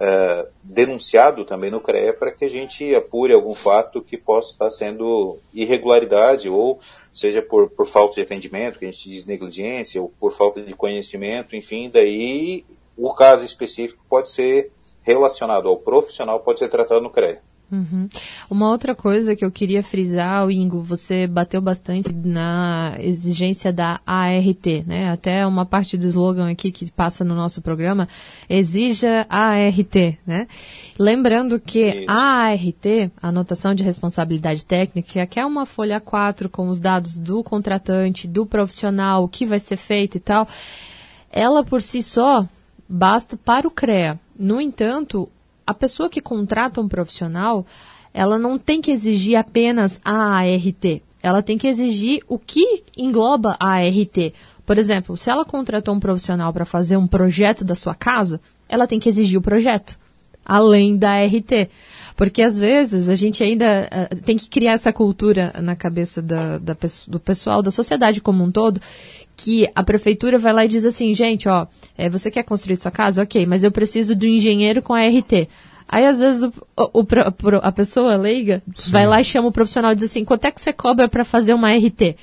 é, 0.00 0.46
denunciado 0.62 1.44
também 1.44 1.70
no 1.70 1.80
CREA 1.80 2.12
para 2.12 2.30
que 2.30 2.44
a 2.44 2.50
gente 2.50 2.94
apure 2.94 3.32
algum 3.32 3.54
fato 3.54 4.00
que 4.00 4.16
possa 4.16 4.52
estar 4.52 4.70
sendo 4.70 5.38
irregularidade 5.52 6.48
ou 6.48 6.78
seja 7.12 7.42
por, 7.42 7.68
por 7.70 7.86
falta 7.86 8.14
de 8.14 8.22
atendimento, 8.22 8.78
que 8.78 8.86
a 8.86 8.90
gente 8.90 9.10
diz 9.10 9.24
negligência, 9.24 10.00
ou 10.00 10.12
por 10.20 10.30
falta 10.30 10.62
de 10.62 10.72
conhecimento, 10.72 11.56
enfim, 11.56 11.90
daí 11.92 12.64
o 12.96 13.12
caso 13.12 13.44
específico 13.44 14.04
pode 14.08 14.28
ser 14.28 14.70
relacionado 15.02 15.68
ao 15.68 15.76
profissional, 15.76 16.40
pode 16.40 16.58
ser 16.58 16.68
tratado 16.68 17.00
no 17.00 17.10
CREA. 17.10 17.42
Uhum. 17.70 18.08
Uma 18.48 18.70
outra 18.70 18.94
coisa 18.94 19.36
que 19.36 19.44
eu 19.44 19.50
queria 19.50 19.82
frisar, 19.82 20.48
Ingo, 20.50 20.80
você 20.80 21.26
bateu 21.26 21.60
bastante 21.60 22.10
na 22.12 22.96
exigência 22.98 23.70
da 23.70 24.00
ART, 24.06 24.66
né? 24.86 25.10
Até 25.10 25.46
uma 25.46 25.66
parte 25.66 25.98
do 25.98 26.06
slogan 26.06 26.50
aqui 26.50 26.72
que 26.72 26.90
passa 26.90 27.24
no 27.24 27.34
nosso 27.34 27.60
programa, 27.60 28.08
exija 28.48 29.26
ART, 29.28 30.16
né? 30.26 30.46
Lembrando 30.98 31.60
que 31.60 32.06
a 32.08 32.48
ART, 32.48 32.86
a 33.20 33.28
anotação 33.28 33.74
de 33.74 33.82
responsabilidade 33.82 34.64
técnica, 34.64 35.26
que 35.26 35.38
é 35.38 35.44
uma 35.44 35.66
folha 35.66 36.00
4 36.00 36.48
com 36.48 36.68
os 36.68 36.80
dados 36.80 37.18
do 37.18 37.44
contratante, 37.44 38.26
do 38.26 38.46
profissional, 38.46 39.24
o 39.24 39.28
que 39.28 39.44
vai 39.44 39.60
ser 39.60 39.76
feito 39.76 40.16
e 40.16 40.20
tal, 40.20 40.48
ela 41.30 41.62
por 41.62 41.82
si 41.82 42.02
só 42.02 42.48
basta 42.88 43.36
para 43.36 43.68
o 43.68 43.70
CREA. 43.70 44.18
No 44.38 44.58
entanto, 44.58 45.28
a 45.68 45.74
pessoa 45.74 46.08
que 46.08 46.22
contrata 46.22 46.80
um 46.80 46.88
profissional, 46.88 47.66
ela 48.14 48.38
não 48.38 48.56
tem 48.56 48.80
que 48.80 48.90
exigir 48.90 49.36
apenas 49.36 50.00
a 50.02 50.38
ART. 50.38 51.02
Ela 51.22 51.42
tem 51.42 51.58
que 51.58 51.66
exigir 51.66 52.22
o 52.26 52.38
que 52.38 52.84
engloba 52.96 53.54
a 53.60 53.72
ART. 53.72 54.32
Por 54.64 54.78
exemplo, 54.78 55.14
se 55.14 55.28
ela 55.28 55.44
contratou 55.44 55.94
um 55.94 56.00
profissional 56.00 56.54
para 56.54 56.64
fazer 56.64 56.96
um 56.96 57.06
projeto 57.06 57.66
da 57.66 57.74
sua 57.74 57.94
casa, 57.94 58.40
ela 58.66 58.86
tem 58.86 58.98
que 58.98 59.10
exigir 59.10 59.38
o 59.38 59.42
projeto, 59.42 59.98
além 60.42 60.96
da 60.96 61.10
ART. 61.10 61.68
Porque 62.18 62.42
às 62.42 62.58
vezes 62.58 63.08
a 63.08 63.14
gente 63.14 63.44
ainda 63.44 63.88
uh, 64.12 64.16
tem 64.22 64.36
que 64.36 64.48
criar 64.48 64.72
essa 64.72 64.92
cultura 64.92 65.52
na 65.62 65.76
cabeça 65.76 66.20
da, 66.20 66.58
da, 66.58 66.76
do 67.06 67.20
pessoal, 67.20 67.62
da 67.62 67.70
sociedade 67.70 68.20
como 68.20 68.42
um 68.42 68.50
todo, 68.50 68.80
que 69.36 69.70
a 69.72 69.84
prefeitura 69.84 70.36
vai 70.36 70.52
lá 70.52 70.64
e 70.64 70.68
diz 70.68 70.84
assim, 70.84 71.14
gente, 71.14 71.48
ó, 71.48 71.68
é, 71.96 72.10
você 72.10 72.28
quer 72.28 72.42
construir 72.42 72.76
sua 72.76 72.90
casa? 72.90 73.22
Ok, 73.22 73.46
mas 73.46 73.62
eu 73.62 73.70
preciso 73.70 74.16
do 74.16 74.26
engenheiro 74.26 74.82
com 74.82 74.94
a 74.94 75.06
RT. 75.06 75.48
Aí, 75.88 76.04
às 76.04 76.18
vezes, 76.18 76.42
o, 76.42 76.52
o, 76.76 77.02
o, 77.02 77.06
a 77.62 77.70
pessoa 77.70 78.16
leiga 78.16 78.64
Sim. 78.74 78.90
vai 78.90 79.06
lá 79.06 79.20
e 79.20 79.24
chama 79.24 79.46
o 79.46 79.52
profissional 79.52 79.92
e 79.92 79.94
diz 79.94 80.10
assim, 80.10 80.24
quanto 80.24 80.44
é 80.44 80.50
que 80.50 80.60
você 80.60 80.72
cobra 80.72 81.08
para 81.08 81.24
fazer 81.24 81.54
uma 81.54 81.72
RT? 81.72 82.16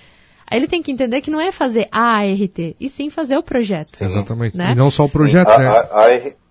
Aí 0.45 0.59
ele 0.59 0.67
tem 0.67 0.83
que 0.83 0.91
entender 0.91 1.21
que 1.21 1.31
não 1.31 1.39
é 1.39 1.53
fazer 1.53 1.87
a 1.89 2.21
RT, 2.21 2.75
e 2.79 2.89
sim 2.89 3.09
fazer 3.09 3.37
o 3.37 3.41
projeto. 3.41 4.03
Exatamente. 4.03 4.57
Né? 4.57 4.73
E 4.73 4.75
não 4.75 4.91
só 4.91 5.05
o 5.05 5.09
projeto, 5.09 5.49
a, 5.49 5.57
né? 5.57 5.67
A, 5.67 5.79
a, 5.79 6.44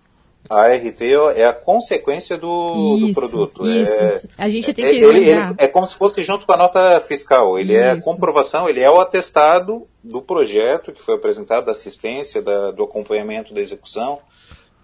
a 0.49 0.61
ART 0.61 1.01
é 1.35 1.45
a 1.45 1.53
consequência 1.53 2.37
do, 2.37 2.97
isso, 2.97 3.07
do 3.07 3.13
produto. 3.13 3.67
Isso. 3.67 4.03
É, 4.03 4.21
a 4.37 4.49
gente 4.49 4.73
tem 4.73 4.85
que 4.85 4.91
ele, 4.91 5.29
ele, 5.29 5.55
é 5.57 5.67
como 5.67 5.87
se 5.87 5.95
fosse 5.95 6.21
junto 6.23 6.45
com 6.45 6.51
a 6.51 6.57
nota 6.57 6.99
fiscal. 6.99 7.57
Ele 7.57 7.73
isso. 7.73 7.81
é 7.81 7.91
a 7.91 8.01
comprovação, 8.01 8.69
ele 8.69 8.79
é 8.79 8.89
o 8.89 8.99
atestado 8.99 9.87
do 10.03 10.21
projeto 10.21 10.91
que 10.91 11.01
foi 11.01 11.15
apresentado, 11.15 11.65
da 11.65 11.71
assistência, 11.71 12.41
da, 12.41 12.71
do 12.71 12.83
acompanhamento 12.83 13.53
da 13.53 13.61
execução. 13.61 14.19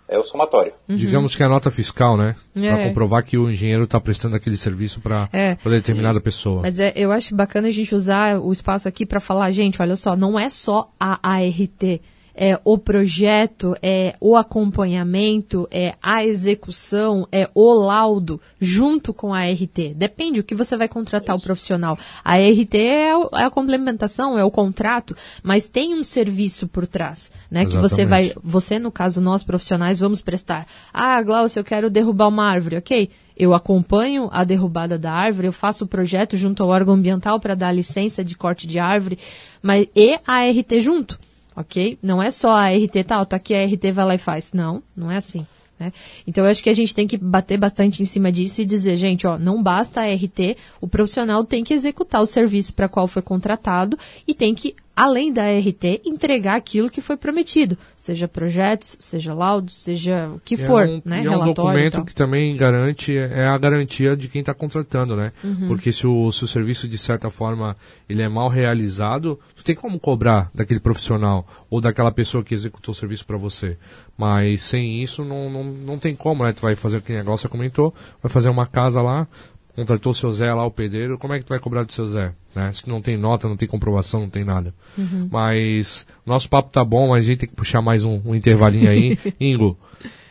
É 0.07 0.19
o 0.19 0.23
somatório. 0.23 0.73
Uhum. 0.89 0.95
Digamos 0.97 1.37
que 1.37 1.41
é 1.41 1.45
a 1.45 1.49
nota 1.49 1.71
fiscal, 1.71 2.17
né? 2.17 2.35
É. 2.53 2.67
Para 2.67 2.83
comprovar 2.89 3.23
que 3.23 3.37
o 3.37 3.49
engenheiro 3.49 3.85
está 3.85 3.97
prestando 3.97 4.35
aquele 4.35 4.57
serviço 4.57 4.99
para 4.99 5.29
é. 5.31 5.55
determinada 5.63 6.19
pessoa. 6.19 6.63
Mas 6.63 6.79
é, 6.79 6.91
eu 6.97 7.13
acho 7.13 7.33
bacana 7.33 7.69
a 7.69 7.71
gente 7.71 7.95
usar 7.95 8.37
o 8.37 8.51
espaço 8.51 8.89
aqui 8.89 9.05
para 9.05 9.21
falar, 9.21 9.49
gente, 9.51 9.81
olha 9.81 9.95
só, 9.95 10.13
não 10.17 10.37
é 10.37 10.49
só 10.49 10.91
a 10.99 11.17
ART 11.23 12.01
é 12.35 12.59
o 12.63 12.77
projeto, 12.77 13.75
é 13.81 14.15
o 14.19 14.35
acompanhamento, 14.35 15.67
é 15.69 15.95
a 16.01 16.23
execução, 16.23 17.27
é 17.31 17.49
o 17.53 17.73
laudo 17.73 18.39
junto 18.59 19.13
com 19.13 19.33
a 19.33 19.45
RT. 19.45 19.93
Depende 19.95 20.39
o 20.39 20.43
que 20.43 20.55
você 20.55 20.77
vai 20.77 20.87
contratar 20.87 21.35
o 21.35 21.41
profissional. 21.41 21.97
A 22.23 22.37
RT 22.37 22.75
é, 22.75 23.11
é, 23.11 23.43
a 23.43 23.49
complementação, 23.49 24.37
é 24.37 24.43
o 24.43 24.51
contrato, 24.51 25.15
mas 25.43 25.67
tem 25.67 25.93
um 25.93 26.03
serviço 26.03 26.67
por 26.67 26.87
trás, 26.87 27.31
né? 27.49 27.61
Exatamente. 27.61 27.75
Que 27.75 27.81
você 27.81 28.05
vai, 28.05 28.33
você 28.43 28.79
no 28.79 28.91
caso 28.91 29.21
nós 29.21 29.43
profissionais 29.43 29.99
vamos 29.99 30.21
prestar. 30.21 30.65
Ah, 30.93 31.21
Glaucio, 31.21 31.59
eu 31.59 31.63
quero 31.63 31.89
derrubar 31.89 32.27
uma 32.27 32.45
árvore, 32.45 32.77
ok? 32.77 33.09
Eu 33.35 33.53
acompanho 33.53 34.29
a 34.31 34.43
derrubada 34.43 34.99
da 34.99 35.11
árvore, 35.11 35.47
eu 35.47 35.53
faço 35.53 35.85
o 35.85 35.87
projeto 35.87 36.37
junto 36.37 36.61
ao 36.61 36.69
órgão 36.69 36.93
ambiental 36.93 37.39
para 37.39 37.55
dar 37.55 37.69
a 37.69 37.73
licença 37.73 38.23
de 38.23 38.35
corte 38.35 38.67
de 38.67 38.77
árvore, 38.77 39.17
mas 39.63 39.87
e 39.95 40.19
a 40.27 40.47
RT 40.47 40.79
junto 40.79 41.17
ok? 41.61 41.97
Não 42.01 42.21
é 42.21 42.29
só 42.31 42.49
a 42.49 42.69
RT 42.69 43.03
tal, 43.07 43.25
tá 43.25 43.37
aqui 43.37 43.55
a 43.55 43.65
RT 43.65 43.91
vai 43.91 44.05
lá 44.05 44.15
e 44.15 44.19
faz. 44.19 44.53
Não, 44.53 44.83
não 44.95 45.11
é 45.11 45.17
assim. 45.17 45.45
Né? 45.81 45.91
Então, 46.27 46.45
eu 46.45 46.51
acho 46.51 46.61
que 46.61 46.69
a 46.69 46.75
gente 46.75 46.93
tem 46.93 47.07
que 47.07 47.17
bater 47.17 47.57
bastante 47.57 48.03
em 48.03 48.05
cima 48.05 48.31
disso 48.31 48.61
e 48.61 48.65
dizer, 48.65 48.95
gente, 48.97 49.25
ó, 49.25 49.39
não 49.39 49.63
basta 49.63 50.01
a 50.01 50.13
RT, 50.13 50.55
o 50.79 50.87
profissional 50.87 51.43
tem 51.43 51.63
que 51.63 51.73
executar 51.73 52.21
o 52.21 52.27
serviço 52.27 52.75
para 52.75 52.87
qual 52.87 53.07
foi 53.07 53.23
contratado 53.23 53.97
e 54.27 54.35
tem 54.35 54.53
que 54.53 54.75
além 54.95 55.31
da 55.33 55.43
RT, 55.43 56.01
entregar 56.05 56.55
aquilo 56.55 56.89
que 56.89 57.01
foi 57.01 57.17
prometido, 57.17 57.77
seja 57.95 58.27
projetos, 58.27 58.97
seja 58.99 59.33
laudos, 59.33 59.77
seja 59.77 60.29
o 60.35 60.39
que 60.39 60.55
é 60.55 60.57
for, 60.57 60.85
um, 60.85 61.01
né? 61.03 61.23
E 61.23 61.25
é 61.25 61.31
um 61.31 61.45
documento 61.45 62.05
que 62.05 62.13
também 62.13 62.55
garante, 62.55 63.17
é 63.17 63.47
a 63.47 63.57
garantia 63.57 64.15
de 64.15 64.27
quem 64.27 64.41
está 64.41 64.53
contratando, 64.53 65.15
né? 65.15 65.31
Uhum. 65.43 65.67
Porque 65.67 65.91
se 65.91 66.05
o, 66.05 66.31
se 66.31 66.43
o 66.43 66.47
serviço, 66.47 66.87
de 66.87 66.97
certa 66.97 67.29
forma, 67.31 67.75
ele 68.07 68.21
é 68.21 68.29
mal 68.29 68.47
realizado, 68.47 69.39
tu 69.61 69.65
tem 69.65 69.75
como 69.75 69.99
cobrar 69.99 70.49
daquele 70.53 70.79
profissional 70.79 71.47
ou 71.69 71.79
daquela 71.79 72.11
pessoa 72.11 72.43
que 72.43 72.53
executou 72.53 72.91
o 72.91 72.95
serviço 72.95 73.25
para 73.25 73.37
você. 73.37 73.77
Mas 74.17 74.61
sem 74.63 75.01
isso, 75.01 75.23
não, 75.23 75.49
não, 75.49 75.63
não 75.63 75.99
tem 75.99 76.15
como, 76.15 76.43
né? 76.43 76.51
Tu 76.51 76.61
vai 76.61 76.75
fazer 76.75 76.97
o 76.97 77.01
que 77.01 77.13
a 77.13 77.23
Glaucia 77.23 77.47
comentou, 77.47 77.93
vai 78.21 78.31
fazer 78.31 78.49
uma 78.49 78.65
casa 78.65 79.01
lá, 79.01 79.27
contratou 79.75 80.11
o 80.11 80.15
seu 80.15 80.31
Zé 80.31 80.51
lá, 80.51 80.65
o 80.65 80.71
pedreiro, 80.71 81.17
como 81.17 81.33
é 81.33 81.39
que 81.39 81.45
tu 81.45 81.49
vai 81.49 81.59
cobrar 81.59 81.83
do 81.83 81.93
seu 81.93 82.07
Zé? 82.07 82.33
Né? 82.55 82.73
Se 82.73 82.89
não 82.89 83.01
tem 83.01 83.15
nota, 83.15 83.47
não 83.47 83.55
tem 83.55 83.67
comprovação, 83.67 84.21
não 84.21 84.29
tem 84.29 84.43
nada. 84.43 84.73
Uhum. 84.97 85.29
Mas 85.31 86.07
nosso 86.25 86.49
papo 86.49 86.69
tá 86.71 86.83
bom, 86.83 87.09
mas 87.09 87.19
a 87.19 87.27
gente 87.27 87.39
tem 87.39 87.49
que 87.49 87.55
puxar 87.55 87.81
mais 87.81 88.03
um, 88.03 88.19
um 88.25 88.33
intervalinho 88.33 88.89
aí. 88.89 89.17
Ingo, 89.39 89.77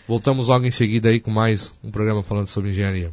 voltamos 0.08 0.48
logo 0.48 0.66
em 0.66 0.72
seguida 0.72 1.08
aí 1.08 1.20
com 1.20 1.30
mais 1.30 1.72
um 1.84 1.90
programa 1.90 2.22
falando 2.22 2.48
sobre 2.48 2.70
engenharia. 2.70 3.12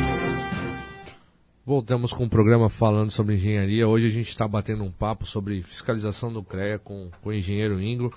Voltamos 1.63 2.11
com 2.11 2.23
o 2.23 2.25
um 2.25 2.29
programa 2.29 2.69
falando 2.69 3.11
sobre 3.11 3.35
engenharia. 3.35 3.87
Hoje 3.87 4.07
a 4.07 4.09
gente 4.09 4.29
está 4.29 4.47
batendo 4.47 4.83
um 4.83 4.89
papo 4.89 5.27
sobre 5.27 5.61
fiscalização 5.61 6.33
do 6.33 6.41
CREA 6.41 6.79
com, 6.79 7.11
com 7.21 7.29
o 7.29 7.33
engenheiro 7.33 7.79
Ingo. 7.79 8.11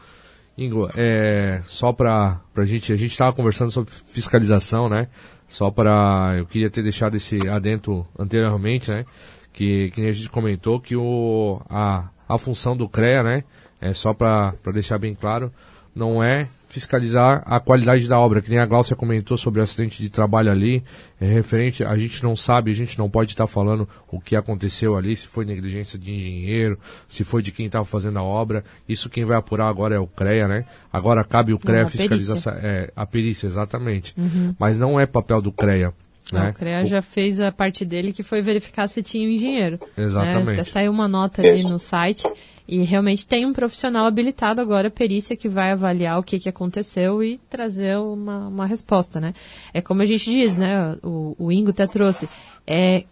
Ingo, 0.57 0.89
é, 0.97 1.61
só 1.65 1.93
para 1.93 2.41
a 2.57 2.65
gente, 2.65 2.91
a 2.91 2.97
gente 2.97 3.13
estava 3.13 3.35
conversando 3.35 3.71
sobre 3.71 3.93
fiscalização, 3.93 4.89
né? 4.89 5.09
Só 5.47 5.71
para, 5.71 6.37
eu 6.39 6.47
queria 6.47 6.71
ter 6.71 6.83
deixado 6.83 7.19
esse 7.19 7.37
adentro 7.47 8.07
anteriormente, 8.19 8.91
né? 8.91 9.05
Que, 9.53 9.91
que 9.91 10.01
a 10.01 10.13
gente 10.13 10.31
comentou 10.31 10.81
que 10.81 10.97
o, 10.97 11.61
a, 11.69 12.09
a 12.27 12.39
função 12.39 12.75
do 12.75 12.89
CREA, 12.89 13.23
né? 13.23 13.45
É 13.79 13.93
só 13.93 14.15
para 14.15 14.55
deixar 14.73 14.97
bem 14.97 15.15
claro, 15.15 15.53
não 15.95 16.25
é 16.25 16.49
fiscalizar 16.75 17.41
a 17.47 17.61
qualidade 17.61 18.09
da 18.09 18.19
obra, 18.19 18.43
que 18.43 18.51
nem 18.51 18.59
a 18.59 18.67
Glaucia 18.67 18.97
comentou 18.97 19.37
sobre 19.37 19.61
o 19.61 19.63
acidente 19.63 20.03
de 20.03 20.11
trabalho 20.11 20.51
ali, 20.51 20.83
é 21.21 21.25
referente, 21.25 21.85
a 21.85 21.97
gente 21.97 22.21
não 22.21 22.35
sabe, 22.35 22.73
a 22.73 22.75
gente 22.75 22.99
não 22.99 23.09
pode 23.09 23.31
estar 23.31 23.47
falando 23.47 23.89
o 24.11 24.21
que 24.21 24.35
aconteceu 24.35 24.97
ali, 24.97 25.15
se 25.15 25.29
foi 25.29 25.45
negligência 25.45 25.97
de 25.97 26.11
engenheiro, 26.11 26.77
se 27.07 27.23
foi 27.23 27.43
de 27.43 27.53
quem 27.53 27.67
estava 27.67 27.85
fazendo 27.85 28.19
a 28.19 28.25
obra, 28.25 28.65
isso 28.89 29.09
quem 29.09 29.25
vai 29.25 29.37
apurar 29.37 29.69
agora 29.69 29.95
é 29.95 30.01
o 30.01 30.07
CREA, 30.09 30.49
né? 30.49 30.65
Agora 30.93 31.23
cabe 31.23 31.53
o 31.53 31.61
CREA 31.61 31.85
não, 31.85 31.91
fiscalizar 31.91 32.39
a 32.39 32.43
perícia. 32.43 32.69
É, 32.69 32.93
a 32.97 33.07
perícia, 33.07 33.47
exatamente. 33.47 34.13
Uhum. 34.19 34.53
Mas 34.59 34.77
não 34.77 34.99
é 34.99 35.07
papel 35.07 35.41
do 35.41 35.53
CREA. 35.53 35.95
Né? 36.33 36.51
o 36.51 36.55
CREA 36.55 36.83
o... 36.83 36.87
já 36.87 37.03
fez 37.03 37.39
a 37.39 37.53
parte 37.53 37.85
dele 37.85 38.13
que 38.13 38.25
foi 38.25 38.41
verificar 38.41 38.89
se 38.89 39.01
tinha 39.01 39.29
um 39.29 39.31
engenheiro. 39.31 39.79
Né? 39.97 40.05
Exatamente. 40.05 40.57
Né? 40.57 40.65
Saiu 40.65 40.91
uma 40.91 41.07
nota 41.07 41.41
ali 41.41 41.63
no 41.63 41.79
site 41.79 42.27
e 42.67 42.83
realmente 42.83 43.27
tem 43.27 43.45
um 43.45 43.53
profissional 43.53 44.07
habilitado 44.07 44.61
agora, 44.61 44.91
perícia, 44.91 45.37
que 45.37 45.49
vai 45.49 45.73
avaliar 45.73 46.19
o 46.19 46.23
que, 46.23 46.39
que 46.39 46.49
aconteceu 46.49 47.23
e 47.23 47.39
trazer 47.51 47.99
uma, 47.99 48.49
uma 48.49 48.67
resposta, 48.67 49.21
né? 49.21 49.35
É 49.73 49.83
como 49.83 50.01
a 50.01 50.07
gente 50.07 50.31
diz, 50.31 50.57
né? 50.57 50.97
O, 51.03 51.37
o 51.39 51.53
Ingo 51.53 51.71
até 51.71 51.87
trouxe. 51.87 52.29
É 52.67 53.05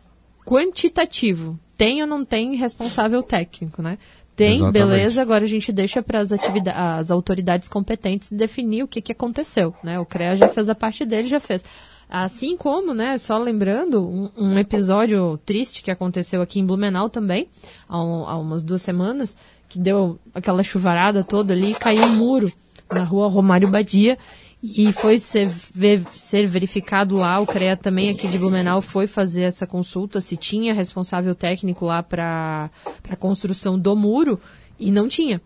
quantitativo. 0.44 1.58
Tem 1.76 2.00
ou 2.00 2.08
não 2.08 2.24
tem 2.24 2.56
responsável 2.56 3.22
técnico, 3.22 3.82
né? 3.82 3.98
Tem, 4.34 4.54
Exatamente. 4.54 4.72
beleza, 4.72 5.20
agora 5.20 5.44
a 5.44 5.48
gente 5.48 5.70
deixa 5.70 6.02
para 6.02 6.20
as 6.20 6.30
as 6.32 7.10
autoridades 7.10 7.68
competentes 7.68 8.32
definir 8.32 8.82
o 8.82 8.88
que, 8.88 9.02
que 9.02 9.12
aconteceu, 9.12 9.74
né? 9.84 10.00
O 10.00 10.06
CREA 10.06 10.34
já 10.34 10.48
fez 10.48 10.70
a 10.70 10.74
parte 10.74 11.04
dele, 11.04 11.28
já 11.28 11.38
fez. 11.38 11.62
Assim 12.14 12.58
como, 12.58 12.92
né, 12.92 13.16
só 13.16 13.38
lembrando, 13.38 14.06
um, 14.06 14.30
um, 14.36 14.58
episódio 14.58 15.38
triste 15.46 15.82
que 15.82 15.90
aconteceu 15.90 16.42
aqui 16.42 16.60
em 16.60 16.66
Blumenau 16.66 17.08
também, 17.08 17.48
há, 17.88 18.04
um, 18.04 18.28
há, 18.28 18.36
umas 18.36 18.62
duas 18.62 18.82
semanas, 18.82 19.34
que 19.66 19.78
deu 19.78 20.20
aquela 20.34 20.62
chuvarada 20.62 21.24
toda 21.24 21.54
ali, 21.54 21.72
caiu 21.72 22.04
um 22.04 22.16
muro 22.16 22.52
na 22.92 23.02
rua 23.02 23.28
Romário 23.28 23.70
Badia, 23.70 24.18
e 24.62 24.92
foi 24.92 25.18
ser, 25.18 25.50
ser 26.14 26.46
verificado 26.46 27.16
lá, 27.16 27.40
o 27.40 27.46
CREA 27.46 27.78
também 27.78 28.10
aqui 28.10 28.28
de 28.28 28.36
Blumenau 28.36 28.82
foi 28.82 29.06
fazer 29.06 29.44
essa 29.44 29.66
consulta, 29.66 30.20
se 30.20 30.36
tinha 30.36 30.74
responsável 30.74 31.34
técnico 31.34 31.86
lá 31.86 32.02
para 32.02 32.70
a 33.08 33.16
construção 33.16 33.78
do 33.78 33.96
muro, 33.96 34.38
e 34.78 34.90
não 34.90 35.08
tinha. 35.08 35.40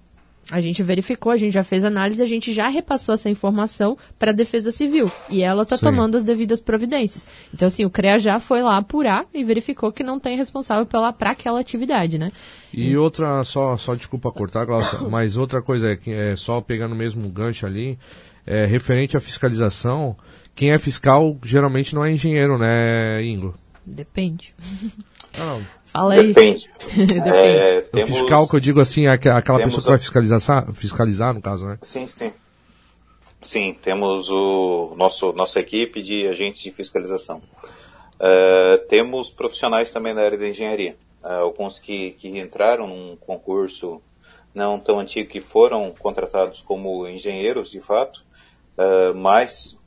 A 0.50 0.60
gente 0.60 0.82
verificou, 0.82 1.32
a 1.32 1.36
gente 1.36 1.52
já 1.52 1.64
fez 1.64 1.84
análise, 1.84 2.22
a 2.22 2.26
gente 2.26 2.52
já 2.52 2.68
repassou 2.68 3.14
essa 3.14 3.28
informação 3.28 3.98
para 4.18 4.30
a 4.30 4.34
Defesa 4.34 4.70
Civil. 4.70 5.10
E 5.28 5.42
ela 5.42 5.64
está 5.64 5.76
tomando 5.76 6.16
as 6.16 6.22
devidas 6.22 6.60
providências. 6.60 7.26
Então, 7.52 7.66
assim, 7.66 7.84
o 7.84 7.90
CREA 7.90 8.18
já 8.18 8.38
foi 8.38 8.62
lá 8.62 8.76
apurar 8.76 9.26
e 9.34 9.42
verificou 9.42 9.90
que 9.90 10.04
não 10.04 10.20
tem 10.20 10.36
responsável 10.36 10.86
para 10.86 11.30
aquela 11.30 11.58
atividade, 11.58 12.16
né? 12.16 12.30
E 12.72 12.96
outra, 12.96 13.42
só, 13.42 13.76
só 13.76 13.94
desculpa 13.94 14.30
cortar, 14.30 14.64
Glaucia, 14.64 15.00
mas 15.10 15.36
outra 15.36 15.60
coisa 15.60 15.92
é 15.92 15.96
é 16.06 16.36
só 16.36 16.60
pegando 16.60 16.94
mesmo 16.94 17.28
gancho 17.28 17.66
ali, 17.66 17.98
é, 18.46 18.64
referente 18.64 19.16
à 19.16 19.20
fiscalização, 19.20 20.16
quem 20.54 20.70
é 20.70 20.78
fiscal 20.78 21.36
geralmente 21.42 21.94
não 21.94 22.04
é 22.04 22.12
engenheiro, 22.12 22.56
né, 22.56 23.22
Ingo? 23.24 23.54
Depende. 23.84 24.54
Não, 25.38 25.62
Fala 25.96 26.14
aí. 26.14 26.26
Depende. 26.28 26.70
Depende. 26.94 27.28
É, 27.28 27.80
temos... 27.80 28.10
O 28.10 28.12
fiscal 28.12 28.48
que 28.48 28.56
eu 28.56 28.60
digo 28.60 28.80
assim 28.80 29.06
é 29.06 29.10
aquela 29.10 29.62
pessoa 29.62 29.82
que 29.82 29.88
vai 29.88 29.98
fiscalizar, 29.98 30.72
fiscalizar, 30.72 31.34
no 31.34 31.40
caso, 31.40 31.66
né? 31.66 31.78
Sim, 31.82 32.06
sim. 32.06 32.32
Sim, 33.40 33.76
temos 33.80 34.28
o 34.30 34.94
nosso 34.96 35.32
nossa 35.32 35.60
equipe 35.60 36.02
de 36.02 36.26
agentes 36.26 36.62
de 36.62 36.70
fiscalização. 36.70 37.40
Uh, 38.16 38.78
temos 38.88 39.30
profissionais 39.30 39.90
também 39.90 40.12
na 40.12 40.22
área 40.22 40.36
da 40.36 40.48
engenharia. 40.48 40.96
Uh, 41.22 41.28
alguns 41.42 41.78
que, 41.78 42.12
que 42.12 42.28
entraram 42.38 42.86
num 42.86 43.16
concurso 43.16 44.00
não 44.54 44.78
tão 44.80 44.98
antigo 44.98 45.30
que 45.30 45.40
foram 45.40 45.94
contratados 45.98 46.60
como 46.60 47.06
engenheiros, 47.06 47.70
de 47.70 47.80
fato, 47.80 48.24
uh, 48.78 49.14
mas 49.14 49.78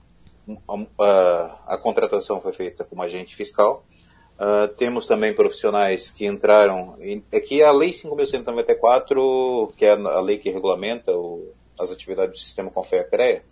a, 1.00 1.74
a 1.74 1.78
contratação 1.78 2.40
foi 2.40 2.54
feita 2.54 2.84
como 2.84 3.02
agente 3.02 3.36
fiscal 3.36 3.84
Uh, 4.40 4.70
temos 4.76 5.06
também 5.06 5.34
profissionais 5.34 6.10
que 6.10 6.26
entraram. 6.26 6.98
É 7.30 7.42
que 7.42 7.62
a 7.62 7.72
Lei 7.72 7.90
5.194, 7.90 9.74
que 9.76 9.86
é 9.86 9.92
a 9.92 10.22
lei 10.22 10.38
que 10.38 10.50
regulamenta 10.50 11.12
o, 11.12 11.52
as 11.78 11.92
atividades 11.92 12.40
do 12.40 12.44
sistema 12.44 12.72
Confea-CREA, 12.72 13.44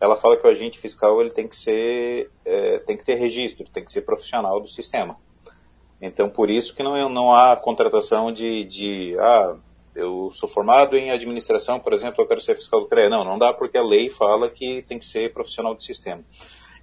ela 0.00 0.14
fala 0.14 0.36
que 0.36 0.46
o 0.46 0.50
agente 0.50 0.78
fiscal 0.78 1.20
ele 1.20 1.30
tem 1.30 1.48
que 1.48 1.56
ser, 1.56 2.30
é, 2.44 2.78
tem 2.78 2.96
que 2.96 3.04
ter 3.04 3.16
registro, 3.16 3.66
tem 3.68 3.84
que 3.84 3.90
ser 3.90 4.02
profissional 4.02 4.60
do 4.60 4.68
sistema. 4.68 5.16
Então, 6.00 6.30
por 6.30 6.48
isso 6.50 6.72
que 6.74 6.84
não, 6.84 7.08
não 7.08 7.34
há 7.34 7.56
contratação 7.56 8.30
de, 8.30 8.64
de, 8.64 9.16
ah, 9.18 9.56
eu 9.94 10.30
sou 10.32 10.48
formado 10.48 10.96
em 10.96 11.10
administração, 11.10 11.80
por 11.80 11.92
exemplo, 11.92 12.22
eu 12.22 12.28
quero 12.28 12.40
ser 12.40 12.54
fiscal 12.54 12.80
do 12.80 12.86
CREA. 12.86 13.08
Não, 13.08 13.24
não 13.24 13.36
dá 13.36 13.52
porque 13.52 13.76
a 13.76 13.82
lei 13.82 14.08
fala 14.08 14.48
que 14.48 14.82
tem 14.82 15.00
que 15.00 15.04
ser 15.04 15.32
profissional 15.32 15.74
do 15.74 15.82
sistema. 15.82 16.22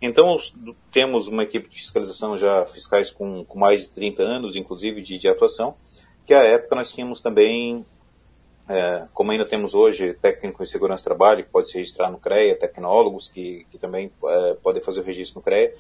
Então, 0.06 0.38
temos 0.92 1.28
uma 1.28 1.44
equipe 1.44 1.70
de 1.70 1.78
fiscalização 1.78 2.38
já 2.38 2.66
fiscais 2.66 3.12
com, 3.12 3.44
com 3.44 3.60
mais 3.60 3.82
de 3.82 3.90
30 3.90 4.24
anos, 4.24 4.56
inclusive, 4.56 5.02
de, 5.02 5.18
de 5.18 5.28
atuação, 5.28 5.76
que 6.26 6.34
à 6.34 6.44
época 6.44 6.76
nós 6.76 6.92
tínhamos 6.92 7.22
também 7.22 7.86
é, 8.68 9.08
como 9.14 9.32
ainda 9.32 9.46
temos 9.46 9.76
hoje 9.76 10.14
técnico 10.14 10.64
em 10.64 10.66
segurança 10.66 11.02
de 11.02 11.06
trabalho, 11.06 11.44
que 11.44 11.52
pode 11.52 11.70
se 11.70 11.76
registrar 11.76 12.10
no 12.10 12.18
CREA, 12.18 12.56
tecnólogos 12.56 13.28
que, 13.28 13.66
que 13.70 13.78
também 13.78 14.12
é, 14.26 14.54
podem 14.56 14.82
fazer 14.82 15.02
o 15.02 15.04
registro 15.04 15.40
no 15.40 15.44
CREA, 15.44 15.74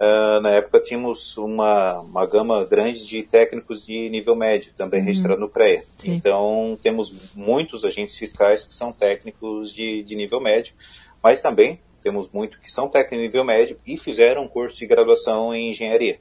é, 0.00 0.40
na 0.40 0.50
época 0.50 0.80
tínhamos 0.80 1.36
uma, 1.36 2.00
uma 2.00 2.26
gama 2.26 2.64
grande 2.64 3.06
de 3.06 3.22
técnicos 3.22 3.86
de 3.86 4.08
nível 4.08 4.34
médio, 4.34 4.72
também 4.76 5.00
uhum. 5.00 5.06
registrado 5.06 5.40
no 5.40 5.48
CREA. 5.48 5.84
Sim. 5.98 6.14
Então, 6.14 6.76
temos 6.82 7.32
muitos 7.34 7.84
agentes 7.84 8.16
fiscais 8.16 8.64
que 8.64 8.74
são 8.74 8.92
técnicos 8.92 9.72
de, 9.72 10.02
de 10.02 10.16
nível 10.16 10.40
médio, 10.40 10.74
mas 11.22 11.40
também 11.40 11.78
temos 12.02 12.30
muitos 12.30 12.58
que 12.58 12.70
são 12.70 12.88
técnicos 12.88 13.18
de 13.18 13.24
nível 13.24 13.44
médio 13.44 13.78
e 13.86 13.96
fizeram 13.96 14.44
um 14.44 14.48
curso 14.48 14.76
de 14.76 14.86
graduação 14.86 15.54
em 15.54 15.70
engenharia. 15.70 16.18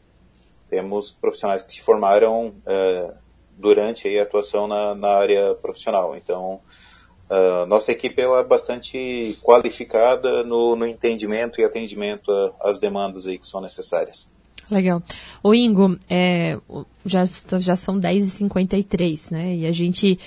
Temos 0.70 1.12
profissionais 1.12 1.64
que 1.64 1.74
se 1.74 1.82
formaram 1.82 2.48
uh, 2.48 3.14
durante 3.58 4.08
a 4.18 4.24
atuação 4.24 4.68
na, 4.68 4.96
na, 4.96 5.10
área 5.10 5.54
profissional. 5.56 6.16
Então, 6.16 6.62
uh, 7.30 7.66
nossa 7.66 7.92
equipe 7.92 8.22
é 8.22 8.44
bastante 8.44 9.38
qualificada 9.42 10.44
no, 10.44 10.76
no 10.76 10.86
entendimento 10.86 11.60
e 11.60 11.64
atendimento 11.64 12.32
às 12.62 12.80
demandas 12.80 13.28
aí 13.28 13.38
que 13.38 13.48
são 13.48 13.60
necessárias. 13.60 14.32
Legal. 14.70 15.04
O 15.44 15.54
Ingo, 15.54 15.98
é, 16.10 16.58
já, 17.06 17.24
já 17.60 17.76
são 17.76 18.00
10h53, 18.00 19.32
né? 19.32 19.56
E 19.56 19.66
a 19.66 19.72
gente 19.72 20.18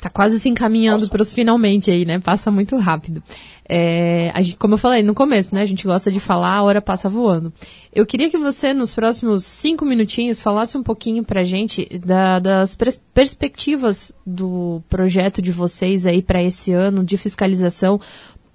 tá 0.00 0.08
quase 0.08 0.38
se 0.38 0.48
encaminhando 0.48 1.08
para 1.08 1.22
os 1.22 1.32
finalmente 1.32 1.90
aí, 1.90 2.04
né? 2.04 2.18
Passa 2.18 2.50
muito 2.50 2.76
rápido. 2.76 3.22
É, 3.68 4.32
gente, 4.38 4.56
como 4.56 4.74
eu 4.74 4.78
falei 4.78 5.02
no 5.02 5.12
começo, 5.12 5.54
né? 5.54 5.60
A 5.60 5.66
gente 5.66 5.84
gosta 5.84 6.10
de 6.10 6.20
falar, 6.20 6.54
a 6.54 6.62
hora 6.62 6.80
passa 6.80 7.08
voando. 7.08 7.52
Eu 7.92 8.06
queria 8.06 8.30
que 8.30 8.38
você, 8.38 8.72
nos 8.72 8.94
próximos 8.94 9.44
cinco 9.44 9.84
minutinhos, 9.84 10.40
falasse 10.40 10.78
um 10.78 10.82
pouquinho 10.82 11.24
pra 11.24 11.42
gente 11.42 11.86
da, 11.98 12.38
das 12.38 12.76
pers 12.76 13.00
perspectivas 13.12 14.12
do 14.24 14.80
projeto 14.88 15.42
de 15.42 15.50
vocês 15.50 16.06
aí 16.06 16.22
para 16.22 16.42
esse 16.42 16.72
ano 16.72 17.04
de 17.04 17.18
fiscalização 17.18 18.00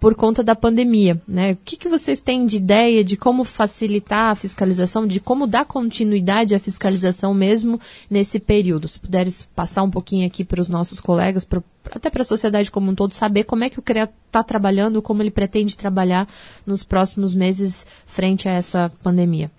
por 0.04 0.16
conta 0.16 0.44
da 0.44 0.54
pandemia, 0.54 1.18
né? 1.26 1.54
O 1.54 1.58
que, 1.64 1.78
que 1.78 1.88
vocês 1.88 2.20
têm 2.20 2.46
de 2.46 2.58
ideia 2.58 3.06
de 3.06 3.16
como 3.16 3.46
facilitar 3.46 4.32
a 4.32 4.36
fiscalização, 4.36 5.08
de 5.08 5.22
como 5.22 5.48
dar 5.48 5.64
continuidade 5.64 6.54
à 6.54 6.60
fiscalização 6.60 7.34
mesmo 7.34 7.80
nesse 8.10 8.38
período? 8.38 8.86
Se 8.86 9.00
puderes 9.00 9.48
passar 9.56 9.82
um 9.82 9.90
pouquinho 9.90 10.28
aqui 10.28 10.44
para 10.44 10.60
os 10.60 10.68
nossos 10.68 11.00
colegas, 11.00 11.46
pra, 11.46 11.64
até 11.90 12.10
para 12.10 12.22
a 12.22 12.26
sociedade 12.26 12.70
como 12.70 12.92
um 12.92 12.96
todo, 12.96 13.14
saber 13.14 13.46
como 13.46 13.64
é 13.64 13.70
que 13.70 13.80
o 13.80 13.82
CREA 13.82 14.10
está 14.28 14.44
trabalhando, 14.44 15.02
como 15.02 15.24
ele 15.24 15.32
pretende 15.32 15.78
trabalhar 15.78 16.28
nos 16.66 16.84
próximos 16.84 17.34
meses 17.34 17.88
frente 18.06 18.50
a 18.50 18.52
essa 18.52 18.92
pandemia. 19.02 19.50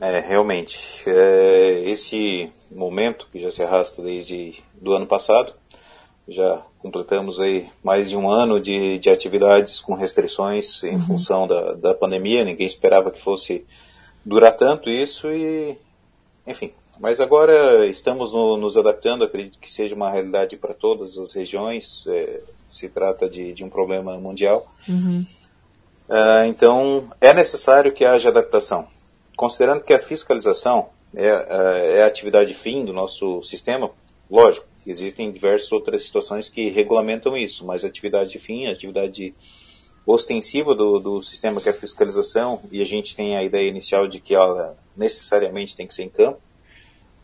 É, 0.00 0.20
realmente, 0.20 1.02
é, 1.08 1.90
esse 1.90 2.52
momento 2.70 3.26
que 3.32 3.40
já 3.40 3.50
se 3.50 3.64
arrasta 3.64 4.00
desde 4.00 4.62
do 4.80 4.92
ano 4.92 5.08
passado, 5.08 5.54
já 6.26 6.62
completamos 6.78 7.38
aí 7.38 7.68
mais 7.82 8.10
de 8.10 8.16
um 8.16 8.30
ano 8.30 8.60
de, 8.60 8.98
de 8.98 9.10
atividades 9.10 9.80
com 9.80 9.94
restrições 9.94 10.82
em 10.82 10.92
uhum. 10.92 10.98
função 10.98 11.46
da, 11.46 11.72
da 11.72 11.94
pandemia. 11.94 12.44
Ninguém 12.44 12.66
esperava 12.66 13.10
que 13.10 13.20
fosse 13.20 13.64
durar 14.24 14.56
tanto 14.56 14.90
isso 14.90 15.30
e, 15.30 15.76
enfim. 16.46 16.72
Mas 16.98 17.20
agora 17.20 17.86
estamos 17.86 18.32
no, 18.32 18.56
nos 18.56 18.76
adaptando. 18.76 19.24
Acredito 19.24 19.58
que 19.58 19.70
seja 19.70 19.94
uma 19.94 20.10
realidade 20.10 20.56
para 20.56 20.72
todas 20.72 21.18
as 21.18 21.32
regiões. 21.32 22.06
É, 22.06 22.40
se 22.70 22.88
trata 22.88 23.28
de, 23.28 23.52
de 23.52 23.64
um 23.64 23.68
problema 23.68 24.16
mundial. 24.18 24.66
Uhum. 24.88 25.24
Uh, 26.08 26.44
então 26.46 27.08
é 27.20 27.32
necessário 27.32 27.92
que 27.92 28.04
haja 28.04 28.28
adaptação. 28.28 28.86
Considerando 29.36 29.82
que 29.82 29.92
a 29.92 29.98
fiscalização 29.98 30.88
é, 31.14 31.26
é, 31.26 31.96
é 31.98 32.02
a 32.02 32.06
atividade 32.06 32.52
fim 32.54 32.84
do 32.84 32.92
nosso 32.92 33.42
sistema, 33.42 33.90
lógico 34.30 34.66
Existem 34.86 35.30
diversas 35.32 35.72
outras 35.72 36.04
situações 36.04 36.48
que 36.48 36.68
regulamentam 36.68 37.36
isso, 37.36 37.66
mas 37.66 37.84
a 37.84 37.88
atividade 37.88 38.30
de 38.30 38.38
fim, 38.38 38.66
a 38.66 38.72
atividade 38.72 39.34
ostensiva 40.06 40.74
do, 40.74 40.98
do 40.98 41.22
sistema 41.22 41.60
que 41.60 41.68
é 41.68 41.72
a 41.72 41.74
fiscalização, 41.74 42.60
e 42.70 42.82
a 42.82 42.84
gente 42.84 43.16
tem 43.16 43.36
a 43.36 43.42
ideia 43.42 43.68
inicial 43.68 44.06
de 44.06 44.20
que 44.20 44.34
ela 44.34 44.76
necessariamente 44.96 45.74
tem 45.74 45.86
que 45.86 45.94
ser 45.94 46.02
em 46.02 46.10
campo, 46.10 46.38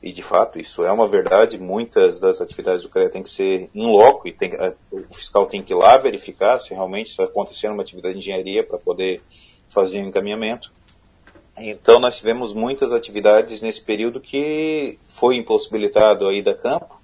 e 0.03 0.11
de 0.13 0.23
fato 0.23 0.59
isso 0.59 0.83
é 0.83 0.91
uma 0.91 1.07
verdade, 1.07 1.59
muitas 1.59 2.19
das 2.19 2.41
atividades 2.41 2.83
do 2.83 2.89
CREA 2.89 3.11
tem 3.11 3.23
que 3.23 3.29
ser 3.29 3.69
em 3.75 3.87
loco, 3.87 4.27
e 4.27 4.33
tem, 4.33 4.55
a, 4.55 4.73
o 4.91 5.13
fiscal 5.13 5.45
tem 5.45 5.63
que 5.63 5.75
ir 5.75 5.77
lá 5.77 5.99
verificar 5.99 6.59
se 6.59 6.73
realmente 6.73 7.09
está 7.09 7.25
acontecendo 7.25 7.75
uma 7.75 7.83
atividade 7.83 8.15
de 8.15 8.21
engenharia 8.21 8.65
para 8.65 8.79
poder 8.79 9.21
fazer 9.69 10.01
o 10.01 10.05
um 10.05 10.09
encaminhamento. 10.09 10.73
Então 11.59 12.01
nós 12.01 12.17
tivemos 12.17 12.55
muitas 12.55 12.95
atividades 12.95 13.61
nesse 13.61 13.83
período 13.83 14.21
que 14.21 14.99
foi 15.07 15.37
impossibilitado 15.37 16.27
a 16.27 16.33
ida 16.33 16.53
a 16.53 16.55
campo, 16.55 17.00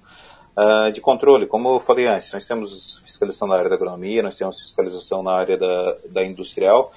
Uh, 0.56 0.90
de 0.90 1.02
controle, 1.02 1.46
como 1.46 1.68
eu 1.68 1.78
falei 1.78 2.06
antes, 2.06 2.32
nós 2.32 2.46
temos 2.46 2.98
fiscalização 3.04 3.46
na 3.46 3.56
área 3.56 3.68
da 3.68 3.76
agronomia, 3.76 4.22
nós 4.22 4.36
temos 4.36 4.58
fiscalização 4.58 5.22
na 5.22 5.32
área 5.32 5.58
da, 5.58 5.96
da 6.08 6.24
industrial, 6.24 6.94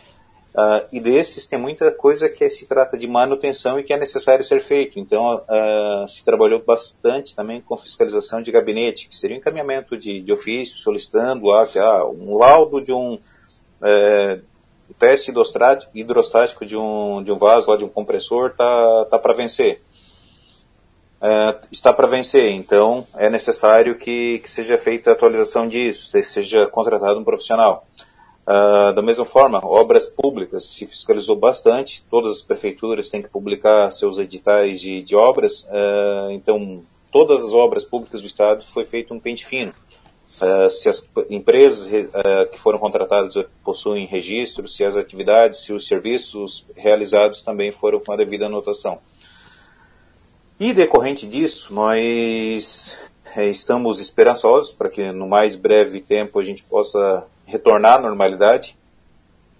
uh, 0.55 0.88
e 0.93 0.99
desses 1.01 1.45
tem 1.45 1.60
muita 1.60 1.91
coisa 1.91 2.30
que 2.30 2.49
se 2.49 2.66
trata 2.68 2.97
de 2.97 3.05
manutenção 3.05 3.78
e 3.78 3.84
que 3.84 3.91
é 3.91 3.97
necessário 3.97 4.45
ser 4.45 4.62
feito. 4.62 4.97
Então, 4.97 5.36
uh, 5.36 6.07
se 6.07 6.24
trabalhou 6.24 6.64
bastante 6.66 7.36
também 7.36 7.60
com 7.60 7.76
fiscalização 7.76 8.41
de 8.41 8.49
gabinete, 8.49 9.10
que 9.10 9.16
seria 9.16 9.36
um 9.36 9.39
encaminhamento 9.41 9.97
de, 9.97 10.22
de 10.22 10.32
ofício, 10.32 10.78
solicitando 10.78 11.47
lá 11.47 11.68
que 11.68 11.78
ah, 11.78 12.05
um 12.05 12.38
laudo 12.38 12.80
de 12.80 12.93
um 12.93 13.20
é, 13.82 14.39
teste 14.97 15.34
hidrostático 15.93 16.66
de 16.66 16.78
um, 16.78 17.22
de 17.22 17.32
um 17.32 17.36
vaso, 17.36 17.70
lá 17.70 17.76
de 17.76 17.84
um 17.84 17.89
compressor, 17.89 18.53
tá, 18.55 19.05
tá 19.05 19.20
para 19.20 19.34
vencer 19.34 19.82
é, 21.22 21.55
está 21.70 21.91
para 21.91 22.07
vencer, 22.07 22.51
então 22.51 23.05
é 23.15 23.30
necessário 23.30 23.95
que, 23.95 24.39
que, 24.39 24.49
seja 24.49 24.78
feita 24.78 25.09
a 25.09 25.13
atualização 25.13 25.67
disso, 25.67 26.11
seja 26.24 26.65
contratado 26.67 27.20
um 27.20 27.24
profissional. 27.24 27.86
Uh, 28.47 28.93
da 28.93 29.01
mesma 29.03 29.26
forma, 29.26 29.59
obras 29.63 30.07
públicas 30.07 30.65
se 30.65 30.88
fiscalizou 30.88 31.36
bastante, 31.36 32.03
todas 32.09 32.32
as 32.32 32.41
prefeituras 32.41 33.07
têm 33.09 33.22
que 33.22 33.30
publicar 33.30 33.91
seus 33.91 34.17
editais 34.17 34.82
de, 34.82 35.03
de 35.03 35.15
obras, 35.15 35.65
uh, 35.65 36.32
então 36.32 36.82
todas 37.11 37.45
as 37.45 37.53
obras 37.53 37.84
públicas 37.84 38.22
do 38.22 38.28
Estado 38.28 38.65
foi 38.65 38.86
feito 38.86 39.13
um 39.13 39.20
pente 39.20 39.45
fino. 39.45 39.72
Uh, 40.41 40.70
se 40.70 40.88
as 40.88 41.07
empresas 41.30 41.88
que 42.51 42.59
foram 42.59 42.80
contratadas 42.80 43.36
possuem 43.63 44.05
registro, 44.05 44.67
se 44.67 44.86
as 44.86 44.95
atividades, 44.95 45.59
se 45.59 45.74
os 45.74 45.86
serviços 45.86 46.65
realizados 46.76 47.43
também 47.43 47.72
foram 47.72 47.99
com 47.99 48.13
a 48.13 48.15
devida 48.15 48.45
anotação. 48.45 48.99
E 50.60 50.74
decorrente 50.74 51.26
disso, 51.26 51.74
nós 51.74 52.97
é, 53.34 53.45
estamos 53.45 54.01
esperançosos 54.01 54.74
para 54.74 54.89
que 54.89 55.10
no 55.10 55.26
mais 55.26 55.55
breve 55.55 56.01
tempo 56.01 56.38
a 56.38 56.43
gente 56.43 56.64
possa 56.64 57.26
retornar 57.45 57.95
à 57.95 58.01
normalidade, 58.01 58.78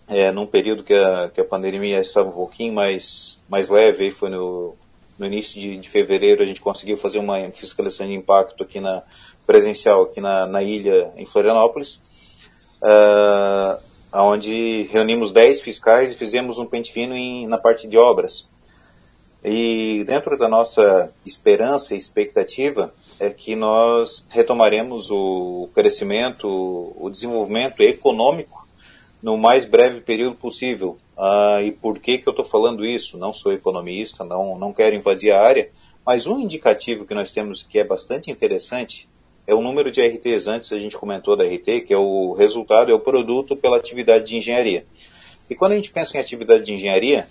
é, 0.10 0.30
num 0.30 0.46
período 0.46 0.84
que 0.84 0.94
a, 0.94 1.32
que 1.34 1.40
a 1.40 1.46
pandemia 1.46 2.02
estava 2.02 2.28
um 2.28 2.34
pouquinho 2.34 2.74
mais, 2.74 3.40
mais 3.48 3.70
leve, 3.70 4.04
aí 4.04 4.12
foi 4.12 4.30
no, 4.30 4.76
no 5.18 5.26
início 5.26 5.58
de, 5.58 5.78
de, 5.78 5.90
fevereiro 5.90 6.44
a 6.44 6.46
gente 6.46 6.60
conseguiu 6.60 6.98
fazer 6.98 7.20
uma 7.20 7.50
fiscalização 7.52 8.06
de 8.06 8.14
impacto 8.14 8.62
aqui 8.62 8.82
na 8.82 9.02
presencial 9.48 10.02
aqui 10.02 10.20
na, 10.20 10.46
na 10.48 10.62
ilha 10.62 11.14
em 11.16 11.26
Florianópolis, 11.26 12.04
uh, 12.82 13.82
onde 14.12 14.84
reunimos 14.92 15.32
10 15.32 15.62
fiscais 15.62 16.12
e 16.12 16.16
fizemos 16.16 16.60
um 16.60 16.66
pente 16.66 16.92
fino 16.92 17.16
em, 17.16 17.48
na 17.48 17.58
parte 17.58 17.88
de 17.88 17.98
obras. 17.98 18.50
E 19.44 20.04
dentro 20.06 20.38
da 20.38 20.50
nossa 20.50 21.14
esperança 21.26 21.96
e 21.96 21.98
expectativa 21.98 22.94
é 23.20 23.30
que 23.30 23.56
nós 23.56 24.26
retomaremos 24.30 25.10
o 25.10 25.70
crescimento, 25.74 26.48
o 26.48 27.10
desenvolvimento 27.10 27.82
econômico 27.82 28.68
no 29.24 29.38
mais 29.38 29.66
breve 29.66 30.02
período 30.02 30.36
possível. 30.36 30.98
Ah, 31.18 31.62
e 31.62 31.72
por 31.72 32.00
que, 32.00 32.18
que 32.18 32.28
eu 32.28 32.32
estou 32.32 32.46
falando 32.46 32.86
isso? 32.86 33.18
Não 33.18 33.32
sou 33.32 33.54
economista, 33.54 34.26
não, 34.26 34.58
não 34.58 34.74
quero 34.74 34.96
invadir 34.96 35.32
a 35.32 35.42
área, 35.42 35.70
mas 36.06 36.28
um 36.28 36.40
indicativo 36.40 37.06
que 37.06 37.14
nós 37.14 37.32
temos 37.32 37.64
que 37.64 37.80
é 37.80 37.84
bastante 37.84 38.30
interessante 38.30 39.08
é 39.48 39.54
o 39.54 39.62
número 39.62 39.90
de 39.90 40.02
RTs. 40.02 40.48
Antes 40.48 40.72
a 40.74 40.78
gente 40.78 40.98
comentou 40.98 41.36
da 41.36 41.46
RT, 41.46 41.82
que 41.88 41.94
é 41.94 41.98
o 41.98 42.34
resultado, 42.34 42.92
é 42.92 42.94
o 42.94 43.00
produto 43.00 43.56
pela 43.56 43.78
atividade 43.78 44.28
de 44.28 44.38
engenharia. 44.38 44.86
E 45.50 45.56
quando 45.56 45.72
a 45.72 45.76
gente 45.76 45.92
pensa 45.92 46.18
em 46.18 46.22
atividade 46.22 46.66
de 46.66 46.74
engenharia, 46.74 47.28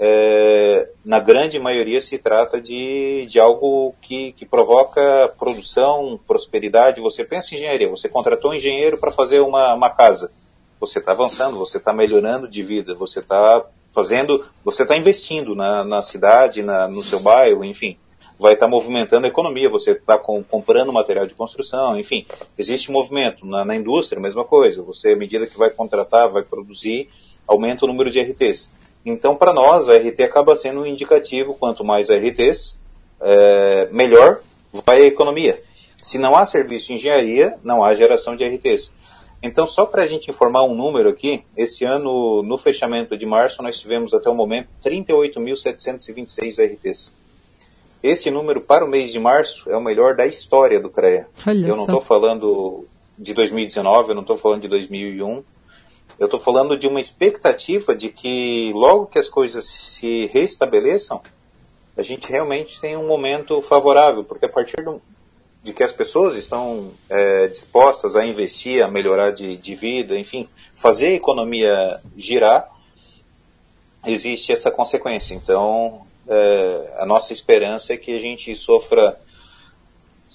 é, 0.00 0.88
na 1.04 1.18
grande 1.18 1.58
maioria 1.58 2.00
se 2.00 2.18
trata 2.18 2.60
de, 2.60 3.26
de 3.26 3.38
algo 3.38 3.94
que, 4.02 4.32
que 4.32 4.44
provoca 4.44 5.32
produção, 5.38 6.18
prosperidade. 6.26 7.00
Você 7.00 7.24
pensa 7.24 7.54
em 7.54 7.58
engenharia, 7.58 7.88
você 7.88 8.08
contratou 8.08 8.50
um 8.50 8.54
engenheiro 8.54 8.98
para 8.98 9.10
fazer 9.10 9.40
uma, 9.40 9.74
uma 9.74 9.90
casa. 9.90 10.32
Você 10.78 10.98
está 10.98 11.12
avançando, 11.12 11.56
você 11.56 11.78
está 11.78 11.92
melhorando 11.92 12.46
de 12.46 12.62
vida, 12.62 12.94
você 12.94 13.20
está 13.20 13.64
fazendo, 13.92 14.44
você 14.62 14.82
está 14.82 14.94
investindo 14.94 15.54
na, 15.54 15.82
na 15.82 16.02
cidade, 16.02 16.62
na, 16.62 16.86
no 16.86 17.02
seu 17.02 17.20
bairro, 17.20 17.64
enfim. 17.64 17.96
Vai 18.38 18.52
estar 18.52 18.66
tá 18.66 18.70
movimentando 18.70 19.24
a 19.24 19.30
economia, 19.30 19.70
você 19.70 19.92
está 19.92 20.18
com, 20.18 20.44
comprando 20.44 20.92
material 20.92 21.26
de 21.26 21.32
construção, 21.32 21.98
enfim. 21.98 22.26
Existe 22.58 22.92
movimento. 22.92 23.46
Na, 23.46 23.64
na 23.64 23.74
indústria, 23.74 24.20
mesma 24.20 24.44
coisa. 24.44 24.82
Você, 24.82 25.12
à 25.12 25.16
medida 25.16 25.46
que 25.46 25.56
vai 25.56 25.70
contratar, 25.70 26.28
vai 26.28 26.42
produzir, 26.42 27.08
aumenta 27.48 27.86
o 27.86 27.88
número 27.88 28.10
de 28.10 28.20
RTs. 28.20 28.70
Então, 29.06 29.36
para 29.36 29.52
nós, 29.52 29.88
a 29.88 29.96
RT 29.96 30.20
acaba 30.24 30.56
sendo 30.56 30.80
um 30.80 30.86
indicativo, 30.86 31.54
quanto 31.54 31.84
mais 31.84 32.10
RTs, 32.10 32.76
é, 33.20 33.88
melhor 33.92 34.40
vai 34.84 35.02
a 35.02 35.06
economia. 35.06 35.62
Se 36.02 36.18
não 36.18 36.36
há 36.36 36.44
serviço 36.44 36.88
de 36.88 36.94
engenharia, 36.94 37.54
não 37.62 37.84
há 37.84 37.94
geração 37.94 38.34
de 38.34 38.44
RTs. 38.44 38.92
Então, 39.40 39.64
só 39.64 39.86
para 39.86 40.02
a 40.02 40.06
gente 40.08 40.28
informar 40.28 40.64
um 40.64 40.74
número 40.74 41.08
aqui, 41.08 41.44
esse 41.56 41.84
ano, 41.84 42.42
no 42.42 42.58
fechamento 42.58 43.16
de 43.16 43.24
março, 43.24 43.62
nós 43.62 43.78
tivemos 43.78 44.12
até 44.12 44.28
o 44.28 44.34
momento 44.34 44.68
38.726 44.84 46.74
RTs. 46.74 47.14
Esse 48.02 48.28
número 48.28 48.60
para 48.60 48.84
o 48.84 48.88
mês 48.88 49.12
de 49.12 49.20
março 49.20 49.70
é 49.70 49.76
o 49.76 49.80
melhor 49.80 50.16
da 50.16 50.26
história 50.26 50.80
do 50.80 50.90
CREA. 50.90 51.28
Olha 51.46 51.68
eu 51.68 51.76
não 51.76 51.84
estou 51.84 52.00
falando 52.00 52.86
de 53.16 53.32
2019, 53.34 54.10
eu 54.10 54.14
não 54.14 54.22
estou 54.22 54.36
falando 54.36 54.62
de 54.62 54.68
2001. 54.68 55.44
Eu 56.18 56.26
estou 56.26 56.40
falando 56.40 56.76
de 56.78 56.86
uma 56.86 57.00
expectativa 57.00 57.94
de 57.94 58.08
que 58.08 58.72
logo 58.74 59.06
que 59.06 59.18
as 59.18 59.28
coisas 59.28 59.64
se 59.64 60.26
restabeleçam, 60.26 61.20
a 61.96 62.02
gente 62.02 62.30
realmente 62.30 62.80
tem 62.80 62.96
um 62.96 63.06
momento 63.06 63.60
favorável, 63.62 64.24
porque 64.24 64.46
a 64.46 64.48
partir 64.48 64.82
do, 64.82 65.00
de 65.62 65.72
que 65.72 65.82
as 65.82 65.92
pessoas 65.92 66.36
estão 66.36 66.92
é, 67.08 67.48
dispostas 67.48 68.16
a 68.16 68.24
investir, 68.24 68.82
a 68.82 68.88
melhorar 68.88 69.30
de, 69.30 69.56
de 69.56 69.74
vida, 69.74 70.18
enfim, 70.18 70.46
fazer 70.74 71.08
a 71.08 71.14
economia 71.14 72.00
girar, 72.16 72.70
existe 74.06 74.52
essa 74.52 74.70
consequência. 74.70 75.34
Então, 75.34 76.06
é, 76.28 76.94
a 76.98 77.06
nossa 77.06 77.32
esperança 77.32 77.92
é 77.92 77.96
que 77.96 78.14
a 78.14 78.20
gente 78.20 78.54
sofra. 78.54 79.18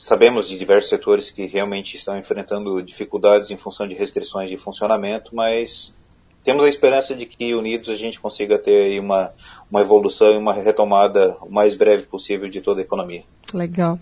Sabemos 0.02 0.50
de 0.50 0.58
diversos 0.58 0.90
setores 0.90 1.30
que 1.30 1.46
realmente 1.46 1.96
estão 1.96 2.18
enfrentando 2.18 2.82
dificuldades 2.82 3.52
em 3.52 3.56
função 3.56 3.88
de 3.88 3.94
restrições 3.94 4.50
de 4.50 4.58
funcionamento, 4.58 5.36
mas 5.36 5.94
temos 6.44 6.64
a 6.64 6.68
esperança 6.68 7.14
de 7.14 7.28
que 7.28 7.54
unidos 7.54 7.88
a 7.88 7.96
gente 7.96 8.20
consiga 8.20 8.58
ter 8.58 9.00
uma, 9.00 9.30
uma 9.70 9.80
evolução 9.80 10.34
e 10.34 10.38
uma 10.38 10.54
retomada 10.54 11.38
o 11.42 11.52
mais 11.52 11.76
breve 11.76 12.08
possível 12.08 12.50
de 12.50 12.62
toda 12.62 12.82
a 12.82 12.84
economia. 12.84 13.24
Legal. 13.54 14.00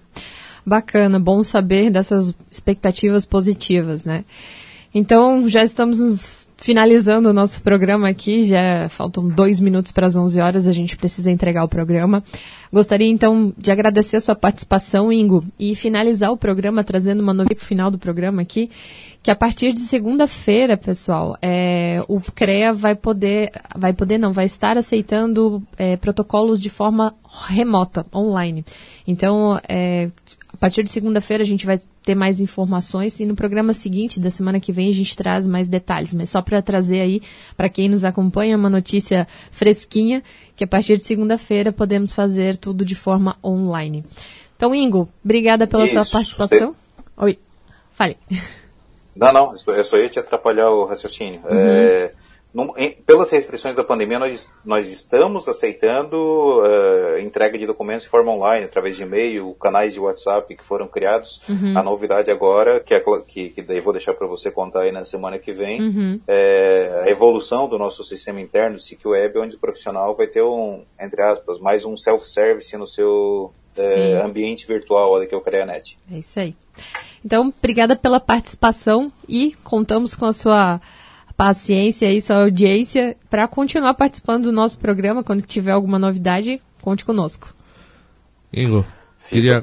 Bacana, 0.66 1.20
bom 1.20 1.43
saber 1.43 1.89
dessas 1.89 2.34
expectativas 2.50 3.26
positivas, 3.26 4.06
né? 4.06 4.24
Então, 4.94 5.48
já 5.48 5.64
estamos 5.64 6.48
finalizando 6.58 7.30
o 7.30 7.34
nosso 7.34 7.62
programa 7.62 8.10
aqui, 8.10 8.44
já 8.44 8.90
faltam 8.90 9.28
dois 9.28 9.62
minutos 9.62 9.92
para 9.92 10.08
as 10.08 10.16
11 10.16 10.40
horas, 10.42 10.68
a 10.68 10.72
gente 10.72 10.98
precisa 10.98 11.30
entregar 11.30 11.64
o 11.64 11.70
programa. 11.70 12.24
Gostaria, 12.74 13.08
então, 13.08 13.54
de 13.56 13.72
agradecer 13.72 14.18
a 14.18 14.22
sua 14.22 14.36
participação, 14.36 15.14
Ingo, 15.14 15.46
e 15.60 15.76
finalizar 15.76 16.32
o 16.32 16.38
programa 16.38 16.84
trazendo 16.84 17.22
uma 17.22 17.34
novidade 17.34 17.56
para 17.60 17.64
o 17.64 17.68
final 17.68 17.92
do 17.92 18.00
programa 18.00 18.42
aqui, 18.42 18.70
que 19.22 19.30
a 19.30 19.36
partir 19.36 19.74
de 19.74 19.82
segunda-feira, 19.82 20.76
pessoal, 20.76 21.38
é, 21.40 22.04
o 22.08 22.20
CREA 22.20 22.74
vai 22.74 22.96
poder, 22.96 23.52
vai 23.76 23.94
poder 23.94 24.18
não, 24.18 24.34
vai 24.34 24.46
estar 24.46 24.76
aceitando 24.76 25.62
é, 25.78 25.98
protocolos 25.98 26.60
de 26.60 26.70
forma 26.70 27.14
remota, 27.48 28.06
online. 28.14 28.66
Então, 29.06 29.60
é, 29.68 30.10
a 30.60 30.68
partir 30.68 30.84
de 30.84 30.89
segunda-feira 30.89 31.41
a 31.41 31.47
gente 31.47 31.66
vai 31.66 31.80
ter 32.03 32.16
mais 32.16 32.41
informações 32.41 33.18
e 33.22 33.26
no 33.26 33.34
programa 33.34 33.72
seguinte, 33.72 34.20
da 34.20 34.30
semana 34.30 34.60
que 34.60 34.74
vem, 34.74 34.89
a 34.89 34.93
gente 34.93 35.16
traz 35.16 35.47
mais 35.47 35.70
detalhes. 35.70 36.14
Mas 36.14 36.30
só 36.30 36.41
para 36.41 36.62
trazer 36.62 36.99
aí, 36.99 37.22
para 37.55 37.70
quem 37.70 37.88
nos 37.88 38.03
acompanha, 38.03 38.57
uma 38.57 38.70
notícia 38.70 39.26
fresquinha, 39.51 40.22
que 40.57 40.66
a 40.66 40.68
partir 40.68 40.97
de 40.97 41.03
segunda-feira 41.03 41.72
podemos 41.72 42.12
fazer 42.12 42.57
tudo 42.57 42.84
de 42.84 42.93
forma 42.93 43.38
online. 43.41 44.03
Então, 44.57 44.76
Ingo, 44.76 45.07
obrigada 45.24 45.66
pela 45.66 45.86
Isso, 45.86 45.93
sua 46.03 46.12
participação. 46.12 46.76
Você... 46.76 47.26
Oi, 47.26 47.39
fale. 47.93 48.18
Não, 49.16 49.32
não, 49.32 49.55
eu 49.68 49.84
só 49.86 49.97
ia 49.97 50.10
te 50.10 50.20
atrapalhar 50.20 50.70
o 50.72 50.84
raciocínio. 50.84 51.39
Uhum. 51.39 51.47
É 51.51 52.12
em, 52.78 52.91
pelas 53.06 53.30
restrições 53.30 53.76
da 53.76 53.84
pandemia, 53.84 54.18
nós, 54.18 54.52
nós 54.66 54.91
estamos 54.91 55.47
aceitando 55.47 56.18
uh, 56.18 57.20
entrega 57.20 57.58
de 57.58 57.68
documentos 57.68 58.04
de 58.04 58.10
forma 58.10 58.32
online, 58.32 58.66
através 58.66 58.95
de 58.95 59.04
e-mail, 59.04 59.54
canais 59.56 59.93
de 59.93 60.00
WhatsApp 60.00 60.56
que 60.56 60.64
foram 60.64 60.88
criados. 60.88 61.41
Uhum. 61.47 61.78
A 61.78 61.84
novidade 61.84 62.32
agora, 62.32 62.80
que, 62.80 62.93
é, 62.93 63.04
que, 63.28 63.50
que 63.50 63.62
daí 63.62 63.80
vou 63.80 63.93
deixar 63.93 64.16
para 64.16 64.26
você 64.26 64.50
contar 64.50 64.82
aí 64.82 64.91
na 64.91 65.06
semana 65.06 65.38
que 65.38 65.54
vem, 65.54 65.80
uhum. 65.80 66.20
é 66.28 67.04
a 67.06 67.10
evolução 67.10 67.70
do 67.70 67.78
nosso 67.78 68.04
sistema 68.04 68.41
interno, 68.41 68.80
SIC 68.80 69.06
Web, 69.06 69.38
onde 69.38 69.56
o 69.56 69.60
profissional 69.60 70.16
vai 70.16 70.26
ter 70.26 70.41
um, 70.41 70.84
entre 71.00 71.22
aspas, 71.22 71.60
mais 71.60 71.86
um 71.86 71.95
self-service 71.95 72.76
no 72.78 72.88
seu 72.88 73.54
é, 73.78 74.22
ambiente 74.24 74.66
virtual, 74.66 75.12
olha 75.12 75.28
que 75.28 75.36
é 75.36 75.38
o 75.38 75.41
CreaNet. 75.41 76.00
É 76.12 76.18
isso 76.18 76.39
aí. 76.39 76.56
Então, 77.24 77.54
obrigada 77.56 77.95
pela 77.95 78.20
participação 78.20 79.12
e 79.28 79.52
contamos 79.64 80.16
com 80.16 80.26
a 80.26 80.34
sua 80.34 80.82
paciência 81.40 82.12
e 82.12 82.22
sua 82.22 82.42
audiência 82.42 83.16
para 83.30 83.48
continuar 83.48 83.94
participando 83.94 84.44
do 84.44 84.52
nosso 84.52 84.78
programa. 84.78 85.24
Quando 85.24 85.42
tiver 85.42 85.72
alguma 85.72 85.98
novidade, 85.98 86.62
conte 86.82 87.06
conosco. 87.06 87.56
Ingo, 88.52 88.86
queria... 89.30 89.58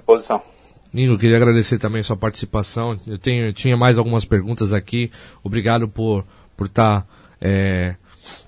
Ingo, 0.95 1.19
queria 1.19 1.37
agradecer 1.37 1.79
também 1.79 2.01
a 2.01 2.03
ssua 2.03 2.17
participação. 2.17 2.99
Eu 3.07 3.19
tenho, 3.19 3.49
eu 3.49 3.53
tinha 3.53 3.77
mais 3.77 3.99
algumas 3.99 4.25
perguntas 4.25 4.73
aqui. 4.73 5.11
Obrigado 5.45 5.87
por 5.87 6.25
por 6.57 6.67
estar 6.67 7.03
tá, 7.03 7.07
é, 7.39 7.97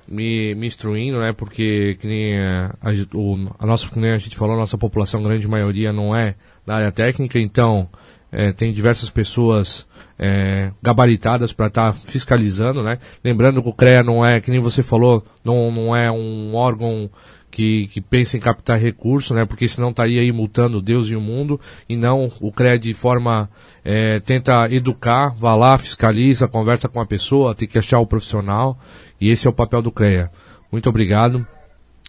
me, 0.09 0.55
me 0.55 0.67
instruindo, 0.67 1.21
né? 1.21 1.35
Porque 1.35 1.99
que 2.01 2.07
nem 2.07 2.33
é, 2.33 2.71
a, 2.81 2.91
o, 3.15 3.51
a 3.59 3.67
nossa, 3.67 3.87
como 3.89 4.07
a 4.07 4.17
gente 4.17 4.39
falou, 4.39 4.55
a 4.55 4.59
nossa 4.59 4.79
população, 4.79 5.23
grande 5.23 5.47
maioria, 5.47 5.93
não 5.93 6.17
é 6.17 6.35
da 6.65 6.77
área 6.77 6.91
técnica, 6.91 7.39
então 7.39 7.91
é, 8.31 8.53
tem 8.53 8.73
diversas 8.73 9.11
pessoas 9.11 9.87
é, 10.19 10.71
gabaritadas 10.83 11.53
para 11.53 11.69
estar 11.69 11.93
tá 11.93 11.99
fiscalizando, 11.99 12.83
né? 12.83 12.99
Lembrando 13.25 13.63
que 13.63 13.69
o 13.69 13.73
CREA 13.73 14.03
não 14.03 14.25
é, 14.25 14.41
que 14.41 14.51
nem 14.51 14.61
você 14.61 14.83
falou, 14.83 15.25
não, 15.45 15.71
não 15.71 15.97
é 15.97 16.11
um 16.11 16.55
órgão 16.55 17.11
que, 17.51 17.87
que 17.89 18.01
pensa 18.01 18.37
em 18.37 18.41
captar 18.41 18.79
recursos, 18.79 19.35
né? 19.35 19.45
Porque 19.45 19.67
senão 19.67 19.91
estaria 19.91 20.21
aí 20.21 20.31
multando 20.33 20.83
Deus 20.83 21.09
e 21.09 21.17
o 21.17 21.21
mundo, 21.21 21.61
e 21.89 21.97
não 21.97 22.31
o 22.41 22.53
CREA 22.53 22.79
de 22.79 22.93
forma 22.93 23.49
é, 23.85 24.21
tenta 24.21 24.69
educar, 24.71 25.35
vá 25.39 25.55
lá, 25.55 25.79
fiscaliza, 25.79 26.49
conversa 26.49 26.89
com 26.89 27.01
a 27.01 27.07
pessoa, 27.07 27.55
tem 27.55 27.69
que 27.69 27.79
achar 27.79 28.01
o 28.01 28.07
profissional, 28.07 28.79
e 29.21 29.31
esse 29.31 29.47
é 29.47 29.51
o 29.51 29.55
papel 29.55 29.81
do 29.81 29.91
CREA. 29.91 30.31
Muito 30.71 30.89
obrigado. 30.89 31.47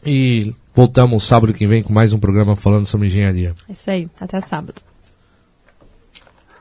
E 0.05 0.53
voltamos 0.73 1.25
sábado 1.25 1.53
que 1.53 1.67
vem 1.67 1.83
com 1.83 1.91
mais 1.91 2.13
um 2.13 2.19
programa 2.19 2.55
falando 2.55 2.85
sobre 2.85 3.07
engenharia. 3.07 3.53
É 3.67 3.73
isso 3.73 3.89
aí, 3.89 4.09
até 4.19 4.39
sábado. 4.39 4.81